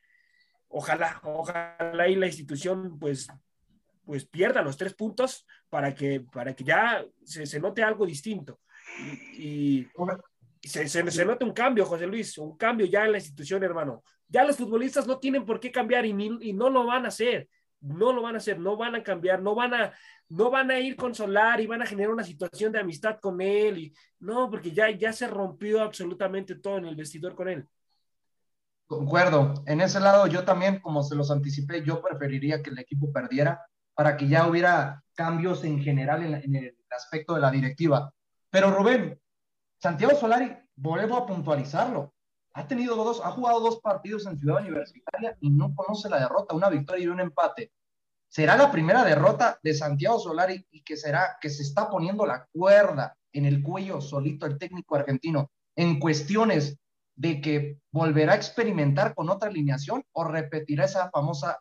ojalá, 0.77 1.21
ojalá 1.25 2.07
y 2.09 2.17
la 2.17 2.27
institución 2.27 2.99
pues, 2.99 3.29
pues 4.05 4.27
pierda 4.27 4.61
los 4.61 4.77
tres 4.77 4.95
puntos 4.95 5.47
para 5.71 5.95
que, 5.95 6.21
para 6.21 6.55
que 6.55 6.65
ya 6.65 7.03
se, 7.25 7.47
se 7.47 7.61
note 7.61 7.83
algo 7.83 8.05
distinto. 8.05 8.61
Y, 9.39 9.87
y 10.61 10.69
se, 10.69 10.87
se, 10.87 11.11
se, 11.11 11.25
un 11.25 11.53
cambio, 11.53 11.87
José 11.87 12.07
Luis, 12.07 12.37
un 12.37 12.59
cambio 12.59 12.87
ya 12.87 13.07
en 13.07 13.13
la 13.13 13.19
institución, 13.19 13.63
hermano. 13.65 14.03
Ya 14.29 14.45
los 14.45 14.57
futbolistas 14.57 15.07
no 15.07 15.19
tienen 15.19 15.47
por 15.47 15.61
qué 15.61 15.73
cambiar 15.73 16.05
y, 16.05 16.13
ni, 16.13 16.27
y 16.43 16.53
no 16.53 16.69
lo 16.69 16.85
van 16.85 17.07
a 17.07 17.09
hacer. 17.09 17.49
No 17.81 18.13
lo 18.13 18.23
van 18.23 18.35
a 18.35 18.39
hacer, 18.39 18.59
no 18.59 18.77
van 18.77 18.97
a 18.97 19.03
cambiar, 19.03 19.41
no 19.43 19.55
van 19.55 19.73
a, 19.73 19.95
no 20.29 20.51
van 20.51 20.71
a 20.71 20.81
ir 20.81 20.97
con 20.97 21.15
Solar 21.15 21.61
y 21.61 21.67
van 21.67 21.83
a 21.83 21.87
generar 21.87 22.13
una 22.13 22.25
situación 22.25 22.73
de 22.73 22.81
amistad 22.81 23.19
con 23.19 23.41
él. 23.41 23.79
Y, 23.79 23.95
no, 24.19 24.51
porque 24.51 24.73
ya, 24.73 24.91
ya 24.91 25.13
se 25.13 25.27
rompió 25.27 25.81
absolutamente 25.81 26.57
todo 26.57 26.79
en 26.79 26.87
el 26.87 26.97
vestidor 26.97 27.35
con 27.35 27.49
él. 27.49 27.67
Concuerdo. 28.87 29.65
En 29.67 29.81
ese 29.81 29.99
lado 29.99 30.27
yo 30.29 30.45
también, 30.45 30.81
como 30.81 31.03
se 31.03 31.17
los 31.17 31.31
anticipé, 31.31 31.83
yo 31.83 32.01
preferiría 32.01 32.63
que 32.63 32.71
el 32.71 32.79
equipo 32.79 33.13
perdiera 33.13 33.67
para 33.95 34.17
que 34.17 34.29
ya 34.29 34.47
hubiera 34.47 35.03
cambios 35.15 35.65
en 35.65 35.81
general 35.81 36.23
en, 36.23 36.55
el 36.55 36.77
aspecto 36.91 37.35
de 37.35 37.41
la 37.41 37.51
directiva. 37.51 38.13
Pero 38.51 38.71
Rubén, 38.71 39.21
Santiago 39.79 40.15
Solari, 40.15 40.57
vuelvo 40.77 41.17
a 41.17 41.27
puntualizarlo, 41.27 42.15
ha 42.53 42.67
tenido 42.67 42.95
dos, 42.95 43.21
ha 43.25 43.31
jugado 43.33 43.61
dos 43.61 43.81
partidos 43.81 44.27
en 44.27 44.39
Ciudad 44.39 44.61
Universitaria 44.61 45.37
y 45.41 45.51
no 45.51 45.75
conoce 45.75 46.09
la 46.09 46.21
derrota, 46.21 46.55
una 46.55 46.69
victoria 46.69 47.05
y 47.05 47.09
un 47.09 47.21
empate. 47.21 47.73
será 48.29 48.57
la 48.57 48.71
primera 48.71 49.05
derrota 49.05 49.59
de 49.63 49.75
Santiago 49.75 50.19
Solari 50.19 50.67
y 50.71 50.83
que 50.83 50.97
será 50.97 51.39
que 51.41 51.51
se 51.51 51.63
está 51.63 51.91
poniendo 51.91 52.25
la 52.25 52.47
cuerda 52.53 53.17
en 53.33 53.47
el 53.47 53.63
cuello 53.63 54.01
solito 54.01 54.47
el 54.47 54.59
técnico 54.59 54.97
argentino 54.97 55.51
en 55.75 55.99
cuestiones 55.99 56.79
de 57.17 57.41
que 57.41 57.81
volverá 57.91 58.35
a 58.35 58.37
experimentar 58.37 59.15
con 59.15 59.31
otra 59.31 59.49
alineación 59.49 60.05
o 60.13 60.25
repetirá 60.25 60.85
esa 60.85 61.11
famosa 61.11 61.59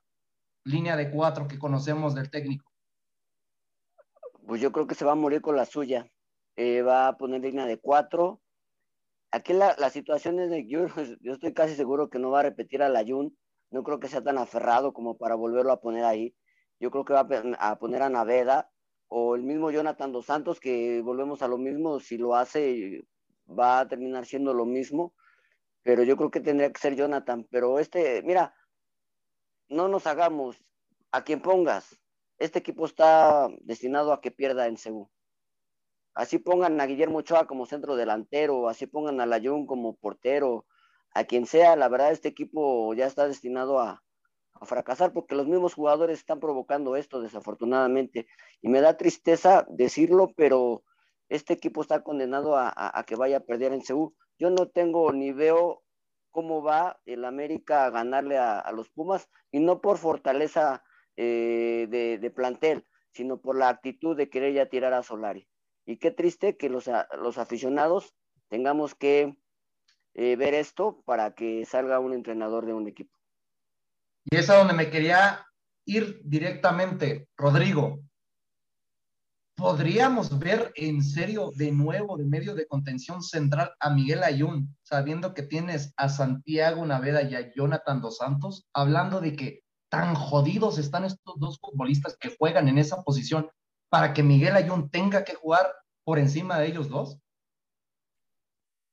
línea 0.63 0.95
de 0.95 1.09
cuatro 1.09 1.47
que 1.47 1.57
conocemos 1.57 2.13
del 2.13 2.29
técnico? 2.29 2.71
Pues 4.45 4.61
yo 4.61 4.71
creo 4.71 4.85
que 4.85 4.95
se 4.95 5.05
va 5.05 5.13
a 5.13 5.15
morir 5.15 5.41
con 5.41 5.55
la 5.55 5.65
suya. 5.65 6.07
Eh, 6.57 6.81
va 6.81 7.07
a 7.07 7.17
poner 7.17 7.41
línea 7.41 7.65
de 7.65 7.79
cuatro. 7.79 8.41
Aquí 9.31 9.53
la, 9.53 9.75
la 9.77 9.89
situación 9.89 10.39
es 10.39 10.49
de 10.49 10.67
yo, 10.67 10.85
yo 11.21 11.33
estoy 11.33 11.53
casi 11.53 11.75
seguro 11.75 12.09
que 12.09 12.19
no 12.19 12.31
va 12.31 12.41
a 12.41 12.43
repetir 12.43 12.83
a 12.83 12.89
la 12.89 13.03
Jun. 13.05 13.35
No 13.71 13.83
creo 13.83 13.99
que 13.99 14.07
sea 14.07 14.23
tan 14.23 14.37
aferrado 14.37 14.93
como 14.93 15.17
para 15.17 15.35
volverlo 15.35 15.71
a 15.71 15.81
poner 15.81 16.03
ahí. 16.03 16.35
Yo 16.79 16.91
creo 16.91 17.05
que 17.05 17.13
va 17.13 17.27
a 17.59 17.79
poner 17.79 18.01
a 18.01 18.09
Naveda 18.09 18.69
o 19.07 19.35
el 19.35 19.43
mismo 19.43 19.71
Jonathan 19.71 20.11
Dos 20.11 20.25
Santos, 20.25 20.59
que 20.59 21.01
volvemos 21.01 21.41
a 21.41 21.47
lo 21.47 21.57
mismo, 21.57 21.99
si 21.99 22.17
lo 22.17 22.35
hace 22.35 23.05
va 23.47 23.79
a 23.79 23.87
terminar 23.87 24.25
siendo 24.25 24.53
lo 24.53 24.65
mismo, 24.65 25.13
pero 25.85 26.01
yo 26.01 26.17
creo 26.17 26.31
que 26.31 26.41
tendría 26.41 26.71
que 26.73 26.81
ser 26.81 26.95
Jonathan. 26.95 27.47
Pero 27.51 27.77
este, 27.77 28.23
mira, 28.23 28.55
no 29.69 29.87
nos 29.87 30.07
hagamos 30.07 30.57
a 31.11 31.23
quien 31.23 31.41
pongas. 31.43 31.95
Este 32.39 32.57
equipo 32.57 32.87
está 32.87 33.49
destinado 33.61 34.11
a 34.11 34.19
que 34.19 34.31
pierda 34.31 34.65
en 34.65 34.77
Seúl. 34.77 35.07
Así 36.15 36.39
pongan 36.39 36.81
a 36.81 36.87
Guillermo 36.87 37.19
Ochoa 37.19 37.45
como 37.45 37.67
centro 37.67 37.95
delantero, 37.95 38.67
así 38.67 38.87
pongan 38.87 39.21
a 39.21 39.27
Layun 39.27 39.67
como 39.67 39.95
portero, 39.95 40.65
a 41.13 41.25
quien 41.25 41.45
sea, 41.45 41.75
la 41.75 41.87
verdad 41.87 42.11
este 42.11 42.29
equipo 42.29 42.93
ya 42.95 43.05
está 43.05 43.27
destinado 43.27 43.79
a, 43.79 44.01
a 44.53 44.65
fracasar 44.65 45.13
porque 45.13 45.35
los 45.35 45.45
mismos 45.45 45.75
jugadores 45.75 46.17
están 46.17 46.39
provocando 46.39 46.95
esto 46.95 47.21
desafortunadamente. 47.21 48.25
Y 48.61 48.69
me 48.69 48.81
da 48.81 48.97
tristeza 48.97 49.67
decirlo, 49.69 50.31
pero 50.35 50.83
este 51.29 51.53
equipo 51.53 51.81
está 51.83 52.01
condenado 52.01 52.57
a, 52.57 53.03
que 53.05 53.15
vaya 53.15 53.37
a 53.37 53.45
perder 53.45 53.71
en 53.73 53.83
Seúl. 53.83 54.15
Yo 54.37 54.49
no 54.49 54.67
tengo 54.67 55.11
ni 55.11 55.31
veo 55.31 55.83
cómo 56.31 56.61
va 56.61 56.99
el 57.05 57.23
América 57.23 57.85
a 57.85 57.89
ganarle 57.89 58.37
a, 58.37 58.69
los 58.73 58.89
Pumas 58.89 59.29
y 59.51 59.59
no 59.59 59.79
por 59.79 59.97
fortaleza 59.97 60.83
eh, 61.15 61.87
de, 61.89 62.31
plantel, 62.31 62.85
sino 63.11 63.39
por 63.39 63.57
la 63.57 63.69
actitud 63.69 64.17
de 64.17 64.29
querer 64.29 64.53
ya 64.53 64.65
tirar 64.65 64.93
a 64.93 65.03
Solari. 65.03 65.47
Y 65.85 65.97
qué 65.97 66.11
triste 66.11 66.57
que 66.57 66.69
los, 66.69 66.89
los 67.17 67.37
aficionados 67.37 68.13
tengamos 68.49 68.95
que 68.95 69.37
eh, 70.13 70.35
ver 70.35 70.53
esto 70.53 71.01
para 71.05 71.35
que 71.35 71.65
salga 71.65 71.99
un 71.99 72.13
entrenador 72.13 72.65
de 72.65 72.73
un 72.73 72.87
equipo. 72.87 73.17
Y 74.25 74.37
es 74.37 74.49
a 74.49 74.57
donde 74.57 74.73
me 74.73 74.89
quería 74.89 75.45
ir 75.85 76.19
directamente, 76.23 77.29
Rodrigo. 77.37 77.99
¿Podríamos 79.55 80.37
ver 80.37 80.73
en 80.75 81.01
serio 81.01 81.51
de 81.55 81.71
nuevo 81.71 82.17
de 82.17 82.25
medio 82.25 82.55
de 82.55 82.67
contención 82.67 83.23
central 83.23 83.71
a 83.79 83.89
Miguel 83.89 84.21
Ayun, 84.23 84.75
sabiendo 84.83 85.33
que 85.33 85.43
tienes 85.43 85.93
a 85.95 86.09
Santiago 86.09 86.85
Naveda 86.85 87.23
y 87.23 87.35
a 87.35 87.53
Jonathan 87.53 88.01
Dos 88.01 88.17
Santos, 88.17 88.67
hablando 88.73 89.21
de 89.21 89.35
que 89.37 89.63
tan 89.89 90.13
jodidos 90.13 90.77
están 90.77 91.05
estos 91.05 91.39
dos 91.39 91.57
futbolistas 91.59 92.17
que 92.19 92.35
juegan 92.37 92.67
en 92.67 92.77
esa 92.77 93.01
posición 93.03 93.49
para 93.89 94.13
que 94.13 94.23
Miguel 94.23 94.57
Ayun 94.57 94.89
tenga 94.89 95.23
que 95.23 95.35
jugar 95.35 95.65
por 96.03 96.19
encima 96.19 96.59
de 96.59 96.67
ellos 96.67 96.89
dos? 96.89 97.17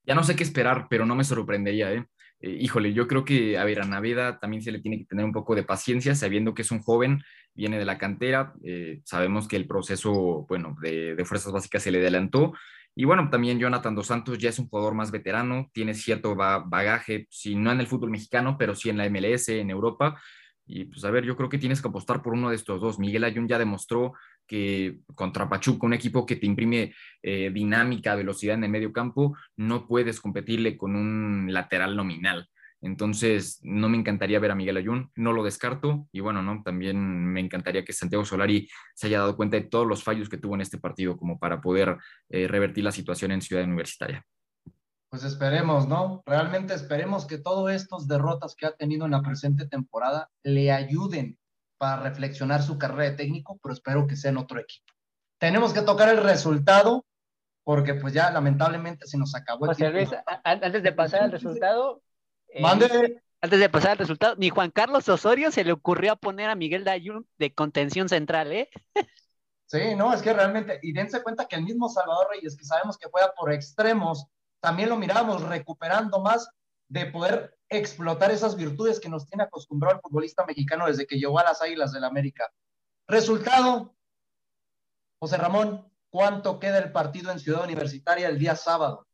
Ya 0.04 0.14
no 0.14 0.22
sé 0.22 0.36
qué 0.36 0.44
esperar, 0.44 0.86
pero 0.88 1.06
no 1.06 1.16
me 1.16 1.24
sorprendería, 1.24 1.92
¿eh? 1.92 2.06
Eh, 2.42 2.58
híjole, 2.60 2.92
yo 2.92 3.06
creo 3.06 3.24
que 3.24 3.56
a 3.56 3.64
ver, 3.64 3.80
a 3.80 3.84
Naveda 3.84 4.40
también 4.40 4.62
se 4.62 4.72
le 4.72 4.80
tiene 4.80 4.98
que 4.98 5.04
tener 5.04 5.24
un 5.24 5.32
poco 5.32 5.54
de 5.54 5.62
paciencia, 5.62 6.14
sabiendo 6.14 6.54
que 6.54 6.62
es 6.62 6.70
un 6.70 6.82
joven, 6.82 7.22
viene 7.54 7.78
de 7.78 7.84
la 7.84 7.98
cantera, 7.98 8.54
eh, 8.64 9.00
sabemos 9.04 9.48
que 9.48 9.56
el 9.56 9.66
proceso, 9.66 10.46
bueno, 10.48 10.76
de, 10.80 11.22
fuerzas 11.24 11.52
básicas 11.52 11.82
se 11.82 11.90
le 11.90 11.98
adelantó. 11.98 12.52
Y 12.94 13.04
bueno, 13.04 13.28
también 13.30 13.58
Jonathan 13.58 13.94
Dos 13.94 14.08
Santos 14.08 14.38
ya 14.38 14.50
es 14.50 14.58
un 14.58 14.68
jugador 14.68 14.94
más 14.94 15.10
veterano, 15.10 15.70
tiene 15.72 15.94
cierto 15.94 16.34
bagaje, 16.34 17.26
si 17.30 17.54
no 17.54 17.72
en 17.72 17.80
el 17.80 17.86
fútbol 17.86 18.10
mexicano, 18.10 18.56
pero 18.58 18.74
sí 18.74 18.90
en 18.90 18.98
la 18.98 19.08
MLS, 19.08 19.48
en 19.48 19.70
Europa. 19.70 20.20
Y 20.66 20.84
pues 20.84 21.04
a 21.04 21.10
ver, 21.10 21.24
yo 21.24 21.36
creo 21.36 21.48
que 21.48 21.58
tienes 21.58 21.80
que 21.82 21.88
apostar 21.88 22.22
por 22.22 22.34
uno 22.34 22.50
de 22.50 22.56
estos 22.56 22.80
dos. 22.80 22.98
Miguel 22.98 23.24
Ayun 23.24 23.48
ya 23.48 23.58
demostró 23.58 24.12
que 24.46 24.98
contra 25.14 25.48
Pachuca, 25.48 25.86
un 25.86 25.94
equipo 25.94 26.26
que 26.26 26.36
te 26.36 26.46
imprime 26.46 26.94
eh, 27.22 27.50
dinámica, 27.52 28.14
velocidad 28.14 28.56
en 28.56 28.64
el 28.64 28.70
medio 28.70 28.92
campo, 28.92 29.36
no 29.56 29.86
puedes 29.86 30.20
competirle 30.20 30.76
con 30.76 30.94
un 30.94 31.52
lateral 31.52 31.96
nominal. 31.96 32.48
Entonces, 32.82 33.60
no 33.62 33.88
me 33.88 33.96
encantaría 33.96 34.40
ver 34.40 34.50
a 34.50 34.56
Miguel 34.56 34.76
Ayun, 34.76 35.10
no 35.14 35.32
lo 35.32 35.44
descarto. 35.44 36.08
Y 36.10 36.18
bueno, 36.18 36.42
¿no? 36.42 36.62
También 36.64 36.98
me 37.26 37.40
encantaría 37.40 37.84
que 37.84 37.92
Santiago 37.92 38.24
Solari 38.24 38.68
se 38.94 39.06
haya 39.06 39.20
dado 39.20 39.36
cuenta 39.36 39.56
de 39.56 39.62
todos 39.62 39.86
los 39.86 40.02
fallos 40.02 40.28
que 40.28 40.36
tuvo 40.36 40.56
en 40.56 40.62
este 40.62 40.78
partido 40.78 41.16
como 41.16 41.38
para 41.38 41.60
poder 41.60 41.96
eh, 42.28 42.48
revertir 42.48 42.82
la 42.82 42.90
situación 42.90 43.30
en 43.30 43.40
Ciudad 43.40 43.64
Universitaria. 43.64 44.26
Pues 45.08 45.22
esperemos, 45.22 45.86
¿no? 45.86 46.22
Realmente 46.26 46.74
esperemos 46.74 47.26
que 47.26 47.38
todos 47.38 47.70
estos 47.70 48.08
derrotas 48.08 48.56
que 48.56 48.66
ha 48.66 48.72
tenido 48.72 49.04
en 49.04 49.12
la 49.12 49.22
presente 49.22 49.68
temporada 49.68 50.30
le 50.42 50.72
ayuden 50.72 51.38
para 51.78 52.02
reflexionar 52.02 52.62
su 52.62 52.78
carrera 52.78 53.10
de 53.10 53.16
técnico, 53.16 53.60
pero 53.62 53.74
espero 53.74 54.06
que 54.06 54.16
sea 54.16 54.30
en 54.30 54.38
otro 54.38 54.58
equipo. 54.58 54.92
Tenemos 55.38 55.72
que 55.72 55.82
tocar 55.82 56.08
el 56.08 56.22
resultado 56.22 57.04
porque 57.64 57.94
pues 57.94 58.12
ya 58.12 58.30
lamentablemente 58.30 59.06
se 59.06 59.18
nos 59.18 59.34
acabó 59.34 59.70
el 59.70 59.76
tiempo. 59.76 60.16
antes 60.42 60.82
de 60.82 60.92
pasar 60.92 61.22
al 61.22 61.30
resultado, 61.30 62.02
eh, 62.52 62.60
Mande. 62.60 63.22
antes 63.40 63.60
de 63.60 63.68
pasar 63.68 63.92
al 63.92 63.98
resultado, 63.98 64.34
ni 64.36 64.50
Juan 64.50 64.70
Carlos 64.70 65.08
Osorio 65.08 65.50
se 65.50 65.64
le 65.64 65.72
ocurrió 65.72 66.16
poner 66.16 66.50
a 66.50 66.54
Miguel 66.54 66.84
Dayun 66.84 67.26
de 67.38 67.54
contención 67.54 68.08
central, 68.08 68.52
¿eh? 68.52 68.70
Sí, 69.66 69.94
no, 69.96 70.12
es 70.12 70.20
que 70.20 70.34
realmente, 70.34 70.78
y 70.82 70.92
dense 70.92 71.22
cuenta 71.22 71.48
que 71.48 71.56
el 71.56 71.62
mismo 71.62 71.88
Salvador 71.88 72.28
Reyes, 72.30 72.58
que 72.58 72.64
sabemos 72.64 72.98
que 72.98 73.08
juega 73.10 73.32
por 73.34 73.50
extremos, 73.50 74.26
también 74.60 74.90
lo 74.90 74.98
miramos 74.98 75.42
recuperando 75.42 76.20
más 76.20 76.50
de 76.88 77.06
poder 77.06 77.56
explotar 77.70 78.30
esas 78.30 78.54
virtudes 78.54 79.00
que 79.00 79.08
nos 79.08 79.26
tiene 79.26 79.44
acostumbrado 79.44 79.96
el 79.96 80.02
futbolista 80.02 80.44
mexicano 80.44 80.86
desde 80.86 81.06
que 81.06 81.18
llegó 81.18 81.38
a 81.38 81.44
las 81.44 81.62
Águilas 81.62 81.92
del 81.92 82.04
América. 82.04 82.52
Resultado, 83.08 83.94
José 85.18 85.38
Ramón, 85.38 85.90
¿cuánto 86.10 86.60
queda 86.60 86.78
el 86.78 86.92
partido 86.92 87.32
en 87.32 87.38
Ciudad 87.38 87.64
Universitaria 87.64 88.28
el 88.28 88.38
día 88.38 88.56
sábado? 88.56 89.06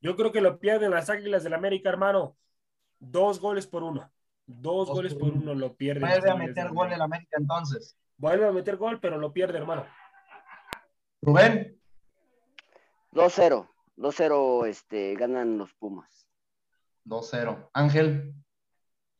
Yo 0.00 0.16
creo 0.16 0.32
que 0.32 0.40
lo 0.40 0.58
pierden 0.58 0.90
las 0.90 1.08
Águilas 1.08 1.44
del 1.44 1.54
América, 1.54 1.88
hermano. 1.88 2.36
Dos 2.98 3.40
goles 3.40 3.66
por 3.66 3.82
uno. 3.82 4.10
Dos, 4.46 4.88
goles 4.88 5.14
por 5.14 5.30
uno. 5.32 5.54
lo 5.54 5.76
pierden. 5.76 6.08
Vuelve 6.08 6.30
a 6.30 6.36
meter 6.36 6.70
gol 6.70 6.92
el 6.92 7.02
América 7.02 7.36
entonces. 7.38 7.96
Vuelve 8.16 8.46
a 8.46 8.52
meter 8.52 8.76
gol, 8.76 8.98
pero 8.98 9.18
lo 9.18 9.32
pierde, 9.32 9.58
hermano. 9.58 9.86
Rubén. 11.20 11.78
2-0. 13.12 13.68
2-0 13.96 14.66
este, 14.66 15.14
ganan 15.14 15.58
los 15.58 15.74
Pumas. 15.74 16.26
2-0. 17.04 17.70
Ángel. 17.72 18.34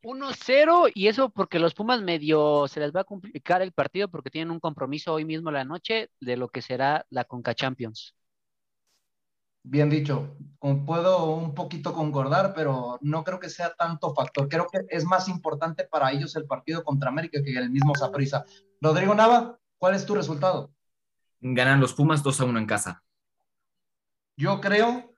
1-0 0.02 0.92
y 0.94 1.08
eso 1.08 1.28
porque 1.30 1.58
los 1.58 1.74
Pumas 1.74 2.02
medio 2.02 2.68
se 2.68 2.80
les 2.80 2.92
va 2.92 3.00
a 3.00 3.04
complicar 3.04 3.62
el 3.62 3.72
partido 3.72 4.08
porque 4.08 4.30
tienen 4.30 4.50
un 4.50 4.60
compromiso 4.60 5.12
hoy 5.12 5.24
mismo 5.24 5.50
la 5.50 5.64
noche 5.64 6.10
de 6.20 6.36
lo 6.36 6.48
que 6.48 6.62
será 6.62 7.04
la 7.10 7.24
Conca 7.24 7.54
Champions. 7.54 8.14
Bien 9.70 9.90
dicho, 9.90 10.36
puedo 10.86 11.34
un 11.34 11.54
poquito 11.54 11.92
concordar, 11.92 12.54
pero 12.54 12.98
no 13.02 13.22
creo 13.22 13.38
que 13.38 13.50
sea 13.50 13.74
tanto 13.74 14.14
factor. 14.14 14.48
Creo 14.48 14.66
que 14.66 14.80
es 14.88 15.04
más 15.04 15.28
importante 15.28 15.84
para 15.84 16.10
ellos 16.10 16.34
el 16.36 16.46
partido 16.46 16.82
contra 16.82 17.10
América 17.10 17.40
que 17.44 17.52
el 17.56 17.70
mismo 17.70 17.94
Saprissa. 17.94 18.44
Rodrigo 18.80 19.14
Nava, 19.14 19.58
¿cuál 19.76 19.94
es 19.94 20.06
tu 20.06 20.14
resultado? 20.14 20.70
Ganan 21.40 21.80
los 21.80 21.92
Pumas 21.92 22.22
2 22.22 22.40
a 22.40 22.44
1 22.44 22.58
en 22.58 22.66
casa. 22.66 23.02
Yo 24.36 24.60
creo 24.60 25.08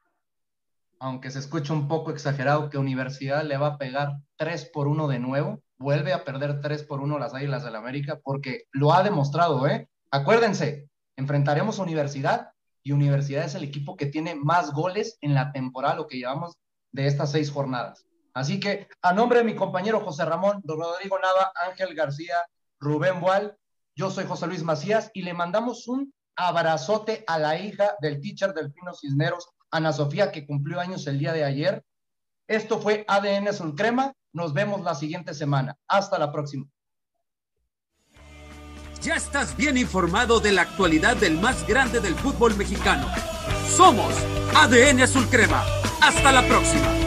aunque 1.00 1.30
se 1.30 1.38
escucha 1.38 1.72
un 1.72 1.88
poco 1.88 2.10
exagerado, 2.10 2.68
que 2.68 2.76
Universidad 2.76 3.42
le 3.42 3.56
va 3.56 3.68
a 3.68 3.78
pegar 3.78 4.18
3 4.36 4.66
por 4.66 4.86
1 4.86 5.08
de 5.08 5.18
nuevo, 5.18 5.62
vuelve 5.78 6.12
a 6.12 6.24
perder 6.24 6.60
3 6.60 6.84
por 6.84 7.00
1 7.00 7.18
las 7.18 7.34
Águilas 7.34 7.64
del 7.64 7.72
la 7.72 7.78
América, 7.78 8.20
porque 8.22 8.64
lo 8.70 8.92
ha 8.92 9.02
demostrado, 9.02 9.66
¿eh? 9.66 9.88
Acuérdense, 10.10 10.90
enfrentaremos 11.16 11.78
Universidad 11.78 12.49
y 12.82 12.92
Universidad 12.92 13.44
es 13.44 13.54
el 13.54 13.64
equipo 13.64 13.96
que 13.96 14.06
tiene 14.06 14.34
más 14.34 14.72
goles 14.72 15.18
en 15.20 15.34
la 15.34 15.52
temporada, 15.52 15.96
lo 15.96 16.06
que 16.06 16.18
llevamos 16.18 16.56
de 16.92 17.06
estas 17.06 17.32
seis 17.32 17.50
jornadas. 17.50 18.06
Así 18.32 18.60
que, 18.60 18.88
a 19.02 19.12
nombre 19.12 19.38
de 19.38 19.44
mi 19.44 19.54
compañero 19.54 20.00
José 20.00 20.24
Ramón, 20.24 20.62
Rodrigo 20.64 21.18
Nava, 21.18 21.52
Ángel 21.66 21.94
García, 21.94 22.36
Rubén 22.78 23.20
Boal, 23.20 23.56
yo 23.94 24.10
soy 24.10 24.24
José 24.24 24.46
Luis 24.46 24.62
Macías 24.62 25.10
y 25.12 25.22
le 25.22 25.34
mandamos 25.34 25.88
un 25.88 26.12
abrazote 26.36 27.24
a 27.26 27.38
la 27.38 27.58
hija 27.58 27.96
del 28.00 28.20
teacher 28.20 28.54
del 28.54 28.72
Pino 28.72 28.94
Cisneros, 28.94 29.50
Ana 29.70 29.92
Sofía, 29.92 30.32
que 30.32 30.46
cumplió 30.46 30.80
años 30.80 31.06
el 31.06 31.18
día 31.18 31.32
de 31.32 31.44
ayer. 31.44 31.84
Esto 32.48 32.80
fue 32.80 33.04
ADN 33.06 33.48
Azul 33.48 33.74
Crema. 33.74 34.12
Nos 34.32 34.54
vemos 34.54 34.80
la 34.82 34.94
siguiente 34.94 35.34
semana. 35.34 35.76
Hasta 35.86 36.18
la 36.18 36.32
próxima. 36.32 36.66
Ya 39.02 39.14
estás 39.14 39.56
bien 39.56 39.78
informado 39.78 40.40
de 40.40 40.52
la 40.52 40.62
actualidad 40.62 41.16
del 41.16 41.40
más 41.40 41.66
grande 41.66 42.00
del 42.00 42.14
fútbol 42.14 42.54
mexicano. 42.56 43.06
Somos 43.74 44.12
ADN 44.54 45.00
Azul 45.00 45.26
Crema. 45.30 45.64
Hasta 46.02 46.30
la 46.30 46.46
próxima. 46.46 46.99